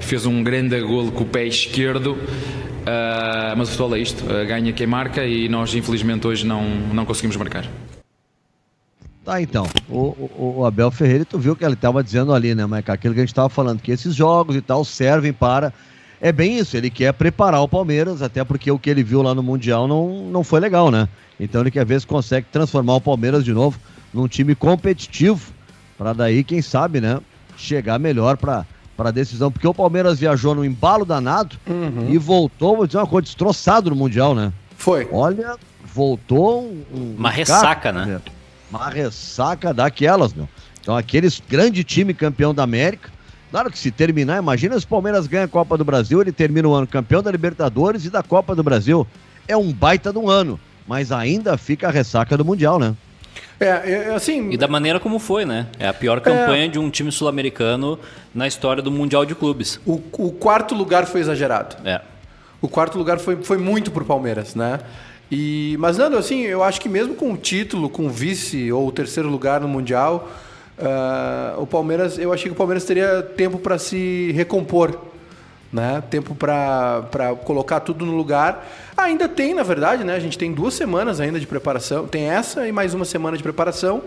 fez 0.00 0.26
um 0.26 0.42
grande 0.42 0.80
golo 0.80 1.12
com 1.12 1.22
o 1.22 1.26
pé 1.26 1.46
esquerdo. 1.46 2.18
Ah, 2.86 3.54
mas 3.56 3.68
o 3.68 3.70
futebol 3.72 3.96
é 3.96 4.00
isto, 4.00 4.24
ah, 4.30 4.44
ganha 4.44 4.72
quem 4.72 4.86
marca 4.86 5.24
e 5.24 5.48
nós 5.48 5.74
infelizmente 5.74 6.26
hoje 6.26 6.46
não, 6.46 6.62
não 6.92 7.04
conseguimos 7.04 7.36
marcar. 7.36 7.66
Tá, 9.24 9.40
então. 9.40 9.68
O, 9.88 9.98
o, 9.98 10.54
o 10.58 10.66
Abel 10.66 10.90
Ferreira, 10.90 11.24
tu 11.24 11.38
viu 11.38 11.54
que 11.54 11.64
ele 11.64 11.74
estava 11.74 12.02
dizendo 12.02 12.34
ali, 12.34 12.54
né, 12.54 12.64
Maica? 12.64 12.92
Aquilo 12.92 13.14
que 13.14 13.20
a 13.20 13.22
gente 13.22 13.32
estava 13.32 13.48
falando, 13.48 13.80
que 13.80 13.92
esses 13.92 14.14
jogos 14.14 14.56
e 14.56 14.60
tal 14.60 14.84
servem 14.84 15.32
para. 15.32 15.72
É 16.20 16.32
bem 16.32 16.58
isso, 16.58 16.76
ele 16.76 16.90
quer 16.90 17.12
preparar 17.12 17.62
o 17.62 17.68
Palmeiras, 17.68 18.22
até 18.22 18.44
porque 18.44 18.70
o 18.70 18.78
que 18.78 18.90
ele 18.90 19.02
viu 19.02 19.22
lá 19.22 19.34
no 19.34 19.42
Mundial 19.42 19.86
não, 19.88 20.30
não 20.30 20.44
foi 20.44 20.60
legal, 20.60 20.90
né? 20.90 21.08
Então 21.38 21.62
ele 21.62 21.70
quer 21.70 21.86
ver 21.86 22.00
se 22.00 22.06
consegue 22.06 22.46
transformar 22.52 22.96
o 22.96 23.00
Palmeiras 23.00 23.44
de 23.44 23.52
novo 23.52 23.78
num 24.12 24.28
time 24.28 24.54
competitivo, 24.54 25.52
para 25.96 26.12
daí, 26.12 26.42
quem 26.42 26.60
sabe, 26.60 27.00
né, 27.00 27.20
chegar 27.56 27.98
melhor 27.98 28.36
para 28.36 28.66
a 29.08 29.12
decisão. 29.12 29.50
Porque 29.50 29.66
o 29.66 29.74
Palmeiras 29.74 30.18
viajou 30.18 30.54
no 30.54 30.64
embalo 30.64 31.04
danado 31.04 31.56
e 32.08 32.18
voltou, 32.18 32.76
vou 32.76 32.86
dizer 32.86 32.98
uma 32.98 33.06
coisa, 33.06 33.24
destroçado 33.24 33.90
no 33.90 33.96
Mundial, 33.96 34.34
né? 34.34 34.52
Foi. 34.76 35.08
Olha, 35.10 35.56
voltou 35.84 36.62
um. 36.62 36.84
um 36.92 37.14
Uma 37.18 37.30
cara, 37.30 37.36
ressaca, 37.36 37.92
né? 37.92 38.06
meu. 38.06 38.20
Uma 38.70 38.88
ressaca 38.88 39.74
daquelas, 39.74 40.32
meu. 40.32 40.48
Então, 40.80 40.96
aqueles 40.96 41.42
grande 41.48 41.84
time 41.84 42.14
campeão 42.14 42.54
da 42.54 42.62
América. 42.62 43.10
Claro 43.50 43.70
que 43.70 43.78
se 43.78 43.90
terminar, 43.90 44.38
imagina 44.38 44.78
se 44.78 44.84
o 44.84 44.88
Palmeiras 44.88 45.26
ganha 45.26 45.44
a 45.44 45.48
Copa 45.48 45.76
do 45.76 45.84
Brasil, 45.84 46.20
ele 46.20 46.30
termina 46.30 46.68
o 46.68 46.72
ano 46.72 46.86
campeão 46.86 47.20
da 47.20 47.30
Libertadores 47.30 48.04
e 48.04 48.10
da 48.10 48.22
Copa 48.22 48.54
do 48.54 48.62
Brasil. 48.62 49.06
É 49.48 49.56
um 49.56 49.72
baita 49.72 50.12
de 50.12 50.18
um 50.18 50.30
ano, 50.30 50.58
mas 50.86 51.10
ainda 51.10 51.58
fica 51.58 51.88
a 51.88 51.90
ressaca 51.90 52.36
do 52.36 52.44
Mundial, 52.44 52.78
né? 52.78 52.94
É, 53.60 53.66
é, 53.66 54.14
assim. 54.14 54.50
E 54.50 54.56
da 54.56 54.66
maneira 54.66 54.98
como 54.98 55.18
foi, 55.18 55.44
né? 55.44 55.66
É 55.78 55.86
a 55.86 55.92
pior 55.92 56.20
campanha 56.20 56.64
é... 56.64 56.68
de 56.68 56.78
um 56.78 56.88
time 56.88 57.12
sul-americano 57.12 57.98
na 58.34 58.48
história 58.48 58.82
do 58.82 58.90
Mundial 58.90 59.26
de 59.26 59.34
Clubes. 59.34 59.78
O, 59.84 60.00
o, 60.12 60.32
quarto 60.32 60.74
lugar 60.74 61.06
foi 61.06 61.20
exagerado. 61.20 61.76
É. 61.84 62.00
O 62.62 62.68
quarto 62.68 62.96
lugar 62.96 63.18
foi, 63.18 63.36
foi 63.36 63.58
muito 63.58 63.90
pro 63.90 64.04
Palmeiras, 64.04 64.54
né? 64.54 64.80
E, 65.30 65.76
mas, 65.78 65.98
Nando, 65.98 66.16
assim, 66.16 66.40
eu 66.40 66.62
acho 66.62 66.80
que 66.80 66.88
mesmo 66.88 67.14
com 67.14 67.32
o 67.32 67.36
título, 67.36 67.90
com 67.90 68.06
o 68.06 68.10
vice 68.10 68.72
ou 68.72 68.88
o 68.88 68.92
terceiro 68.92 69.28
lugar 69.28 69.60
no 69.60 69.68
Mundial, 69.68 70.28
uh, 70.78 71.60
o 71.60 71.66
Palmeiras, 71.66 72.18
eu 72.18 72.32
achei 72.32 72.46
que 72.46 72.52
o 72.52 72.56
Palmeiras 72.56 72.84
teria 72.84 73.22
tempo 73.22 73.58
para 73.58 73.78
se 73.78 74.32
recompor 74.32 75.09
né? 75.72 76.02
Tempo 76.10 76.34
para 76.34 77.36
colocar 77.44 77.80
tudo 77.80 78.04
no 78.04 78.16
lugar. 78.16 78.66
Ainda 78.96 79.28
tem, 79.28 79.54
na 79.54 79.62
verdade, 79.62 80.04
né? 80.04 80.14
A 80.14 80.20
gente 80.20 80.36
tem 80.36 80.52
duas 80.52 80.74
semanas 80.74 81.20
ainda 81.20 81.38
de 81.38 81.46
preparação. 81.46 82.06
Tem 82.06 82.24
essa 82.24 82.66
e 82.66 82.72
mais 82.72 82.94
uma 82.94 83.04
semana 83.04 83.36
de 83.36 83.42
preparação 83.42 84.02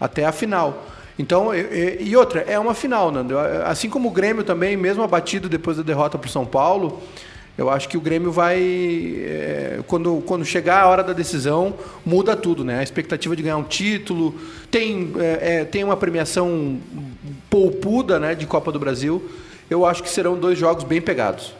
até 0.00 0.24
a 0.24 0.32
final. 0.32 0.84
Então, 1.18 1.54
e, 1.54 1.98
e 2.00 2.16
outra, 2.16 2.40
é 2.40 2.58
uma 2.58 2.74
final, 2.74 3.12
Nando. 3.12 3.38
Assim 3.64 3.88
como 3.88 4.08
o 4.08 4.10
Grêmio 4.10 4.42
também, 4.42 4.76
mesmo 4.76 5.02
abatido 5.02 5.48
depois 5.48 5.76
da 5.76 5.82
derrota 5.82 6.18
para 6.18 6.26
o 6.26 6.30
São 6.30 6.46
Paulo, 6.46 7.02
eu 7.56 7.70
acho 7.70 7.88
que 7.88 7.96
o 7.96 8.00
Grêmio 8.00 8.32
vai. 8.32 8.58
É, 8.58 9.80
quando, 9.86 10.22
quando 10.26 10.44
chegar 10.44 10.82
a 10.82 10.88
hora 10.88 11.04
da 11.04 11.12
decisão, 11.12 11.74
muda 12.04 12.34
tudo, 12.34 12.64
né? 12.64 12.80
A 12.80 12.82
expectativa 12.82 13.36
de 13.36 13.42
ganhar 13.42 13.58
um 13.58 13.62
título, 13.62 14.34
tem, 14.70 15.12
é, 15.18 15.64
tem 15.64 15.84
uma 15.84 15.96
premiação 15.96 16.78
poupuda 17.48 18.18
né, 18.18 18.34
de 18.34 18.46
Copa 18.46 18.72
do 18.72 18.80
Brasil 18.80 19.22
eu 19.68 19.84
acho 19.86 20.02
que 20.02 20.08
serão 20.08 20.38
dois 20.38 20.58
jogos 20.58 20.84
bem 20.84 21.00
pegados. 21.00 21.54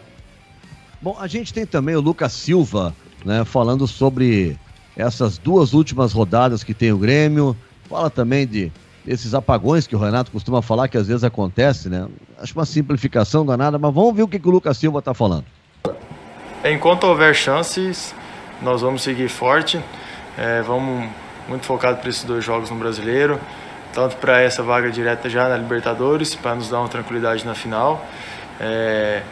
Bom, 1.01 1.17
a 1.19 1.27
gente 1.27 1.53
tem 1.53 1.67
também 1.67 1.95
o 1.95 2.01
Lucas 2.01 2.33
Silva, 2.33 2.95
né, 3.25 3.45
falando 3.45 3.87
sobre 3.87 4.59
essas 4.97 5.39
duas 5.39 5.75
últimas 5.75 6.13
rodadas 6.13 6.63
que 6.63 6.73
tem 6.73 6.93
o 6.93 6.99
Grêmio. 6.99 7.57
Fala 7.89 8.09
também 8.09 8.47
de 8.47 8.73
esses 9.07 9.35
apagões 9.35 9.87
que 9.87 9.95
o 9.95 9.99
Renato 9.99 10.31
costuma 10.31 10.63
falar 10.63 10.89
que 10.89 10.97
às 10.97 11.09
vezes 11.09 11.25
acontece, 11.25 11.89
né? 11.89 12.09
Acho 12.39 12.55
uma 12.55 12.65
simplificação 12.65 13.45
danada, 13.45 13.79
mas 13.79 13.93
vamos 13.93 14.17
ver 14.17 14.23
o 14.23 14.29
que, 14.29 14.39
que 14.39 14.49
o 14.49 14.51
Lucas 14.51 14.79
Silva 14.79 15.01
está 15.01 15.13
falando. 15.13 15.45
Enquanto 16.65 17.05
houver 17.05 17.35
chances, 17.35 18.15
nós 18.63 18.81
vamos 18.81 19.03
seguir 19.03 19.29
forte. 19.29 19.79
É, 20.39 20.63
vamos 20.63 21.11
muito 21.47 21.67
focado 21.67 21.99
para 21.99 22.09
esses 22.09 22.25
dois 22.25 22.43
jogos 22.43 22.71
no 22.71 22.77
Brasileiro 22.77 23.39
tanto 23.95 24.17
para 24.17 24.41
essa 24.41 24.63
vaga 24.63 24.91
direta 24.91 25.31
já 25.31 25.49
na 25.49 25.57
Libertadores, 25.57 26.35
para 26.35 26.55
nos 26.55 26.69
dar 26.69 26.81
uma 26.81 26.89
tranquilidade 26.89 27.47
na 27.47 27.55
final. 27.55 28.05
É, 28.61 29.23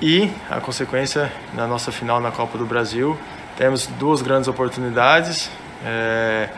e 0.00 0.30
a 0.50 0.60
consequência 0.60 1.30
na 1.54 1.66
nossa 1.66 1.92
final 1.92 2.20
na 2.20 2.30
Copa 2.30 2.56
do 2.56 2.64
Brasil. 2.64 3.16
Temos 3.56 3.86
duas 3.98 4.22
grandes 4.22 4.48
oportunidades, 4.48 5.50
é, 5.84 6.48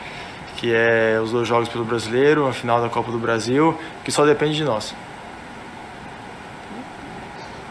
que 0.56 0.72
é 0.72 1.18
os 1.22 1.32
dois 1.32 1.48
jogos 1.48 1.68
pelo 1.68 1.84
Brasileiro, 1.84 2.46
a 2.46 2.52
final 2.52 2.80
da 2.80 2.88
Copa 2.88 3.10
do 3.10 3.18
Brasil, 3.18 3.76
que 4.04 4.12
só 4.12 4.24
depende 4.24 4.56
de 4.56 4.64
nós. 4.64 4.94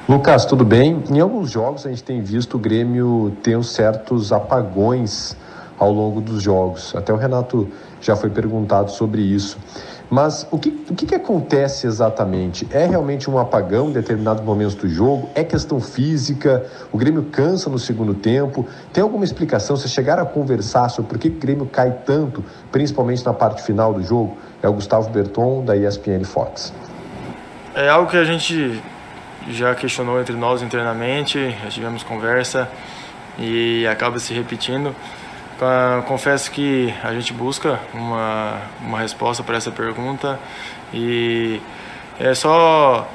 Lucas, 0.08 0.44
tudo 0.46 0.66
bem? 0.66 1.04
Em 1.10 1.20
alguns 1.20 1.52
jogos 1.52 1.86
a 1.86 1.90
gente 1.90 2.04
tem 2.04 2.20
visto 2.20 2.56
o 2.56 2.60
Grêmio 2.60 3.38
ter 3.44 3.64
certos 3.64 4.34
apagões 4.34 5.38
ao 5.78 5.92
longo 5.94 6.20
dos 6.20 6.42
jogos. 6.42 6.96
Até 6.96 7.14
o 7.14 7.16
Renato 7.16 7.70
já 8.02 8.16
foi 8.16 8.30
perguntado 8.30 8.92
sobre 8.92 9.22
isso. 9.22 9.58
Mas 10.10 10.48
o 10.50 10.58
que, 10.58 10.70
o 10.90 10.96
que, 10.96 11.06
que 11.06 11.14
acontece 11.14 11.86
exatamente? 11.86 12.68
É 12.72 12.86
realmente 12.86 13.30
um 13.30 13.38
apagão 13.38 13.90
em 13.90 13.94
determinados 13.94 14.44
momentos 14.44 14.74
do 14.74 14.90
jogo? 14.90 15.30
É 15.36 15.44
questão 15.44 15.80
física? 15.80 16.66
O 16.92 16.98
Grêmio 16.98 17.26
cansa 17.32 17.70
no 17.70 17.78
segundo 17.78 18.16
tempo? 18.16 18.68
Tem 18.92 19.04
alguma 19.04 19.24
explicação? 19.24 19.78
Vocês 19.78 19.94
chegaram 19.94 20.24
a 20.24 20.26
conversar 20.26 20.90
sobre 20.90 21.10
por 21.10 21.20
que 21.20 21.28
o 21.28 21.32
Grêmio 21.32 21.68
cai 21.68 21.92
tanto, 22.06 22.44
principalmente 22.72 23.24
na 23.24 23.34
parte 23.34 23.62
final 23.62 23.94
do 23.94 24.02
jogo? 24.02 24.36
É 24.64 24.68
o 24.68 24.74
Gustavo 24.74 25.10
Berton, 25.12 25.64
da 25.64 25.78
ESPN 25.78 26.24
Fox. 26.24 26.74
É 27.76 27.88
algo 27.88 28.10
que 28.10 28.18
a 28.18 28.24
gente 28.24 28.82
já 29.48 29.76
questionou 29.76 30.20
entre 30.20 30.36
nós 30.36 30.64
internamente, 30.64 31.56
já 31.64 31.70
tivemos 31.70 32.02
conversa 32.02 32.68
e 33.38 33.86
acaba 33.88 34.18
se 34.18 34.34
repetindo. 34.34 34.94
Confesso 36.08 36.50
que 36.52 36.94
a 37.04 37.14
gente 37.14 37.34
busca 37.34 37.82
uma, 37.94 38.62
uma 38.80 39.00
resposta 39.00 39.44
para 39.44 39.58
essa 39.58 39.70
pergunta 39.70 40.40
e 40.94 41.62
é 42.18 42.34
só 42.34 43.06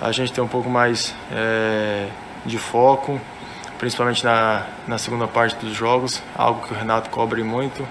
a 0.00 0.10
gente 0.10 0.32
ter 0.32 0.40
um 0.40 0.48
pouco 0.48 0.68
mais 0.68 1.14
é, 1.30 2.08
de 2.44 2.58
foco, 2.58 3.20
principalmente 3.78 4.24
na, 4.24 4.66
na 4.88 4.98
segunda 4.98 5.28
parte 5.28 5.54
dos 5.64 5.74
jogos, 5.74 6.20
algo 6.36 6.66
que 6.66 6.74
o 6.74 6.76
Renato 6.76 7.08
cobre 7.08 7.44
muito 7.44 7.86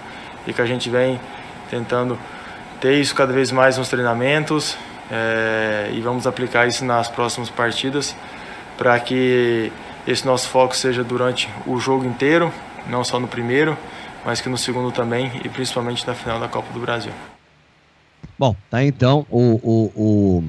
e 0.45 0.51
que 0.51 0.61
a 0.61 0.65
gente 0.65 0.89
vem 0.89 1.17
tentando 1.69 2.19
ter 2.81 2.99
isso 2.99 3.15
cada 3.15 3.31
vez 3.31 3.49
mais 3.49 3.77
nos 3.77 3.87
treinamentos 3.87 4.77
é, 5.09 5.89
e 5.93 6.01
vamos 6.01 6.27
aplicar 6.27 6.67
isso 6.67 6.83
nas 6.83 7.07
próximas 7.07 7.49
partidas 7.49 8.13
para 8.77 8.99
que 8.99 9.71
esse 10.05 10.25
nosso 10.25 10.49
foco 10.49 10.75
seja 10.75 11.01
durante 11.01 11.49
o 11.65 11.79
jogo 11.79 12.03
inteiro 12.05 12.51
não 12.89 13.03
só 13.03 13.19
no 13.19 13.27
primeiro, 13.27 13.77
mas 14.25 14.41
que 14.41 14.49
no 14.49 14.57
segundo 14.57 14.91
também 14.91 15.31
e 15.43 15.49
principalmente 15.49 16.05
na 16.07 16.13
final 16.13 16.39
da 16.39 16.47
Copa 16.47 16.73
do 16.73 16.79
Brasil. 16.79 17.11
Bom, 18.37 18.55
tá 18.69 18.83
então 18.83 19.25
o, 19.29 19.39
o, 19.63 19.91
o, 19.95 20.43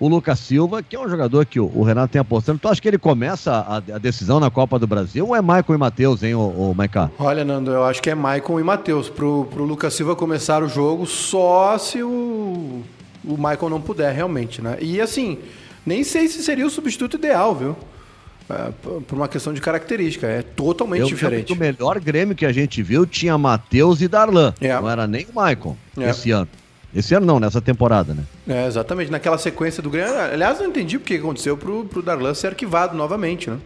o 0.00 0.08
Lucas 0.08 0.38
Silva, 0.38 0.82
que 0.82 0.96
é 0.96 1.00
um 1.00 1.08
jogador 1.08 1.44
que 1.46 1.60
o, 1.60 1.70
o 1.74 1.82
Renato 1.82 2.12
tem 2.12 2.20
apostando. 2.20 2.58
Tu 2.58 2.68
acha 2.68 2.80
que 2.80 2.88
ele 2.88 2.98
começa 2.98 3.52
a, 3.52 3.76
a, 3.76 3.98
decisão 3.98 4.40
na 4.40 4.50
Copa 4.50 4.78
do 4.78 4.86
Brasil 4.86 5.28
ou 5.28 5.36
é 5.36 5.40
Maicon 5.40 5.74
e 5.74 5.78
Matheus, 5.78 6.22
hein, 6.22 6.34
o, 6.34 6.40
o 6.40 6.74
Maiká? 6.74 7.10
Olha, 7.18 7.44
Nando, 7.44 7.70
eu 7.70 7.84
acho 7.84 8.02
que 8.02 8.10
é 8.10 8.14
Maicon 8.14 8.58
e 8.58 8.62
Matheus. 8.62 9.08
Pro, 9.08 9.46
pro 9.50 9.64
Lucas 9.64 9.94
Silva 9.94 10.16
começar 10.16 10.62
o 10.62 10.68
jogo 10.68 11.06
só 11.06 11.76
se 11.78 12.02
o, 12.02 12.82
o 13.24 13.36
Maicon 13.36 13.68
não 13.68 13.80
puder, 13.80 14.12
realmente, 14.12 14.62
né? 14.62 14.78
E 14.80 15.00
assim, 15.00 15.38
nem 15.86 16.02
sei 16.02 16.28
se 16.28 16.42
seria 16.42 16.66
o 16.66 16.70
substituto 16.70 17.16
ideal, 17.16 17.54
viu? 17.54 17.76
É, 18.50 18.72
por 18.80 19.14
uma 19.14 19.28
questão 19.28 19.52
de 19.52 19.60
característica, 19.60 20.26
é 20.26 20.40
totalmente 20.42 21.02
eu 21.02 21.06
diferente. 21.08 21.52
O 21.52 21.56
melhor 21.56 22.00
Grêmio 22.00 22.34
que 22.34 22.46
a 22.46 22.52
gente 22.52 22.82
viu 22.82 23.04
tinha 23.04 23.36
Matheus 23.36 24.00
e 24.00 24.08
Darlan, 24.08 24.54
é. 24.60 24.74
não 24.74 24.88
era 24.88 25.06
nem 25.06 25.26
o 25.26 25.34
Maicon 25.34 25.76
é. 25.98 26.08
esse 26.08 26.30
ano. 26.30 26.48
Esse 26.94 27.14
ano 27.14 27.26
não, 27.26 27.38
nessa 27.38 27.60
temporada, 27.60 28.14
né? 28.14 28.24
É, 28.48 28.66
exatamente. 28.66 29.10
Naquela 29.10 29.36
sequência 29.36 29.82
do 29.82 29.90
Grêmio. 29.90 30.18
Aliás, 30.18 30.58
não 30.58 30.66
entendi 30.66 30.96
o 30.96 31.00
que 31.00 31.16
aconteceu 31.16 31.56
pro, 31.56 31.84
pro 31.84 32.02
Darlan 32.02 32.32
ser 32.32 32.48
arquivado 32.48 32.96
novamente, 32.96 33.50
né? 33.50 33.58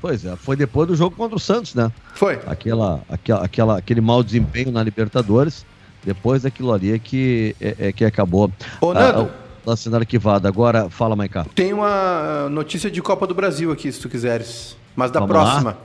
Pois 0.00 0.24
é, 0.24 0.34
foi 0.36 0.56
depois 0.56 0.88
do 0.88 0.96
jogo 0.96 1.16
contra 1.16 1.36
o 1.36 1.40
Santos, 1.40 1.74
né? 1.74 1.90
Foi. 2.14 2.40
Aquela, 2.46 3.00
aquela, 3.08 3.44
aquela, 3.44 3.78
aquele 3.78 4.00
mau 4.00 4.22
desempenho 4.22 4.72
na 4.72 4.82
Libertadores. 4.82 5.64
Depois 6.04 6.42
daquilo 6.42 6.72
ali 6.72 6.92
é 6.92 6.98
que, 6.98 7.56
é, 7.60 7.76
é 7.78 7.92
que 7.92 8.04
acabou. 8.04 8.52
Ô, 8.80 8.92
Nando, 8.92 9.30
ah, 9.32 9.43
Está 9.64 9.74
sendo 9.76 9.96
arquivado. 9.96 10.46
Agora, 10.46 10.90
fala, 10.90 11.16
Maiká. 11.16 11.46
Tem 11.54 11.72
uma 11.72 12.50
notícia 12.50 12.90
de 12.90 13.00
Copa 13.00 13.26
do 13.26 13.34
Brasil 13.34 13.72
aqui, 13.72 13.90
se 13.90 13.98
tu 13.98 14.10
quiseres. 14.10 14.76
Mas 14.94 15.10
da 15.10 15.20
Vamos 15.20 15.34
próxima. 15.34 15.70
Lá. 15.70 15.76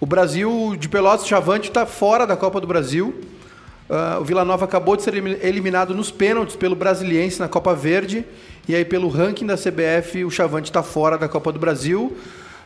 O 0.00 0.06
Brasil 0.06 0.74
de 0.76 0.88
Pelotas 0.88 1.28
Chavante 1.28 1.68
está 1.68 1.86
fora 1.86 2.26
da 2.26 2.36
Copa 2.36 2.60
do 2.60 2.66
Brasil. 2.66 3.14
Uh, 3.88 4.20
o 4.20 4.24
Vila 4.24 4.44
Nova 4.44 4.64
acabou 4.64 4.96
de 4.96 5.04
ser 5.04 5.14
eliminado 5.14 5.94
nos 5.94 6.10
pênaltis 6.10 6.56
pelo 6.56 6.74
Brasiliense 6.74 7.38
na 7.38 7.46
Copa 7.46 7.72
Verde. 7.72 8.24
E 8.66 8.74
aí, 8.74 8.84
pelo 8.84 9.08
ranking 9.08 9.46
da 9.46 9.56
CBF, 9.56 10.24
o 10.24 10.30
Chavante 10.30 10.68
está 10.68 10.82
fora 10.82 11.16
da 11.16 11.28
Copa 11.28 11.52
do 11.52 11.58
Brasil. 11.60 12.16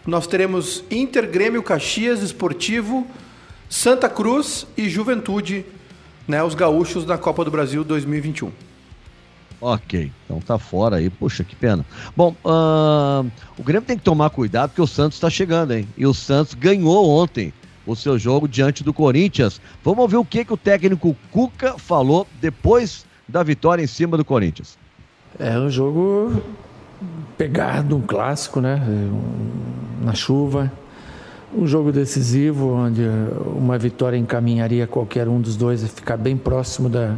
Nós 0.07 0.27
teremos 0.27 0.83
Inter, 0.91 1.31
Grêmio, 1.31 1.63
Caxias, 1.63 2.23
Esportivo, 2.23 3.07
Santa 3.69 4.09
Cruz 4.09 4.67
e 4.79 4.89
Juventude, 4.89 5.67
né, 6.27 6.43
os 6.43 6.55
gaúchos 6.55 7.05
na 7.05 7.19
Copa 7.19 7.45
do 7.45 7.51
Brasil 7.51 7.85
2021. 7.85 8.64
Ok, 9.67 10.13
então 10.27 10.41
tá 10.41 10.59
fora 10.59 10.97
aí. 10.97 11.09
Puxa, 11.09 11.43
que 11.43 11.57
pena. 11.57 11.87
Bom, 12.15 12.37
uh, 12.45 13.27
o 13.59 13.63
Grêmio 13.63 13.87
tem 13.87 13.97
que 13.97 14.05
tomar 14.05 14.29
cuidado 14.29 14.69
porque 14.69 14.83
o 14.83 14.87
Santos 14.87 15.17
está 15.17 15.31
chegando, 15.31 15.73
hein? 15.73 15.89
E 15.97 16.07
o 16.07 16.13
Santos 16.13 16.53
ganhou 16.53 17.09
ontem 17.09 17.51
o 17.87 17.97
seu 17.97 18.19
jogo 18.19 18.47
diante 18.47 18.85
do 18.85 18.93
Corinthians. 18.93 19.63
Vamos 19.83 20.01
ouvir 20.01 20.17
o 20.17 20.25
que, 20.25 20.45
que 20.45 20.53
o 20.53 20.57
técnico 20.59 21.17
Cuca 21.31 21.79
falou 21.79 22.27
depois 22.43 23.07
da 23.27 23.43
vitória 23.43 23.83
em 23.83 23.87
cima 23.87 24.19
do 24.19 24.25
Corinthians. 24.25 24.77
É 25.39 25.59
um 25.59 25.71
jogo 25.71 26.43
pegado, 27.39 27.97
um 27.97 28.03
clássico, 28.03 28.61
né? 28.61 28.87
Na 30.03 30.13
chuva. 30.13 30.71
Um 31.57 31.67
jogo 31.67 31.91
decisivo, 31.91 32.71
onde 32.75 33.01
uma 33.47 33.79
vitória 33.79 34.19
encaminharia 34.19 34.87
qualquer 34.87 35.27
um 35.27 35.41
dos 35.41 35.57
dois 35.57 35.83
a 35.83 35.87
ficar 35.87 36.19
bem 36.19 36.37
próximo 36.37 36.91
da, 36.91 37.17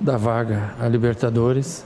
da 0.00 0.16
vaga 0.16 0.74
a 0.80 0.88
Libertadores. 0.88 1.84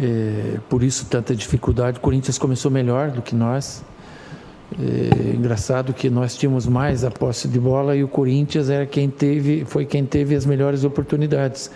É, 0.00 0.58
por 0.68 0.82
isso 0.82 1.06
tanta 1.06 1.34
dificuldade. 1.34 1.98
O 1.98 2.00
Corinthians 2.00 2.38
começou 2.38 2.70
melhor 2.70 3.10
do 3.10 3.20
que 3.20 3.34
nós. 3.34 3.84
É, 4.80 5.34
engraçado 5.34 5.92
que 5.92 6.08
nós 6.08 6.34
tínhamos 6.34 6.66
mais 6.66 7.04
a 7.04 7.10
posse 7.10 7.46
de 7.46 7.60
bola 7.60 7.94
e 7.94 8.02
o 8.02 8.08
Corinthians 8.08 8.70
era 8.70 8.86
quem 8.86 9.10
teve, 9.10 9.66
foi 9.66 9.84
quem 9.84 10.06
teve 10.06 10.34
as 10.34 10.46
melhores 10.46 10.84
oportunidades. 10.84 11.70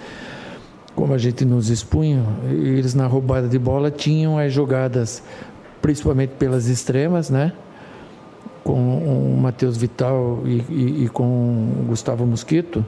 Como 0.94 1.12
a 1.12 1.18
gente 1.18 1.44
nos 1.44 1.68
expunha, 1.68 2.24
eles 2.48 2.94
na 2.94 3.06
roubada 3.06 3.48
de 3.48 3.58
bola 3.58 3.90
tinham 3.90 4.38
as 4.38 4.50
jogadas, 4.50 5.22
principalmente 5.82 6.30
pelas 6.38 6.68
extremas, 6.68 7.28
né? 7.28 7.52
Com 8.64 8.96
o 8.98 9.38
Matheus 9.38 9.76
Vital 9.76 10.40
e, 10.46 10.64
e, 10.70 11.04
e 11.04 11.08
com 11.10 11.22
o 11.24 11.84
Gustavo 11.86 12.24
Mosquito 12.24 12.82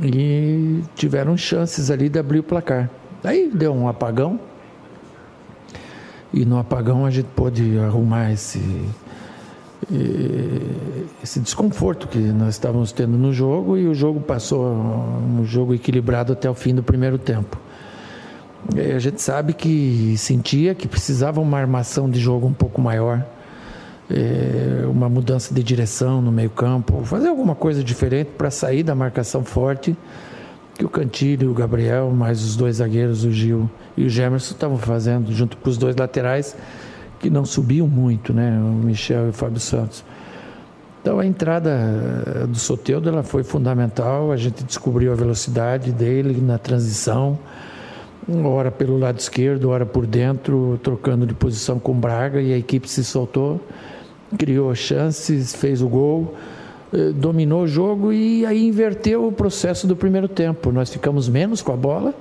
e 0.00 0.82
tiveram 0.94 1.36
chances 1.36 1.90
ali 1.90 2.08
de 2.08 2.18
abrir 2.18 2.40
o 2.40 2.42
placar. 2.42 2.90
Aí 3.24 3.50
deu 3.52 3.72
um 3.72 3.88
apagão 3.88 4.38
e 6.32 6.44
no 6.44 6.58
apagão 6.58 7.06
a 7.06 7.10
gente 7.10 7.28
pôde 7.34 7.78
arrumar 7.78 8.32
esse 8.32 8.60
esse 11.22 11.38
desconforto 11.38 12.08
que 12.08 12.18
nós 12.18 12.54
estávamos 12.54 12.92
tendo 12.92 13.16
no 13.16 13.32
jogo 13.32 13.76
e 13.76 13.86
o 13.86 13.94
jogo 13.94 14.20
passou 14.20 14.66
um 14.66 15.44
jogo 15.44 15.74
equilibrado 15.74 16.32
até 16.32 16.48
o 16.50 16.54
fim 16.54 16.74
do 16.74 16.82
primeiro 16.82 17.18
tempo. 17.18 17.58
E 18.74 18.92
a 18.92 18.98
gente 18.98 19.22
sabe 19.22 19.52
que 19.52 20.14
sentia 20.16 20.74
que 20.74 20.88
precisava 20.88 21.40
uma 21.40 21.58
armação 21.58 22.10
de 22.10 22.18
jogo 22.18 22.46
um 22.46 22.52
pouco 22.52 22.80
maior, 22.80 23.24
é, 24.10 24.86
uma 24.86 25.08
mudança 25.08 25.54
de 25.54 25.62
direção 25.62 26.20
no 26.22 26.30
meio 26.30 26.50
campo, 26.50 27.04
fazer 27.04 27.28
alguma 27.28 27.54
coisa 27.54 27.82
diferente 27.82 28.30
para 28.36 28.50
sair 28.50 28.82
da 28.82 28.94
marcação 28.94 29.44
forte 29.44 29.96
que 30.76 30.84
o 30.84 30.88
Cantilho, 30.88 31.50
o 31.50 31.54
Gabriel, 31.54 32.10
mais 32.10 32.42
os 32.42 32.54
dois 32.54 32.76
zagueiros, 32.76 33.24
o 33.24 33.30
Gil 33.30 33.68
e 33.96 34.04
o 34.04 34.08
Gemerson 34.08 34.52
estavam 34.52 34.76
fazendo 34.76 35.32
junto 35.32 35.56
com 35.56 35.70
os 35.70 35.78
dois 35.78 35.96
laterais 35.96 36.54
que 37.18 37.30
não 37.30 37.44
subiam 37.46 37.88
muito, 37.88 38.32
né? 38.34 38.58
O 38.58 38.84
Michel 38.84 39.26
e 39.26 39.28
o 39.30 39.32
Fábio 39.32 39.58
Santos. 39.58 40.04
Então 41.00 41.18
a 41.18 41.24
entrada 41.24 41.70
eh, 41.70 42.46
do 42.46 42.58
Soteudo 42.58 43.08
ela 43.08 43.22
foi 43.22 43.42
fundamental, 43.42 44.32
a 44.32 44.36
gente 44.36 44.64
descobriu 44.64 45.12
a 45.12 45.14
velocidade 45.14 45.92
dele 45.92 46.40
na 46.40 46.58
transição, 46.58 47.38
hora 48.44 48.70
pelo 48.70 48.98
lado 48.98 49.18
esquerdo, 49.18 49.70
hora 49.70 49.86
por 49.86 50.04
dentro, 50.04 50.78
trocando 50.82 51.24
de 51.24 51.32
posição 51.32 51.78
com 51.78 51.94
Braga 51.94 52.40
e 52.40 52.52
a 52.52 52.58
equipe 52.58 52.90
se 52.90 53.04
soltou, 53.04 53.60
criou 54.36 54.74
chances, 54.74 55.54
fez 55.54 55.82
o 55.82 55.88
gol, 55.88 56.34
eh, 56.92 57.12
dominou 57.12 57.62
o 57.62 57.66
jogo 57.66 58.12
e 58.12 58.44
aí 58.46 58.66
inverteu 58.66 59.26
o 59.26 59.32
processo 59.32 59.86
do 59.86 59.94
primeiro 59.94 60.28
tempo. 60.28 60.72
Nós 60.72 60.90
ficamos 60.90 61.28
menos 61.28 61.62
com 61.62 61.72
a 61.72 61.76
bola 61.76 62.14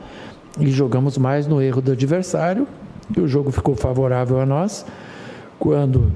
e 0.60 0.70
jogamos 0.70 1.18
mais 1.18 1.48
no 1.48 1.62
erro 1.62 1.82
do 1.82 1.92
adversário 1.92 2.68
e 3.16 3.20
o 3.20 3.28
jogo 3.28 3.52
ficou 3.52 3.76
favorável 3.76 4.40
a 4.40 4.46
nós 4.46 4.86
quando 5.60 6.12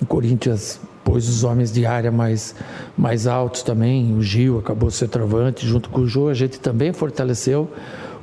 o 0.00 0.06
Corinthians 0.06 0.80
pôs 1.04 1.28
os 1.28 1.44
homens 1.44 1.72
de 1.72 1.84
área 1.86 2.12
mais, 2.12 2.54
mais 2.96 3.26
altos 3.26 3.62
também. 3.62 4.14
O 4.14 4.22
Gil 4.22 4.58
acabou 4.58 4.90
ser 4.90 5.08
trovante 5.08 5.66
junto 5.66 5.88
com 5.90 6.02
o 6.02 6.06
Jô. 6.06 6.28
A 6.28 6.34
gente 6.34 6.60
também 6.60 6.92
fortaleceu 6.92 7.68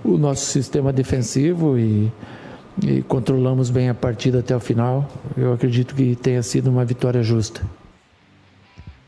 o 0.04 0.18
nosso 0.18 0.46
sistema 0.46 0.94
defensivo 0.94 1.78
e, 1.78 2.12
e 2.84 3.02
controlamos 3.02 3.70
bem 3.70 3.90
a 3.90 3.94
partida 3.94 4.40
até 4.40 4.56
o 4.56 4.60
final. 4.60 5.10
Eu 5.36 5.54
acredito 5.54 5.96
que 5.96 6.16
tenha 6.16 6.44
sido 6.44 6.70
uma 6.70 6.86
vitória 6.86 7.24
justa. 7.24 7.62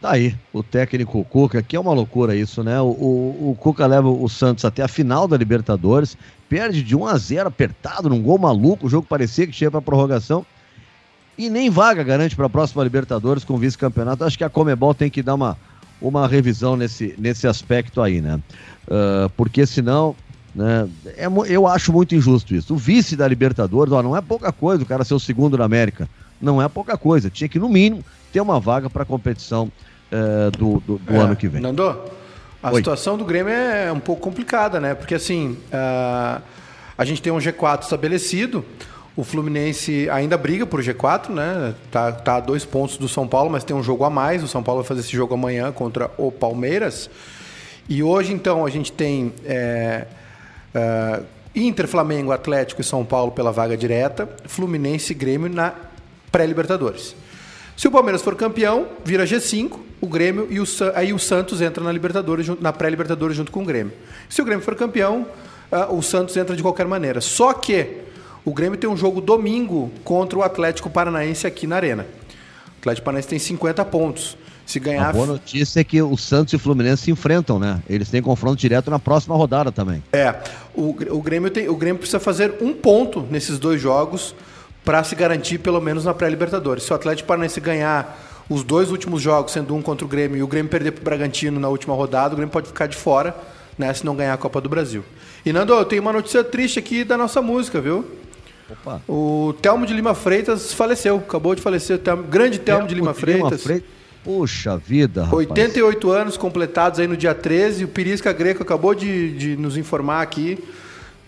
Tá 0.02 0.12
aí, 0.12 0.34
o 0.54 0.64
técnico 0.64 1.26
Cuca, 1.26 1.62
que 1.62 1.76
é 1.76 1.80
uma 1.80 1.94
loucura 1.94 2.34
isso, 2.34 2.64
né? 2.64 2.80
O, 2.80 2.86
o, 2.86 3.50
o, 3.52 3.56
Cuca 3.60 3.86
leva 3.86 4.08
o 4.10 4.30
Santos 4.30 4.64
até 4.64 4.82
a 4.82 4.88
final 4.88 5.28
da 5.28 5.36
Libertadores, 5.36 6.18
perde 6.48 6.82
de 6.82 6.96
1 6.96 7.06
a 7.06 7.18
0 7.18 7.50
apertado, 7.50 8.08
num 8.08 8.22
gol 8.22 8.38
maluco, 8.38 8.88
o 8.88 8.90
jogo 8.90 9.06
parecia 9.06 9.46
que 9.46 9.52
chega 9.52 9.72
para 9.72 9.82
prorrogação. 9.82 10.46
E 11.38 11.50
nem 11.50 11.70
vaga 11.70 12.02
garante 12.02 12.36
para 12.36 12.46
a 12.46 12.50
próxima 12.50 12.84
Libertadores 12.84 13.44
com 13.44 13.58
vice-campeonato. 13.58 14.24
Acho 14.24 14.38
que 14.38 14.44
a 14.44 14.50
Comebol 14.50 14.94
tem 14.94 15.10
que 15.10 15.22
dar 15.22 15.36
uma, 15.36 15.58
uma 16.02 16.28
revisão 16.28 16.78
nesse, 16.78 17.14
nesse 17.18 17.46
aspecto 17.46 18.02
aí, 18.02 18.22
né? 18.22 18.40
Uh, 18.88 19.30
porque 19.36 19.66
senão, 19.66 20.16
né, 20.60 20.90
é, 21.16 21.28
eu 21.48 21.66
acho 21.66 21.94
muito 21.94 22.14
injusto 22.14 22.54
isso. 22.54 22.74
O 22.74 22.78
vice 22.78 23.16
da 23.16 23.26
Libertadores, 23.26 23.94
ó, 23.94 24.04
não 24.04 24.16
é 24.16 24.20
pouca 24.20 24.52
coisa 24.52 24.84
o 24.84 24.86
cara 24.86 25.06
ser 25.06 25.14
o 25.14 25.20
segundo 25.20 25.58
na 25.58 25.64
América. 25.64 26.10
Não 26.42 26.62
é 26.62 26.68
pouca 26.68 26.98
coisa. 26.98 27.30
Tinha 27.30 27.48
que, 27.48 27.58
no 27.58 27.70
mínimo, 27.70 28.04
ter 28.34 28.42
uma 28.42 28.60
vaga 28.60 28.90
para 28.90 29.04
a 29.04 29.06
competição 29.06 29.72
uh, 30.12 30.52
do, 30.52 30.82
do, 30.82 30.98
do 30.98 31.16
é, 31.16 31.18
ano 31.18 31.36
que 31.38 31.48
vem. 31.48 31.62
Nando, 31.62 31.84
a 32.62 32.72
Oi. 32.72 32.76
situação 32.76 33.18
do 33.18 33.24
Grêmio 33.24 33.54
é 33.54 33.90
um 33.90 34.02
pouco 34.02 34.22
complicada, 34.22 34.82
né? 34.82 34.94
Porque 34.94 35.16
assim, 35.16 35.58
uh, 35.72 36.42
a 36.98 37.06
gente 37.06 37.22
tem 37.22 37.32
um 37.32 37.38
G4 37.38 37.84
estabelecido. 37.84 38.66
O 39.16 39.24
Fluminense 39.24 40.10
ainda 40.10 40.38
briga 40.38 40.66
por 40.66 40.82
G4, 40.82 41.30
né? 41.30 41.74
Tá, 41.90 42.12
tá 42.12 42.36
a 42.36 42.40
dois 42.42 42.66
pontos 42.66 42.98
do 42.98 43.08
São 43.08 43.26
Paulo, 43.26 43.50
mas 43.50 43.64
tem 43.64 43.74
um 43.74 43.84
jogo 43.84 44.04
a 44.04 44.10
mais. 44.10 44.44
O 44.44 44.48
São 44.48 44.62
Paulo 44.62 44.82
vai 44.82 44.88
fazer 44.90 45.00
esse 45.02 45.12
jogo 45.12 45.34
amanhã 45.34 45.72
contra 45.72 46.12
o 46.18 46.30
Palmeiras. 46.30 47.10
E 47.88 48.04
hoje, 48.04 48.34
então, 48.34 48.66
a 48.66 48.70
gente 48.70 48.92
tem 48.92 49.34
é, 49.46 50.06
é, 50.74 51.22
Inter, 51.56 51.88
Flamengo, 51.88 52.32
Atlético 52.32 52.82
e 52.82 52.84
São 52.84 53.04
Paulo 53.04 53.32
pela 53.32 53.52
vaga 53.52 53.76
direta, 53.76 54.30
Fluminense 54.46 55.14
e 55.14 55.16
Grêmio 55.16 55.50
na 55.50 55.74
pré-Libertadores. 56.32 57.16
Se 57.76 57.88
o 57.88 57.92
Palmeiras 57.92 58.22
for 58.22 58.36
campeão, 58.36 58.88
vira 59.06 59.24
G5, 59.24 59.80
o 60.02 60.08
Grêmio 60.08 60.48
e 60.50 60.60
o, 60.60 60.66
aí 60.96 61.14
o 61.14 61.20
Santos 61.20 61.62
entra 61.62 61.84
na 61.84 61.92
Libertadores, 61.92 62.48
na 62.60 62.74
pré-Libertadores 62.74 63.36
junto 63.36 63.52
com 63.52 63.64
o 63.64 63.66
Grêmio. 63.66 63.94
Se 64.28 64.42
o 64.42 64.46
Grêmio 64.46 64.64
for 64.64 64.76
campeão, 64.76 65.26
uh, 65.72 65.96
o 65.96 66.02
Santos 66.02 66.36
entra 66.38 66.56
de 66.56 66.62
qualquer 66.62 66.86
maneira. 66.86 67.22
Só 67.22 67.54
que 67.54 68.02
o 68.44 68.54
Grêmio 68.54 68.78
tem 68.78 68.90
um 68.90 68.98
jogo 68.98 69.22
domingo 69.22 69.92
contra 70.04 70.38
o 70.38 70.44
Atlético 70.44 70.90
Paranaense 70.90 71.48
aqui 71.48 71.66
na 71.66 71.78
Arena. 71.78 72.06
O 72.76 72.80
Atlético 72.80 73.06
Paranaense 73.06 73.28
tem 73.28 73.40
50 73.40 73.84
pontos. 73.86 74.38
Se 74.70 74.80
ganhar. 74.80 75.10
A 75.10 75.12
boa 75.12 75.26
notícia 75.26 75.80
é 75.80 75.84
que 75.84 76.00
o 76.00 76.16
Santos 76.16 76.54
e 76.54 76.56
o 76.56 76.60
Fluminense 76.60 77.06
se 77.06 77.10
enfrentam, 77.10 77.58
né? 77.58 77.82
Eles 77.90 78.08
têm 78.08 78.22
confronto 78.22 78.56
direto 78.56 78.92
na 78.92 79.00
próxima 79.00 79.36
rodada 79.36 79.72
também. 79.72 80.04
É. 80.14 80.36
O, 80.76 80.96
o, 81.10 81.22
Grêmio, 81.24 81.50
tem, 81.50 81.68
o 81.68 81.76
Grêmio 81.76 81.98
precisa 81.98 82.20
fazer 82.20 82.54
um 82.62 82.72
ponto 82.72 83.26
nesses 83.32 83.58
dois 83.58 83.82
jogos 83.82 84.36
para 84.86 85.04
se 85.04 85.16
garantir 85.16 85.58
pelo 85.58 85.82
menos 85.82 86.06
na 86.06 86.14
pré-Libertadores. 86.14 86.84
Se 86.84 86.94
o 86.94 86.96
Atlético 86.96 87.28
Paranaense 87.28 87.60
ganhar 87.60 88.46
os 88.48 88.64
dois 88.64 88.92
últimos 88.92 89.24
jogos, 89.24 89.54
sendo 89.54 89.76
um 89.76 89.82
contra 89.82 90.06
o 90.06 90.08
Grêmio 90.08 90.38
e 90.38 90.44
o 90.44 90.48
Grêmio 90.48 90.70
perder 90.70 90.92
para 90.92 91.02
o 91.02 91.04
Bragantino 91.04 91.60
na 91.60 91.68
última 91.68 91.96
rodada, 91.96 92.34
o 92.34 92.38
Grêmio 92.38 92.54
pode 92.54 92.68
ficar 92.68 92.86
de 92.86 92.96
fora, 92.96 93.36
né, 93.76 93.92
se 93.92 94.06
não 94.06 94.16
ganhar 94.16 94.36
a 94.36 94.38
Copa 94.38 94.62
do 94.62 94.70
Brasil. 94.70 95.04
E 95.44 95.52
Nando, 95.52 95.74
eu 95.74 95.84
tenho 95.84 96.04
uma 96.04 96.14
notícia 96.14 96.44
triste 96.44 96.78
aqui 96.78 97.04
da 97.04 97.18
nossa 97.18 97.42
música, 97.42 97.82
viu? 97.82 98.06
Opa. 98.70 99.02
O 99.10 99.56
Telmo 99.64 99.88
de 99.88 99.96
Lima 99.96 100.14
Freitas 100.14 100.74
faleceu, 100.74 101.16
acabou 101.16 101.56
de 101.56 101.62
falecer, 101.64 101.96
o 101.96 102.00
Telmo, 102.00 102.22
grande 102.22 102.60
Telmo, 102.60 102.88
de 102.88 102.94
Lima 102.94 103.14
de 103.14 103.20
Freitas. 103.20 103.66
Lima 103.66 103.82
Puxa 104.24 104.78
vida, 104.78 105.24
rapaz. 105.24 105.50
88 105.50 106.12
anos 106.12 106.38
completados 106.38 107.00
aí 107.00 107.08
no 107.08 107.16
dia 107.16 107.34
13. 107.34 107.86
O 107.86 107.88
Pirisca 107.88 108.34
Greco 108.34 108.62
acabou 108.64 108.94
de, 108.94 109.38
de 109.38 109.56
nos 109.56 109.78
informar 109.78 110.22
aqui 110.22 110.58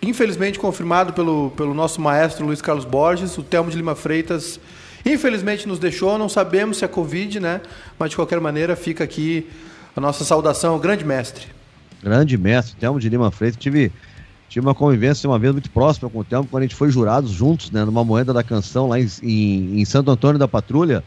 infelizmente 0.01 0.57
confirmado 0.57 1.13
pelo, 1.13 1.51
pelo 1.51 1.73
nosso 1.73 2.01
maestro 2.01 2.45
Luiz 2.45 2.61
Carlos 2.61 2.85
Borges, 2.85 3.37
o 3.37 3.43
Telmo 3.43 3.69
de 3.69 3.77
Lima 3.77 3.95
Freitas, 3.95 4.59
infelizmente 5.05 5.67
nos 5.67 5.77
deixou, 5.77 6.17
não 6.17 6.27
sabemos 6.27 6.77
se 6.77 6.85
é 6.85 6.87
Covid, 6.87 7.39
né? 7.39 7.61
Mas 7.99 8.09
de 8.09 8.15
qualquer 8.15 8.39
maneira 8.41 8.75
fica 8.75 9.03
aqui 9.03 9.47
a 9.95 10.01
nossa 10.01 10.23
saudação 10.23 10.73
ao 10.73 10.79
grande 10.79 11.05
mestre. 11.05 11.45
Grande 12.01 12.37
mestre, 12.37 12.75
Telmo 12.79 12.99
de 12.99 13.07
Lima 13.09 13.29
Freitas. 13.29 13.61
Tive, 13.61 13.91
tive 14.49 14.65
uma 14.65 14.73
convivência 14.73 15.29
uma 15.29 15.37
vez 15.37 15.53
muito 15.53 15.69
próxima 15.69 16.09
com 16.09 16.19
o 16.19 16.23
Telmo, 16.23 16.47
quando 16.49 16.63
a 16.63 16.65
gente 16.65 16.75
foi 16.75 16.89
jurados 16.89 17.29
juntos, 17.29 17.69
né? 17.69 17.85
Numa 17.85 18.03
moeda 18.03 18.33
da 18.33 18.43
canção 18.43 18.87
lá 18.89 18.99
em, 18.99 19.07
em, 19.21 19.81
em 19.81 19.85
Santo 19.85 20.09
Antônio 20.09 20.39
da 20.39 20.47
Patrulha, 20.47 21.03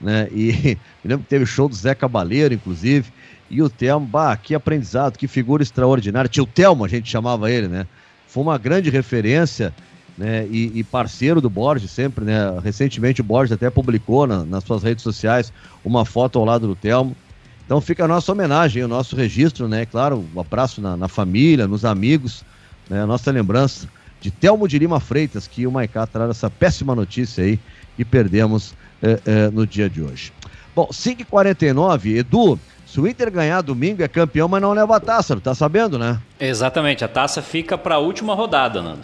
né? 0.00 0.28
E 0.32 0.78
me 1.04 1.08
lembro 1.08 1.24
que 1.24 1.30
teve 1.30 1.46
show 1.46 1.68
do 1.68 1.74
Zé 1.74 1.94
Cabaleiro, 1.94 2.54
inclusive. 2.54 3.12
E 3.50 3.60
o 3.60 3.68
Telmo, 3.68 4.06
bah, 4.06 4.36
que 4.36 4.54
aprendizado, 4.54 5.18
que 5.18 5.26
figura 5.26 5.62
extraordinária. 5.62 6.28
Tinha 6.28 6.44
o 6.44 6.46
Telmo, 6.46 6.84
a 6.84 6.88
gente 6.88 7.10
chamava 7.10 7.50
ele, 7.50 7.66
né? 7.66 7.86
foi 8.30 8.42
uma 8.42 8.56
grande 8.56 8.88
referência 8.90 9.74
né, 10.16 10.46
e, 10.50 10.78
e, 10.78 10.84
parceiro 10.84 11.40
do 11.40 11.50
Borges 11.50 11.90
sempre, 11.90 12.24
né? 12.24 12.58
Recentemente 12.62 13.20
o 13.20 13.24
Borges 13.24 13.52
até 13.52 13.70
publicou 13.70 14.26
na, 14.26 14.44
nas 14.44 14.64
suas 14.64 14.82
redes 14.82 15.02
sociais 15.02 15.52
uma 15.84 16.04
foto 16.04 16.38
ao 16.38 16.44
lado 16.44 16.66
do 16.66 16.76
Telmo. 16.76 17.16
Então 17.64 17.80
fica 17.80 18.04
a 18.04 18.08
nossa 18.08 18.30
homenagem, 18.30 18.84
o 18.84 18.88
nosso 18.88 19.16
registro, 19.16 19.66
né? 19.66 19.86
Claro, 19.86 20.24
um 20.34 20.40
abraço 20.40 20.80
na, 20.80 20.96
na 20.96 21.08
família, 21.08 21.66
nos 21.66 21.84
amigos, 21.84 22.44
né? 22.88 23.02
A 23.02 23.06
nossa 23.06 23.30
lembrança 23.30 23.88
de 24.20 24.30
Telmo 24.30 24.68
de 24.68 24.78
Lima 24.78 25.00
Freitas, 25.00 25.48
que 25.48 25.66
o 25.66 25.72
Maicá 25.72 26.06
traz 26.06 26.30
essa 26.30 26.50
péssima 26.50 26.94
notícia 26.94 27.42
aí 27.42 27.58
que 28.00 28.04
perdemos 28.06 28.72
é, 29.02 29.20
é, 29.26 29.50
no 29.50 29.66
dia 29.66 29.90
de 29.90 30.00
hoje. 30.00 30.32
Bom, 30.74 30.88
5h49, 30.90 32.16
Edu, 32.16 32.58
se 32.86 32.98
o 32.98 33.06
Inter 33.06 33.30
ganhar 33.30 33.60
domingo 33.60 34.02
é 34.02 34.08
campeão, 34.08 34.48
mas 34.48 34.62
não 34.62 34.72
leva 34.72 34.96
a 34.96 35.00
taça, 35.00 35.38
tá 35.38 35.54
sabendo, 35.54 35.98
né? 35.98 36.18
Exatamente, 36.40 37.04
a 37.04 37.08
taça 37.08 37.42
fica 37.42 37.76
para 37.76 37.96
a 37.96 37.98
última 37.98 38.34
rodada, 38.34 38.80
Nando. 38.80 39.02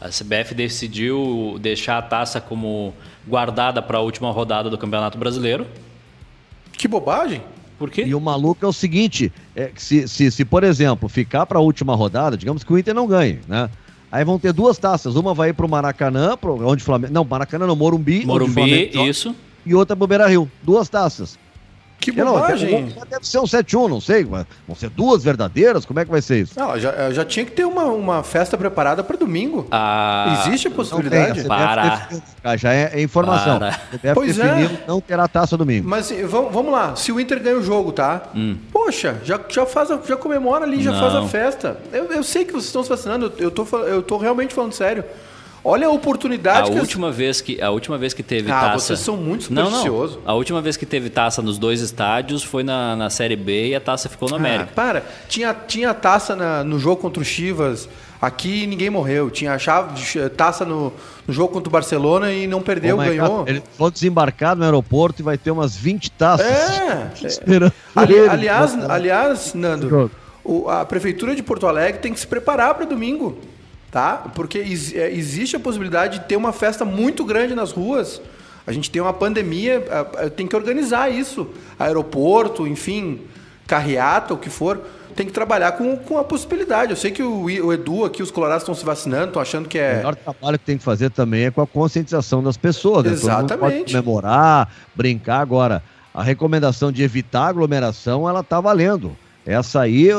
A 0.00 0.08
CBF 0.08 0.52
decidiu 0.52 1.58
deixar 1.60 1.96
a 1.96 2.02
taça 2.02 2.40
como 2.40 2.92
guardada 3.24 3.80
para 3.80 3.98
a 3.98 4.00
última 4.00 4.32
rodada 4.32 4.68
do 4.68 4.76
Campeonato 4.76 5.16
Brasileiro. 5.16 5.64
Que 6.72 6.88
bobagem! 6.88 7.40
Por 7.78 7.88
quê? 7.88 8.02
E 8.04 8.16
o 8.16 8.20
maluco 8.20 8.64
é 8.64 8.68
o 8.68 8.72
seguinte: 8.72 9.32
é, 9.54 9.70
se, 9.76 10.08
se, 10.08 10.28
se, 10.32 10.44
por 10.44 10.64
exemplo, 10.64 11.08
ficar 11.08 11.46
para 11.46 11.58
a 11.58 11.62
última 11.62 11.94
rodada, 11.94 12.36
digamos 12.36 12.64
que 12.64 12.72
o 12.72 12.78
Inter 12.78 12.94
não 12.94 13.06
ganhe, 13.06 13.38
né? 13.46 13.70
Aí 14.14 14.24
vão 14.24 14.38
ter 14.38 14.52
duas 14.52 14.78
taças. 14.78 15.16
Uma 15.16 15.34
vai 15.34 15.52
para 15.52 15.66
o 15.66 15.68
Maracanã, 15.68 16.36
pro, 16.36 16.64
onde 16.64 16.84
Flamengo. 16.84 17.12
Não, 17.12 17.24
Maracanã 17.24 17.66
não, 17.66 17.74
Morumbi. 17.74 18.24
Morumbi, 18.24 18.92
isso. 19.08 19.34
E 19.66 19.74
outra 19.74 19.96
para 19.96 20.04
o 20.04 20.06
Beira 20.06 20.28
Rio. 20.28 20.48
Duas 20.62 20.88
taças. 20.88 21.36
Que 22.04 22.12
bobagem! 22.12 22.92
Não, 22.96 23.06
deve 23.06 23.26
ser 23.26 23.38
um 23.38 23.44
7-1, 23.44 23.88
não 23.88 24.00
sei. 24.00 24.24
Vão 24.24 24.44
ser 24.76 24.90
duas 24.90 25.24
verdadeiras? 25.24 25.84
Como 25.86 25.98
é 26.00 26.04
que 26.04 26.10
vai 26.10 26.20
ser 26.20 26.42
isso? 26.42 26.58
Não, 26.58 26.78
já, 26.78 27.10
já 27.12 27.24
tinha 27.24 27.44
que 27.44 27.52
ter 27.52 27.64
uma, 27.64 27.84
uma 27.84 28.22
festa 28.22 28.56
preparada 28.58 29.02
para 29.02 29.16
domingo. 29.16 29.66
Ah, 29.70 30.42
Existe 30.46 30.68
a 30.68 30.70
possibilidade? 30.70 31.40
Não 31.42 31.48
para. 31.48 32.56
já 32.56 32.72
é, 32.72 32.90
é 32.94 33.02
informação. 33.02 33.58
Para. 33.58 34.14
Pois 34.14 34.38
é. 34.38 34.70
não 34.86 35.00
terá 35.00 35.26
taça 35.26 35.56
domingo. 35.56 35.88
Mas 35.88 36.10
vamos 36.28 36.72
lá. 36.72 36.94
Se 36.96 37.10
o 37.12 37.18
Inter 37.18 37.42
ganha 37.42 37.56
o 37.56 37.62
jogo, 37.62 37.92
tá? 37.92 38.22
Hum. 38.34 38.56
Poxa, 38.72 39.20
já, 39.24 39.40
já, 39.48 39.64
faz 39.64 39.90
a- 39.90 40.00
já 40.06 40.16
comemora 40.16 40.64
ali, 40.64 40.82
já 40.82 40.92
Não. 40.92 41.00
faz 41.00 41.14
a 41.14 41.26
festa. 41.28 41.78
Eu, 41.92 42.04
eu 42.12 42.22
sei 42.22 42.44
que 42.44 42.52
vocês 42.52 42.66
estão 42.66 42.82
se 42.82 42.88
vacinando, 42.88 43.32
eu, 43.38 43.44
eu, 43.44 43.50
tô, 43.50 43.64
eu 43.78 44.02
tô 44.02 44.18
realmente 44.18 44.52
falando 44.54 44.72
sério. 44.72 45.04
Olha 45.64 45.86
a 45.86 45.90
A 45.90 45.92
oportunidade 45.92 46.70
que 46.70 46.76
as- 46.76 46.80
última, 46.82 47.10
vez 47.10 47.40
que, 47.40 47.60
a 47.62 47.70
última 47.70 47.96
vez 47.96 48.12
que 48.12 48.22
teve 48.22 48.50
Ah, 48.52 48.60
taça. 48.60 48.78
vocês 48.80 48.98
são 48.98 49.16
muito 49.16 49.52
Não, 49.52 49.64
supersticiosos. 49.64 50.16
não. 50.16 50.22
A 50.30 50.34
última 50.34 50.60
vez 50.60 50.76
que 50.76 50.84
teve 50.84 51.08
taça 51.08 51.40
nos 51.40 51.56
dois 51.58 51.80
estádios 51.80 52.42
foi 52.44 52.62
na, 52.62 52.94
na 52.94 53.08
Série 53.08 53.34
B 53.36 53.68
e 53.68 53.74
a 53.74 53.80
taça 53.80 54.08
ficou 54.08 54.28
no 54.28 54.34
Ah, 54.34 54.38
América. 54.38 54.70
para. 54.74 55.02
Tinha, 55.28 55.54
tinha 55.54 55.94
taça 55.94 56.36
na- 56.36 56.62
no 56.62 56.78
jogo 56.78 57.00
contra 57.00 57.22
o 57.22 57.24
Chivas. 57.24 57.88
Aqui 58.20 58.66
ninguém 58.66 58.88
morreu. 58.90 59.30
Tinha 59.30 59.58
chave, 59.58 60.28
taça 60.30 60.64
no, 60.64 60.92
no 61.26 61.32
jogo 61.34 61.52
contra 61.52 61.68
o 61.68 61.72
Barcelona 61.72 62.32
e 62.32 62.46
não 62.46 62.62
perdeu, 62.62 62.96
Maiká, 62.96 63.22
ganhou. 63.26 63.44
Ele 63.46 63.62
foi 63.76 63.90
desembarcar 63.90 64.54
no 64.56 64.64
aeroporto 64.64 65.20
e 65.20 65.22
vai 65.22 65.36
ter 65.38 65.50
umas 65.50 65.74
20 65.76 66.10
taças. 66.10 66.46
É. 66.46 67.10
Esperando 67.26 67.72
Ali- 67.96 68.18
aliás, 68.28 68.74
aliás, 68.90 69.54
Nando, 69.54 70.10
o- 70.44 70.68
a 70.68 70.84
prefeitura 70.86 71.34
de 71.34 71.42
Porto 71.42 71.66
Alegre 71.66 72.00
tem 72.00 72.12
que 72.12 72.20
se 72.20 72.26
preparar 72.26 72.74
para 72.74 72.86
domingo, 72.86 73.38
tá? 73.94 74.16
Porque 74.34 74.58
é, 74.58 75.12
existe 75.12 75.54
a 75.54 75.60
possibilidade 75.60 76.18
de 76.18 76.24
ter 76.24 76.34
uma 76.34 76.52
festa 76.52 76.84
muito 76.84 77.24
grande 77.24 77.54
nas 77.54 77.70
ruas. 77.70 78.20
A 78.66 78.72
gente 78.72 78.90
tem 78.90 79.00
uma 79.00 79.12
pandemia, 79.12 79.80
tem 80.34 80.48
que 80.48 80.56
organizar 80.56 81.12
isso. 81.12 81.46
Aeroporto, 81.78 82.66
enfim, 82.66 83.20
carreata, 83.68 84.34
o 84.34 84.36
que 84.36 84.50
for, 84.50 84.80
tem 85.14 85.24
que 85.24 85.32
trabalhar 85.32 85.72
com, 85.72 85.96
com 85.96 86.18
a 86.18 86.24
possibilidade. 86.24 86.90
Eu 86.90 86.96
sei 86.96 87.12
que 87.12 87.22
o, 87.22 87.42
o 87.44 87.72
Edu 87.72 88.04
aqui, 88.04 88.20
os 88.20 88.32
colorados 88.32 88.64
estão 88.64 88.74
se 88.74 88.84
vacinando, 88.84 89.26
estão 89.26 89.40
achando 89.40 89.68
que 89.68 89.78
O 89.78 89.80
é. 89.80 89.96
melhor 89.98 90.16
trabalho 90.16 90.58
que 90.58 90.64
tem 90.64 90.76
que 90.76 90.82
fazer 90.82 91.10
também 91.10 91.44
é 91.44 91.50
com 91.52 91.62
a 91.62 91.66
conscientização 91.66 92.42
das 92.42 92.56
pessoas. 92.56 93.04
né? 93.04 93.12
Exatamente. 93.12 93.92
comemorar, 93.92 94.70
brincar. 94.92 95.40
Agora, 95.40 95.84
a 96.12 96.22
recomendação 96.22 96.90
de 96.90 97.04
evitar 97.04 97.46
aglomeração, 97.46 98.28
ela 98.28 98.40
está 98.40 98.60
valendo. 98.60 99.16
Essa 99.46 99.82
aí, 99.82 100.10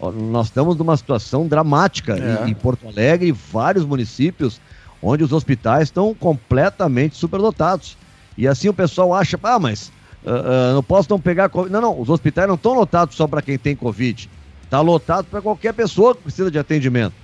nós 0.00 0.46
estamos 0.46 0.76
numa 0.76 0.96
situação 0.96 1.46
dramática 1.46 2.16
É. 2.16 2.46
em, 2.46 2.50
em 2.50 2.54
Porto 2.54 2.86
Alegre 2.88 3.28
e 3.28 3.32
vários 3.32 3.84
municípios 3.84 4.60
onde 5.02 5.22
os 5.24 5.32
hospitais 5.32 5.84
estão 5.84 6.14
completamente 6.14 7.16
superlotados. 7.16 7.96
E 8.36 8.46
assim 8.46 8.68
o 8.68 8.74
pessoal 8.74 9.14
acha, 9.14 9.38
ah, 9.42 9.58
mas 9.58 9.90
ah, 10.26 10.30
ah, 10.70 10.74
não 10.74 10.82
posso 10.82 11.08
não 11.10 11.20
pegar 11.20 11.48
Covid. 11.48 11.72
Não, 11.72 11.80
não, 11.80 12.00
os 12.00 12.08
hospitais 12.10 12.46
não 12.48 12.54
estão 12.56 12.74
lotados 12.74 13.16
só 13.16 13.26
para 13.26 13.40
quem 13.42 13.56
tem 13.58 13.74
Covid. 13.76 14.28
Está 14.64 14.80
lotado 14.80 15.26
para 15.26 15.40
qualquer 15.40 15.72
pessoa 15.72 16.14
que 16.14 16.22
precisa 16.22 16.50
de 16.50 16.58
atendimento. 16.58 17.14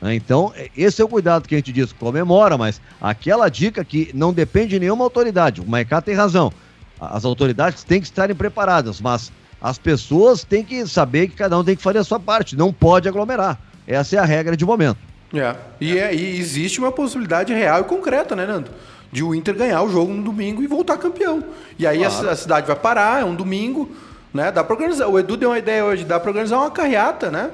né? 0.00 0.14
Então, 0.14 0.52
é- 0.56 0.68
esse 0.76 1.00
é 1.00 1.04
o 1.04 1.08
cuidado 1.08 1.48
que 1.48 1.54
a 1.54 1.58
gente 1.58 1.72
diz, 1.72 1.92
comemora, 1.92 2.58
mas 2.58 2.80
aquela 3.00 3.48
dica 3.48 3.84
que 3.84 4.10
não 4.14 4.32
depende 4.32 4.68
de 4.70 4.80
nenhuma 4.80 5.04
autoridade, 5.04 5.60
o 5.60 5.66
Maicá 5.66 6.00
tem 6.02 6.14
razão, 6.14 6.52
as 7.00 7.24
autoridades 7.24 7.82
têm 7.84 8.00
que 8.00 8.06
estarem 8.06 8.36
preparadas, 8.36 9.00
mas 9.00 9.32
as 9.62 9.78
pessoas 9.78 10.42
têm 10.44 10.64
que 10.64 10.86
saber 10.86 11.28
que 11.28 11.36
cada 11.36 11.56
um 11.58 11.62
tem 11.64 11.76
que 11.76 11.82
fazer 11.82 11.98
a 11.98 12.04
sua 12.04 12.18
parte, 12.18 12.56
não 12.56 12.72
pode 12.72 13.08
aglomerar. 13.08 13.58
Essa 13.86 14.16
é 14.16 14.18
a 14.18 14.24
regra 14.24 14.56
de 14.56 14.64
momento. 14.64 14.98
É. 15.34 15.54
E, 15.80 15.98
é- 15.98 16.14
e 16.14 16.38
existe 16.38 16.78
uma 16.78 16.92
possibilidade 16.92 17.52
real 17.54 17.80
e 17.80 17.84
concreta, 17.84 18.34
né, 18.36 18.44
Nando? 18.46 18.70
De 19.10 19.22
o 19.22 19.34
Inter 19.34 19.54
ganhar 19.54 19.82
o 19.82 19.88
jogo 19.90 20.12
no 20.12 20.22
domingo 20.22 20.62
e 20.62 20.66
voltar 20.66 20.96
campeão. 20.96 21.42
E 21.78 21.86
aí 21.86 22.04
a 22.04 22.10
ci- 22.10 22.26
a, 22.28 22.34
cidade 22.36 22.66
vai 22.66 22.76
parar, 22.76 23.20
é 23.22 23.24
um 23.24 23.34
domingo, 23.34 23.90
né? 24.32 24.50
Dá 24.50 24.64
pra 24.64 24.74
organizar. 24.74 25.06
O 25.08 25.18
Edu 25.18 25.36
deu 25.36 25.50
uma 25.50 25.58
ideia 25.58 25.84
hoje, 25.84 26.04
dá 26.04 26.18
pra 26.18 26.30
organizar 26.30 26.58
uma 26.58 26.70
carreata, 26.70 27.30
né? 27.30 27.50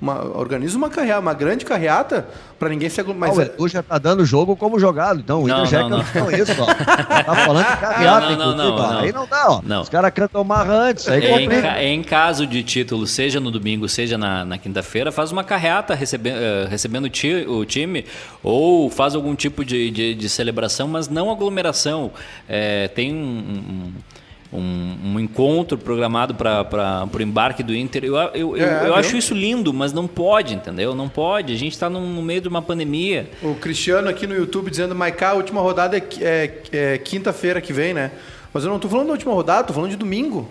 Uma, 0.00 0.22
organiza 0.36 0.76
uma 0.76 0.90
carreata, 0.90 1.20
uma 1.20 1.32
grande 1.32 1.64
carreata, 1.64 2.26
pra 2.58 2.68
ninguém 2.68 2.90
se 2.90 3.00
aglomerar. 3.00 3.34
Mas 3.34 3.38
o 3.38 3.42
é- 3.50 3.54
Edu 3.54 3.68
já 3.68 3.82
tá 3.82 3.96
dando 3.96 4.22
jogo 4.26 4.54
como 4.54 4.78
jogado, 4.78 5.20
então 5.20 5.42
o 5.42 5.44
Inter 5.44 5.56
Não, 5.58 5.66
já 5.66 5.88
não, 5.88 6.00
é 6.00 6.04
campeão, 6.04 6.30
isso, 6.32 6.52
ó. 6.60 6.66
Tá 6.66 7.34
falando 7.34 7.66
de 7.66 7.76
carreata, 7.80 8.20
Não, 8.20 8.28
não, 8.28 8.32
inclusive, 8.34 8.56
não, 8.56 8.76
não. 8.76 8.98
Aí 8.98 9.12
não 9.12 9.26
dá, 9.26 9.44
ó. 9.50 9.60
Não. 9.64 9.80
Os 9.82 9.88
caras 9.88 10.10
cantam 10.12 10.44
marra 10.44 10.74
antes, 10.74 11.08
aí 11.08 11.24
Em, 11.24 11.30
complica. 11.44 11.62
ca- 11.62 11.82
em 11.82 12.02
caso 12.02 12.46
de 12.46 12.62
título, 12.62 13.06
seja 13.06 13.40
no 13.40 13.50
domingo, 13.50 13.88
seja 13.88 14.18
na, 14.18 14.44
na 14.44 14.58
quinta-feira, 14.58 15.10
faz 15.10 15.32
uma 15.32 15.44
carreata 15.44 15.94
recebe, 15.94 16.28
eh, 16.30 16.66
recebendo 16.68 17.04
o, 17.04 17.08
ti- 17.08 17.46
o 17.48 17.64
time 17.64 18.04
ou 18.42 18.90
faz 18.90 19.14
algum 19.14 19.34
tipo 19.34 19.64
de, 19.64 19.90
de, 19.90 20.14
de 20.14 20.28
celebração, 20.28 20.86
mas 20.86 21.08
não 21.08 21.30
aglomeração. 21.30 22.10
Eh, 22.48 22.88
tem 22.94 23.14
um, 23.14 23.16
um, 23.16 23.92
um- 24.54 24.96
um 25.14 25.20
encontro 25.20 25.76
programado 25.76 26.34
para 26.34 27.08
o 27.12 27.22
embarque 27.22 27.62
do 27.62 27.74
Inter. 27.74 28.04
Eu, 28.04 28.16
eu, 28.16 28.56
eu, 28.56 28.56
É, 28.56 28.88
eu 28.88 28.94
acho 28.94 29.16
isso 29.16 29.34
lindo, 29.34 29.72
mas 29.72 29.92
não 29.92 30.06
pode, 30.06 30.54
entendeu? 30.54 30.94
Não 30.94 31.08
pode. 31.08 31.52
A 31.52 31.56
gente 31.56 31.72
está 31.72 31.90
no, 31.90 32.00
meio 32.22 32.40
de 32.40 32.48
uma 32.48 32.62
pandemia. 32.62 33.28
O 33.42 33.54
Cristiano 33.54 34.08
aqui 34.08 34.26
no 34.26 34.34
YouTube 34.34 34.70
dizendo, 34.70 34.94
Maiká, 34.94 35.30
a 35.30 35.34
última 35.34 35.60
rodada 35.60 35.96
é, 35.98 36.02
é- 36.20 36.52
é 36.94 36.98
quinta-feira 36.98 37.60
que 37.60 37.72
vem, 37.72 37.92
né? 37.92 38.10
Mas 38.52 38.64
eu 38.64 38.70
não 38.70 38.78
tô 38.78 38.88
falando 38.88 39.06
da 39.08 39.12
última 39.12 39.32
rodada, 39.34 39.64
tô 39.68 39.74
falando 39.74 39.90
de 39.90 39.96
domingo. 39.96 40.48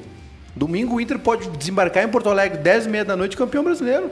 Domingo 0.56 0.96
o 0.96 1.02
Inter 1.02 1.18
pode 1.18 1.50
desembarcar 1.50 2.04
em 2.04 2.08
Porto 2.10 2.30
Alegre 2.30 2.58
10 2.60 2.86
e 2.86 2.90
meia 2.90 3.06
da 3.06 3.16
noite 3.16 3.36
campeão 3.38 3.64
brasileiro. 3.64 4.12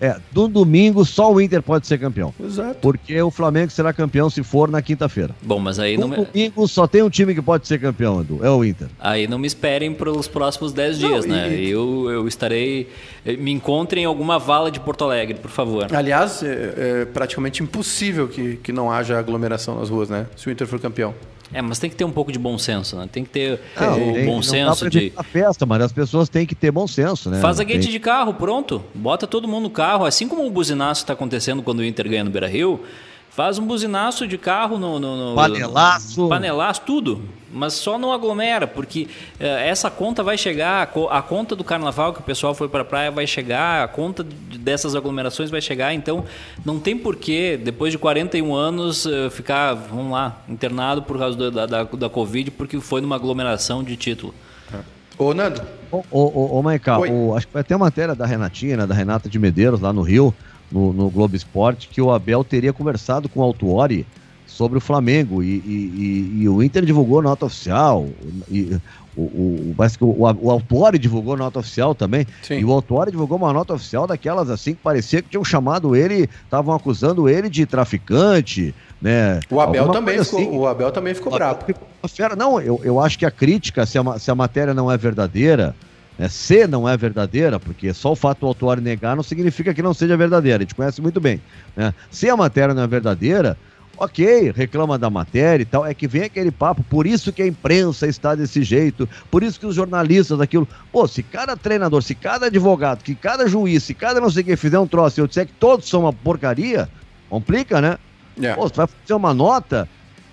É, 0.00 0.16
do 0.30 0.46
domingo 0.48 1.04
só 1.04 1.32
o 1.32 1.40
Inter 1.40 1.62
pode 1.62 1.86
ser 1.86 1.98
campeão. 1.98 2.34
Exato. 2.42 2.78
Porque 2.82 3.20
o 3.22 3.30
Flamengo 3.30 3.70
será 3.70 3.92
campeão 3.92 4.28
se 4.28 4.42
for 4.42 4.70
na 4.70 4.82
quinta-feira. 4.82 5.34
Bom, 5.42 5.58
mas 5.58 5.78
aí 5.78 5.96
No 5.96 6.02
não, 6.02 6.08
me- 6.18 6.24
domingo 6.24 6.68
só 6.68 6.86
tem 6.86 7.02
um 7.02 7.08
time 7.08 7.34
que 7.34 7.40
pode 7.40 7.66
ser 7.66 7.78
campeão, 7.80 8.20
Edu. 8.20 8.40
É 8.44 8.50
o 8.50 8.64
Inter. 8.64 8.88
Aí 9.00 9.26
não 9.26 9.38
me 9.38 9.46
esperem 9.46 9.94
pelos 9.94 10.28
próximos 10.28 10.72
10 10.72 10.98
Não, 11.00 11.08
dias, 11.08 11.24
né? 11.24 11.48
e- 11.54 11.70
Eu, 11.70 12.10
eu 12.10 12.28
estarei. 12.28 12.88
eh, 13.24 13.36
Me 13.36 13.50
encontrem 13.52 14.04
em 14.04 14.06
alguma 14.06 14.38
vala 14.38 14.70
de 14.70 14.78
Porto 14.80 15.04
Alegre, 15.04 15.34
por 15.38 15.50
favor. 15.50 15.86
Aliás, 15.94 16.42
é, 16.42 17.02
é 17.02 17.04
praticamente 17.06 17.62
impossível 17.62 18.28
que, 18.28 18.56
que 18.56 18.72
não 18.72 18.90
haja 18.92 19.18
aglomeração 19.18 19.78
nas 19.78 19.88
ruas, 19.88 20.08
né? 20.10 20.26
Se 20.36 20.46
o 20.48 20.50
Inter 20.50 20.66
for 20.66 20.78
campeão. 20.78 21.14
É, 21.52 21.62
mas 21.62 21.78
tem 21.78 21.88
que 21.88 21.94
ter 21.96 22.04
um 22.04 22.10
pouco 22.10 22.32
de 22.32 22.38
bom 22.38 22.58
senso, 22.58 22.96
né? 22.96 23.08
Tem 23.10 23.22
que 23.24 23.30
ter 23.30 23.60
Não, 23.80 24.10
o 24.10 24.12
tem- 24.14 24.26
bom 24.26 24.36
dá 24.38 24.42
senso 24.42 24.90
de. 24.90 24.98
evitar 24.98 25.22
festa, 25.22 25.64
mas 25.64 25.80
as 25.80 25.92
pessoas 25.92 26.28
têm 26.28 26.44
que 26.44 26.54
ter 26.54 26.70
bom 26.72 26.86
senso, 26.86 27.30
né? 27.30 27.40
Faz 27.40 27.60
a 27.60 27.64
Tem- 27.64 27.76
guete 27.76 27.88
de 27.90 28.00
carro, 28.00 28.34
pronto. 28.34 28.82
Bota 28.94 29.26
todo 29.26 29.46
mundo 29.46 29.64
no 29.64 29.70
carro. 29.70 30.04
Assim 30.04 30.26
como 30.26 30.44
o 30.46 30.50
buzinaço 30.50 31.02
está 31.02 31.12
acontecendo 31.12 31.62
quando 31.62 31.78
o 31.80 31.84
Inter 31.84 32.08
ganha 32.08 32.24
no 32.24 32.30
Beira 32.30 32.48
Rio, 32.48 32.80
faz 33.36 33.58
um 33.58 33.66
buzinaço 33.66 34.26
de 34.26 34.38
carro 34.38 34.78
no. 34.78 34.98
no, 34.98 35.30
no 35.30 35.36
Panelaço. 35.36 36.26
Panelaço, 36.28 36.80
tudo. 36.86 37.22
Mas 37.52 37.74
só 37.74 37.98
não 37.98 38.12
aglomera, 38.12 38.66
porque 38.66 39.08
eh, 39.40 39.68
essa 39.68 39.88
conta 39.90 40.22
vai 40.22 40.36
chegar, 40.36 40.82
a, 40.82 40.86
co- 40.86 41.08
a 41.08 41.22
conta 41.22 41.56
do 41.56 41.64
carnaval 41.64 42.12
que 42.12 42.20
o 42.20 42.22
pessoal 42.22 42.54
foi 42.54 42.68
para 42.68 42.82
a 42.82 42.84
praia 42.84 43.10
vai 43.10 43.26
chegar, 43.26 43.82
a 43.84 43.88
conta 43.88 44.22
de- 44.22 44.58
dessas 44.58 44.94
aglomerações 44.94 45.48
vai 45.50 45.60
chegar. 45.62 45.94
Então, 45.94 46.24
não 46.66 46.78
tem 46.78 46.98
porquê, 46.98 47.58
depois 47.62 47.92
de 47.92 47.98
41 47.98 48.54
anos, 48.54 49.06
eh, 49.06 49.30
ficar, 49.30 49.72
vamos 49.74 50.12
lá, 50.12 50.36
internado 50.48 51.02
por 51.02 51.18
causa 51.18 51.36
do- 51.36 51.50
da, 51.50 51.64
da, 51.66 51.82
da 51.84 52.08
Covid, 52.10 52.50
porque 52.50 52.78
foi 52.80 53.00
numa 53.00 53.16
aglomeração 53.16 53.82
de 53.82 53.96
título. 53.96 54.34
Ô, 55.18 55.32
Nando, 55.32 55.62
Ô, 55.90 56.02
ô, 56.10 56.20
ô, 56.20 56.58
ô 56.58 56.62
o- 57.30 57.34
acho 57.36 57.46
que 57.46 57.54
vai 57.54 57.64
ter 57.64 57.74
uma 57.74 57.86
matéria 57.86 58.14
da 58.14 58.26
Renatinha, 58.26 58.76
né, 58.76 58.86
da 58.86 58.94
Renata 58.94 59.30
de 59.30 59.38
Medeiros, 59.38 59.80
lá 59.80 59.94
no 59.94 60.02
Rio, 60.02 60.34
no, 60.70 60.92
no 60.92 61.10
Globo 61.10 61.36
Esporte, 61.36 61.88
que 61.88 62.00
o 62.00 62.10
Abel 62.12 62.42
teria 62.44 62.72
conversado 62.72 63.28
com 63.28 63.40
o 63.40 63.42
Autuori 63.42 64.06
sobre 64.46 64.78
o 64.78 64.80
Flamengo. 64.80 65.42
E, 65.42 65.46
e- 65.46 66.30
e- 66.38 66.42
e 66.42 66.48
o 66.48 66.62
Inter 66.62 66.84
divulgou 66.84 67.20
nota 67.22 67.46
oficial. 67.46 68.08
E, 68.50 68.76
o, 69.16 69.22
o, 69.22 69.74
o, 70.00 70.14
o 70.42 70.50
Autuori 70.50 70.98
divulgou 70.98 71.36
nota 71.36 71.58
oficial 71.58 71.94
também. 71.94 72.26
Sim. 72.42 72.58
E 72.58 72.64
o 72.64 72.70
Autuori 72.72 73.10
divulgou 73.10 73.38
uma 73.38 73.52
nota 73.52 73.72
oficial 73.74 74.06
daquelas 74.06 74.50
assim 74.50 74.74
que 74.74 74.80
parecia 74.82 75.22
que 75.22 75.28
tinham 75.30 75.44
chamado 75.44 75.96
ele, 75.96 76.28
estavam 76.44 76.74
acusando 76.74 77.28
ele 77.28 77.48
de 77.48 77.64
traficante, 77.66 78.74
né? 79.00 79.40
o 79.50 79.60
Abel, 79.60 79.82
Alguma 79.82 79.98
também 79.98 80.22
ficou, 80.22 80.38
assim. 80.40 80.48
o 80.50 80.66
Abel 80.66 80.92
também 80.92 81.14
ficou 81.14 81.32
bravo. 81.32 81.60
Não, 82.36 82.60
eu, 82.60 82.80
eu 82.84 83.00
acho 83.00 83.18
que 83.18 83.24
a 83.26 83.30
crítica, 83.30 83.84
se 83.86 83.98
a, 83.98 84.18
se 84.18 84.30
a 84.30 84.34
matéria 84.34 84.74
não 84.74 84.90
é 84.90 84.96
verdadeira, 84.96 85.74
né, 86.18 86.28
se 86.28 86.66
não 86.66 86.88
é 86.88 86.96
verdadeira, 86.96 87.58
porque 87.60 87.92
só 87.92 88.12
o 88.12 88.16
fato 88.16 88.40
do 88.40 88.46
autor 88.46 88.80
negar 88.80 89.14
não 89.16 89.22
significa 89.22 89.74
que 89.74 89.82
não 89.82 89.92
seja 89.94 90.16
verdadeira, 90.16 90.58
a 90.58 90.60
gente 90.60 90.74
conhece 90.74 91.00
muito 91.02 91.20
bem. 91.20 91.40
né? 91.76 91.92
Se 92.10 92.28
a 92.28 92.36
matéria 92.36 92.74
não 92.74 92.82
é 92.82 92.86
verdadeira, 92.86 93.56
ok, 93.98 94.52
reclama 94.54 94.98
da 94.98 95.08
matéria 95.08 95.62
e 95.62 95.66
tal, 95.66 95.84
é 95.86 95.94
que 95.94 96.06
vem 96.06 96.22
aquele 96.24 96.50
papo, 96.50 96.82
por 96.84 97.06
isso 97.06 97.32
que 97.32 97.42
a 97.42 97.46
imprensa 97.46 98.06
está 98.06 98.34
desse 98.34 98.62
jeito, 98.62 99.08
por 99.30 99.42
isso 99.42 99.58
que 99.58 99.66
os 99.66 99.74
jornalistas 99.74 100.38
daquilo. 100.38 100.68
Pô, 100.92 101.06
se 101.08 101.22
cada 101.22 101.56
treinador, 101.56 102.02
se 102.02 102.14
cada 102.14 102.46
advogado, 102.46 103.02
que 103.02 103.14
cada 103.14 103.46
juiz, 103.48 103.84
se 103.84 103.94
cada 103.94 104.20
não 104.20 104.28
sei 104.30 104.42
quem 104.44 104.56
fizer 104.56 104.78
um 104.78 104.86
troço 104.86 105.18
e 105.18 105.22
eu 105.22 105.26
disser 105.26 105.46
que 105.46 105.52
todos 105.54 105.88
são 105.88 106.00
uma 106.02 106.12
porcaria, 106.12 106.88
complica, 107.30 107.80
né? 107.80 107.96
É. 108.40 108.52
Pô, 108.54 108.68
você 108.68 108.74
vai 108.74 108.86
fazer 108.86 109.14
uma 109.14 109.32
nota, 109.32 109.88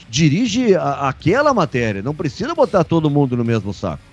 dirige 0.10 0.76
a- 0.76 1.08
aquela 1.08 1.54
matéria. 1.54 2.02
Não 2.02 2.14
precisa 2.14 2.54
botar 2.54 2.84
todo 2.84 3.10
mundo 3.10 3.38
no 3.38 3.46
mesmo 3.46 3.74
saco. 3.74 4.04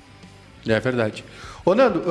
É 0.67 0.79
verdade. 0.81 1.25
Ô, 1.65 1.75
Nando, 1.75 2.03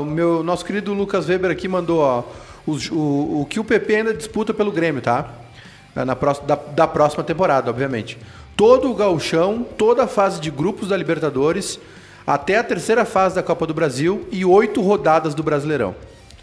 o 0.00 0.04
meu, 0.04 0.42
nosso 0.42 0.64
querido 0.64 0.92
Lucas 0.92 1.28
Weber 1.28 1.50
aqui 1.50 1.68
mandou 1.68 2.00
ó, 2.00 2.22
os- 2.66 2.90
o, 2.90 3.40
o 3.42 3.46
que 3.48 3.58
o 3.60 3.64
PP 3.64 3.94
ainda 3.96 4.14
disputa 4.14 4.52
pelo 4.54 4.70
Grêmio, 4.72 5.00
tá? 5.02 5.28
Ah, 5.94 6.04
Na 6.04 6.14
próxima, 6.16 6.46
da, 6.46 6.54
da 6.56 6.86
próxima 6.86 7.24
temporada, 7.24 7.70
obviamente. 7.70 8.16
Todo 8.56 8.90
o 8.90 8.94
gauchão, 8.94 9.64
toda 9.76 10.04
a 10.04 10.06
fase 10.06 10.40
de 10.40 10.50
grupos 10.50 10.88
da 10.88 10.96
Libertadores, 10.96 11.80
até 12.26 12.58
a 12.58 12.64
terceira 12.64 13.04
fase 13.04 13.34
da 13.34 13.42
Copa 13.42 13.66
do 13.66 13.74
Brasil 13.74 14.26
e 14.30 14.44
oito 14.44 14.80
rodadas 14.82 15.34
do 15.34 15.42
Brasileirão. 15.42 15.94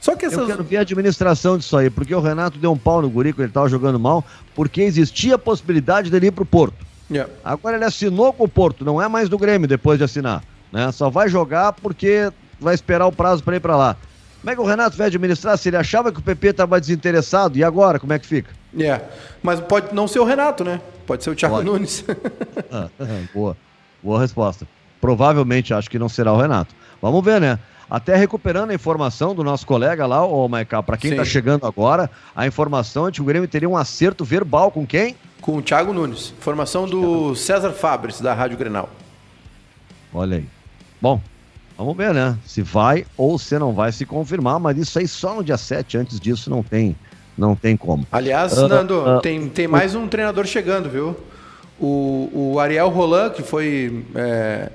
Só 0.02 0.16
que 0.16 0.26
Eu 0.26 0.32
essas... 0.32 0.48
quero 0.48 0.64
ver 0.64 0.78
a 0.78 0.82
administração 0.82 1.58
disso 1.58 1.76
aí, 1.78 1.90
porque 1.90 2.14
o 2.14 2.20
Renato 2.20 2.58
deu 2.58 2.72
um 2.72 2.78
pau 2.78 3.02
no 3.02 3.10
guri 3.10 3.34
quando 3.34 3.42
ele 3.42 3.50
estava 3.50 3.68
jogando 3.70 4.00
mal, 4.00 4.24
porque 4.56 4.82
existia 4.82 5.36
a 5.36 5.40
possibilidade 5.40 6.10
dele 6.10 6.28
ir 6.28 6.32
pro 6.32 6.46
Porto. 6.46 6.86
É. 7.14 7.26
Agora 7.44 7.76
ele 7.78 7.86
assinou 7.86 8.34
com 8.34 8.44
o 8.44 8.50
Porto, 8.50 8.84
não 8.84 9.02
é 9.02 9.08
mais 9.08 9.30
do 9.30 9.38
Grêmio 9.38 9.68
depois 9.68 9.98
de 9.98 10.04
assinar. 10.04 10.44
Né? 10.78 10.92
Só 10.92 11.10
vai 11.10 11.28
jogar 11.28 11.74
porque 11.74 12.32
vai 12.60 12.76
esperar 12.76 13.08
o 13.08 13.12
prazo 13.12 13.44
para 13.44 13.56
ir 13.56 13.60
para 13.60 13.76
lá. 13.76 13.98
Como 14.40 14.52
é 14.52 14.56
que 14.56 14.62
o 14.62 14.64
Renato 14.64 14.96
vai 14.96 15.08
administrar? 15.08 15.58
Se 15.58 15.70
ele 15.70 15.76
achava 15.76 16.12
que 16.12 16.20
o 16.20 16.22
PP 16.22 16.50
estava 16.50 16.80
desinteressado, 16.80 17.58
e 17.58 17.64
agora, 17.64 18.00
como 18.00 18.14
é 18.14 18.20
que 18.20 18.28
fica? 18.28 18.52
É, 18.80 19.02
mas 19.42 19.60
pode 19.60 19.96
não 19.96 20.08
ser 20.08 20.20
o 20.20 20.24
Renato, 20.24 20.64
né? 20.64 20.80
Pode 21.08 21.24
ser 21.24 21.32
o 21.32 21.36
Thiago 21.36 21.56
pode. 21.56 21.66
Nunes. 21.68 22.06
ah, 22.72 22.90
boa, 23.34 23.58
boa 24.04 24.20
resposta. 24.20 24.68
Provavelmente 25.02 25.74
acho 25.74 25.90
que 25.90 25.98
não 25.98 26.08
será 26.08 26.32
o 26.32 26.38
Renato. 26.38 26.76
Vamos 27.02 27.26
ver, 27.26 27.42
né? 27.42 27.58
Até 27.90 28.16
recuperando 28.16 28.70
a 28.70 28.76
informação 28.76 29.34
do 29.34 29.44
nosso 29.44 29.66
colega 29.66 30.06
lá, 30.06 30.24
o 30.24 30.48
Maiká, 30.48 30.84
para 30.84 30.98
quem 30.98 31.10
está 31.10 31.26
chegando 31.26 31.66
agora, 31.66 32.12
a 32.36 32.46
informação 32.46 33.08
é 33.08 33.12
que 33.12 33.22
o 33.22 33.26
Grêmio 33.26 33.48
teria 33.48 33.68
um 33.68 33.78
acerto 33.78 34.24
verbal 34.24 34.70
com 34.70 34.86
quem? 34.86 35.16
Com 35.42 35.58
o 35.58 35.62
Thiago 35.62 35.92
Nunes. 35.92 36.36
Informação 36.38 36.88
do 36.88 37.34
César 37.34 37.72
Fabres, 37.72 38.22
da 38.22 38.36
Rádio 38.36 38.58
Grenal. 38.58 38.90
Olha 40.14 40.38
aí. 40.38 40.57
Bom, 41.02 41.22
vamos 41.78 41.96
ver, 41.96 42.14
né? 42.14 42.38
Se 42.46 42.62
vai 42.62 43.06
ou 43.16 43.38
se 43.38 43.58
não 43.60 43.74
vai 43.74 43.92
se 43.92 44.06
confirmar, 44.06 44.60
mas 44.60 44.78
isso 44.78 44.98
aí 44.98 45.08
só 45.08 45.36
no 45.36 45.44
dia 45.44 45.58
7, 45.58 45.98
antes 45.98 46.20
disso 46.20 46.50
não 46.50 46.64
tem, 46.64 46.96
não 47.38 47.56
tem 47.56 47.78
como. 47.78 48.06
Aliás, 48.12 48.58
uh, 48.58 48.68
Nando, 48.68 49.00
uh, 49.00 49.22
tem, 49.22 49.48
tem 49.50 49.68
mais 49.68 49.94
um 49.94 50.08
treinador 50.08 50.46
chegando, 50.46 50.90
viu? 50.90 51.16
O, 51.80 52.30
o 52.34 52.60
Ariel 52.60 52.90
Roland, 52.90 53.32
que 53.32 53.44
foi 53.44 54.04
é, 54.16 54.72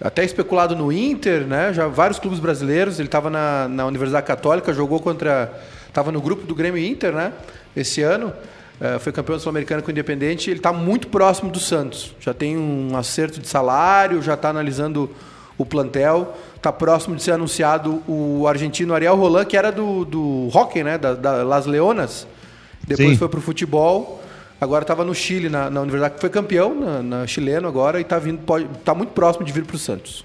até 0.00 0.24
especulado 0.24 0.74
no 0.74 0.90
Inter, 0.90 1.46
né? 1.46 1.72
Já 1.74 1.86
vários 1.86 2.18
clubes 2.18 2.40
brasileiros. 2.40 2.98
Ele 2.98 3.08
estava 3.08 3.28
na, 3.28 3.68
na 3.68 3.84
Universidade 3.84 4.26
Católica, 4.26 4.72
jogou 4.72 5.00
contra. 5.00 5.52
Estava 5.86 6.10
no 6.10 6.20
grupo 6.20 6.46
do 6.46 6.54
Grêmio 6.54 6.82
Inter, 6.82 7.12
né? 7.12 7.32
Esse 7.76 8.02
ano. 8.02 8.32
É, 8.80 8.98
foi 8.98 9.12
campeão 9.12 9.38
sul-americano 9.38 9.82
com 9.82 9.88
o 9.88 9.90
Independente. 9.90 10.48
Ele 10.48 10.58
está 10.58 10.72
muito 10.72 11.08
próximo 11.08 11.50
do 11.50 11.60
Santos. 11.60 12.14
Já 12.18 12.32
tem 12.32 12.56
um 12.56 12.96
acerto 12.96 13.38
de 13.38 13.46
salário, 13.46 14.22
já 14.22 14.32
está 14.32 14.48
analisando 14.48 15.10
o 15.62 15.66
plantel. 15.66 16.34
Está 16.56 16.72
próximo 16.72 17.16
de 17.16 17.22
ser 17.22 17.32
anunciado 17.32 18.02
o 18.06 18.46
argentino 18.46 18.94
Ariel 18.94 19.16
Roland, 19.16 19.46
que 19.46 19.56
era 19.56 19.70
do, 19.70 20.04
do 20.04 20.48
hockey, 20.54 20.82
né? 20.82 20.98
Da, 20.98 21.14
da 21.14 21.42
Las 21.42 21.66
Leonas. 21.66 22.26
Depois 22.86 23.10
Sim. 23.10 23.16
foi 23.16 23.28
para 23.28 23.38
o 23.38 23.42
futebol. 23.42 24.20
Agora 24.60 24.82
estava 24.82 25.04
no 25.04 25.14
Chile, 25.14 25.48
na, 25.48 25.70
na 25.70 25.80
universidade, 25.80 26.20
foi 26.20 26.28
campeão 26.28 26.74
na, 26.74 27.02
na 27.02 27.26
chileno 27.26 27.66
agora 27.66 27.98
e 27.98 28.02
está 28.02 28.18
vindo, 28.18 28.40
pode, 28.40 28.66
tá 28.84 28.94
muito 28.94 29.10
próximo 29.10 29.44
de 29.44 29.52
vir 29.52 29.64
para 29.64 29.74
o 29.74 29.78
Santos. 29.78 30.22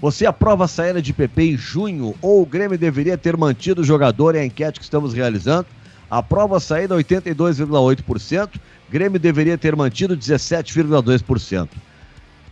Você 0.00 0.26
aprova 0.26 0.64
a 0.64 0.68
saída 0.68 1.00
de 1.00 1.12
PP 1.12 1.42
em 1.42 1.56
junho 1.56 2.14
ou 2.20 2.42
o 2.42 2.46
Grêmio 2.46 2.76
deveria 2.76 3.16
ter 3.16 3.36
mantido 3.36 3.82
o 3.82 3.84
jogador? 3.84 4.34
É 4.34 4.40
a 4.40 4.44
enquete 4.44 4.80
que 4.80 4.84
estamos 4.84 5.14
realizando. 5.14 5.66
Aprova 6.10 6.56
a 6.56 6.60
saída 6.60 6.96
82,8%. 6.96 8.50
Grêmio 8.90 9.18
deveria 9.18 9.56
ter 9.56 9.74
mantido 9.76 10.16
17,2%. 10.16 11.68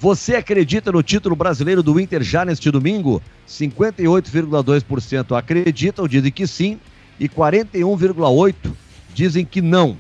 Você 0.03 0.35
acredita 0.35 0.91
no 0.91 1.01
título 1.01 1.37
brasileiro 1.37 1.81
do 1.81 2.01
Inter 2.01 2.25
já 2.25 2.45
neste 2.45 2.73
domingo? 2.73 3.23
58,2% 3.49 5.39
acreditam, 5.39 6.09
dizem 6.09 6.33
que 6.33 6.45
sim, 6.45 6.81
e 7.21 7.29
41,8% 7.29 8.73
dizem 9.15 9.45
que 9.45 9.63
não. 9.63 9.97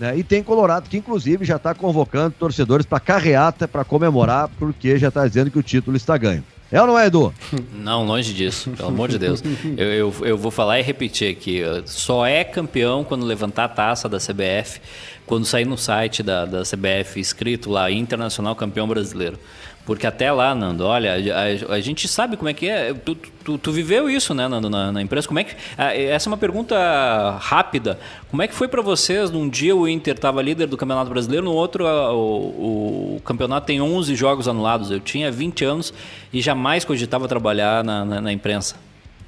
Né? 0.00 0.16
E 0.16 0.24
tem 0.24 0.42
Colorado 0.42 0.88
que, 0.88 0.96
inclusive, 0.96 1.44
já 1.44 1.56
está 1.56 1.74
convocando 1.74 2.34
torcedores 2.38 2.86
para 2.86 2.98
carreata 2.98 3.68
para 3.68 3.84
comemorar, 3.84 4.48
porque 4.58 4.96
já 4.96 5.08
está 5.08 5.28
dizendo 5.28 5.50
que 5.50 5.58
o 5.58 5.62
título 5.62 5.98
está 5.98 6.16
ganho. 6.16 6.42
É 6.72 6.80
ou 6.80 6.86
não 6.86 6.98
é, 6.98 7.06
Edu? 7.06 7.32
Não, 7.74 8.04
longe 8.04 8.32
disso, 8.32 8.70
pelo 8.70 8.88
amor 8.88 9.08
de 9.08 9.18
Deus. 9.18 9.42
Eu, 9.76 9.92
eu, 9.92 10.14
eu, 10.22 10.38
vou 10.38 10.50
falar 10.50 10.80
e 10.80 10.82
repetir 10.82 11.30
aqui. 11.30 11.60
Só 11.84 12.26
é 12.26 12.42
campeão 12.42 13.04
quando 13.04 13.24
levantar 13.24 13.64
a 13.64 13.68
taça 13.68 14.08
da 14.08 14.18
CBF, 14.18 14.80
quando 15.26 15.44
sair 15.44 15.64
no 15.64 15.76
site 15.76 16.22
da, 16.22 16.44
da 16.44 16.62
CBF 16.62 17.18
escrito 17.18 17.70
lá, 17.70 17.90
Internacional 17.90 18.54
Campeão 18.54 18.86
Brasileiro. 18.86 19.38
Porque 19.86 20.06
até 20.06 20.32
lá, 20.32 20.54
Nando, 20.54 20.86
olha, 20.86 21.12
a, 21.12 21.72
a, 21.72 21.74
a, 21.74 21.80
gente 21.80 22.08
sabe 22.08 22.38
como 22.38 22.48
é 22.48 22.54
que 22.54 22.66
é. 22.66 22.94
Tu, 22.94 23.14
tu, 23.44 23.58
tu 23.58 23.70
viveu 23.70 24.08
isso, 24.08 24.32
né, 24.32 24.48
Nando, 24.48 24.70
na, 24.70 24.90
na, 24.90 25.02
empresa. 25.02 25.28
Como 25.28 25.38
é 25.38 25.44
que. 25.44 25.54
Essa 25.76 26.28
é 26.28 26.30
uma 26.30 26.38
pergunta 26.38 27.36
rápida. 27.38 27.98
Como 28.30 28.40
é 28.40 28.48
que 28.48 28.54
foi 28.54 28.66
para 28.66 28.80
vocês? 28.80 29.30
Num 29.30 29.46
dia 29.46 29.76
o 29.76 29.86
Inter 29.86 30.14
estava 30.14 30.40
líder 30.40 30.68
do 30.68 30.76
Campeonato 30.78 31.10
Brasileiro, 31.10 31.44
no 31.44 31.52
outro 31.52 31.84
o, 31.84 33.16
o, 33.16 33.20
campeonato 33.26 33.66
tem 33.66 33.78
11 33.82 34.14
jogos 34.14 34.48
anulados. 34.48 34.90
Eu 34.90 35.00
tinha 35.00 35.30
20 35.30 35.64
anos 35.66 35.92
e 36.32 36.40
jamais 36.40 36.82
cogitava 36.86 37.28
trabalhar 37.28 37.84
na, 37.84 38.06
na, 38.06 38.20
na 38.22 38.32
imprensa. 38.32 38.76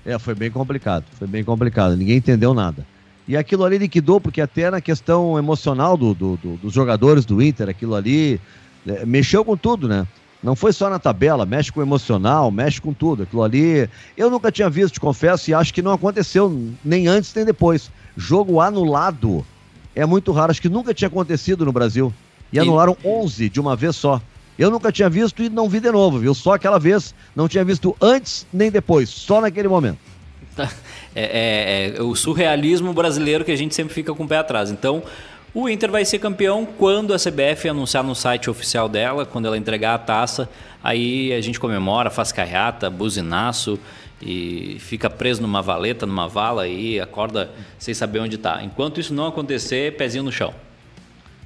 É, 0.06 0.18
foi 0.18 0.34
bem 0.34 0.50
complicado. 0.50 1.04
Foi 1.18 1.28
bem 1.28 1.44
complicado. 1.44 1.96
Ninguém 1.96 2.16
entendeu 2.16 2.54
nada. 2.54 2.86
E 3.28 3.36
aquilo 3.36 3.64
ali 3.64 3.78
liquidou, 3.78 4.20
porque 4.20 4.40
até 4.40 4.70
na 4.70 4.80
questão 4.80 5.38
emocional 5.38 5.96
do, 5.96 6.14
do, 6.14 6.36
do 6.36 6.56
dos 6.56 6.72
jogadores 6.72 7.24
do 7.24 7.42
Inter, 7.42 7.68
aquilo 7.68 7.94
ali 7.94 8.40
é, 8.86 9.04
mexeu 9.04 9.44
com 9.44 9.56
tudo, 9.56 9.88
né? 9.88 10.06
Não 10.42 10.54
foi 10.54 10.72
só 10.72 10.88
na 10.88 10.98
tabela, 10.98 11.44
mexe 11.44 11.72
com 11.72 11.80
o 11.80 11.82
emocional, 11.82 12.50
mexe 12.52 12.80
com 12.80 12.92
tudo. 12.92 13.24
Aquilo 13.24 13.42
ali, 13.42 13.88
eu 14.16 14.30
nunca 14.30 14.52
tinha 14.52 14.70
visto, 14.70 14.94
te 14.94 15.00
confesso, 15.00 15.50
e 15.50 15.54
acho 15.54 15.74
que 15.74 15.82
não 15.82 15.92
aconteceu 15.92 16.72
nem 16.84 17.08
antes 17.08 17.34
nem 17.34 17.44
depois. 17.44 17.90
Jogo 18.16 18.60
anulado 18.60 19.44
é 19.94 20.06
muito 20.06 20.30
raro, 20.30 20.52
acho 20.52 20.62
que 20.62 20.68
nunca 20.68 20.94
tinha 20.94 21.08
acontecido 21.08 21.64
no 21.64 21.72
Brasil. 21.72 22.14
E, 22.52 22.56
e... 22.56 22.60
anularam 22.60 22.96
11 23.04 23.48
de 23.48 23.58
uma 23.58 23.74
vez 23.74 23.96
só. 23.96 24.20
Eu 24.58 24.70
nunca 24.70 24.92
tinha 24.92 25.10
visto 25.10 25.42
e 25.42 25.50
não 25.50 25.68
vi 25.68 25.80
de 25.80 25.90
novo, 25.90 26.18
viu? 26.18 26.32
Só 26.32 26.54
aquela 26.54 26.78
vez, 26.78 27.14
não 27.34 27.48
tinha 27.48 27.64
visto 27.64 27.96
antes 28.00 28.46
nem 28.52 28.70
depois, 28.70 29.08
só 29.08 29.40
naquele 29.40 29.68
momento. 29.68 29.98
É, 31.18 31.94
é, 31.94 31.96
é, 31.96 32.02
o 32.02 32.14
surrealismo 32.14 32.92
brasileiro 32.92 33.42
que 33.42 33.50
a 33.50 33.56
gente 33.56 33.74
sempre 33.74 33.94
fica 33.94 34.12
com 34.14 34.24
o 34.24 34.28
pé 34.28 34.36
atrás. 34.36 34.70
Então, 34.70 35.02
o 35.54 35.66
Inter 35.66 35.90
vai 35.90 36.04
ser 36.04 36.18
campeão 36.18 36.66
quando 36.66 37.14
a 37.14 37.16
CBF 37.16 37.70
anunciar 37.70 38.04
no 38.04 38.14
site 38.14 38.50
oficial 38.50 38.86
dela, 38.86 39.24
quando 39.24 39.46
ela 39.46 39.56
entregar 39.56 39.94
a 39.94 39.98
taça. 39.98 40.46
Aí 40.84 41.32
a 41.32 41.40
gente 41.40 41.58
comemora, 41.58 42.10
faz 42.10 42.32
carreata, 42.32 42.90
buzinaço 42.90 43.78
e 44.20 44.76
fica 44.80 45.08
preso 45.08 45.40
numa 45.40 45.62
valeta, 45.62 46.04
numa 46.04 46.28
vala 46.28 46.68
e 46.68 47.00
acorda 47.00 47.50
sem 47.78 47.94
saber 47.94 48.20
onde 48.20 48.36
está. 48.36 48.62
Enquanto 48.62 49.00
isso 49.00 49.14
não 49.14 49.26
acontecer, 49.26 49.96
pezinho 49.96 50.24
no 50.24 50.30
chão. 50.30 50.52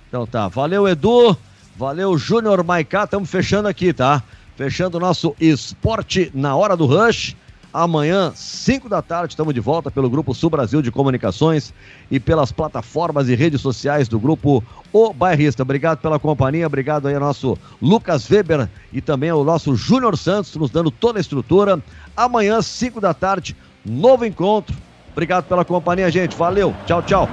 Então 0.09 0.27
tá, 0.27 0.49
valeu 0.49 0.89
Edu, 0.89 1.37
valeu 1.77 2.19
Júnior 2.19 2.65
Maicá, 2.65 3.05
estamos 3.05 3.31
fechando 3.31 3.69
aqui, 3.69 3.93
tá? 3.93 4.23
Fechando 4.57 4.97
o 4.97 5.01
nosso 5.01 5.37
esporte 5.41 6.33
na 6.35 6.57
hora 6.57 6.77
do 6.77 6.85
rush. 6.85 7.37
Amanhã, 7.73 8.33
5 8.35 8.89
da 8.89 9.01
tarde, 9.01 9.33
estamos 9.33 9.55
de 9.55 9.61
volta 9.61 9.93
pelo 9.93 10.11
Grupo 10.11 10.35
Sul 10.35 10.51
Brasil 10.51 10.83
de 10.83 10.91
Comunicações 10.91 11.73
e 12.11 12.19
pelas 12.19 12.51
plataformas 12.51 13.29
e 13.29 13.37
redes 13.37 13.61
sociais 13.61 14.09
do 14.09 14.19
Grupo 14.19 14.63
O 14.93 15.13
Bairrista. 15.13 15.63
Obrigado 15.63 15.99
pela 15.99 16.19
companhia, 16.19 16.67
obrigado 16.67 17.07
aí 17.07 17.15
ao 17.15 17.21
nosso 17.21 17.57
Lucas 17.81 18.29
Weber 18.29 18.69
e 18.93 19.01
também 19.01 19.31
ao 19.31 19.45
nosso 19.45 19.77
Júnior 19.77 20.19
Santos, 20.19 20.57
nos 20.57 20.71
dando 20.71 20.91
toda 20.91 21.19
a 21.19 21.23
estrutura. 21.23 21.81
Amanhã, 22.17 22.61
5 22.61 23.01
da 23.01 23.15
tarde, 23.15 23.57
novo 23.85 24.27
encontro. 24.27 24.77
Obrigado 25.13 25.45
pela 25.45 25.65
companhia, 25.65 26.11
gente. 26.11 26.37
Valeu. 26.37 26.75
Tchau, 26.87 27.03
tchau. 27.03 27.29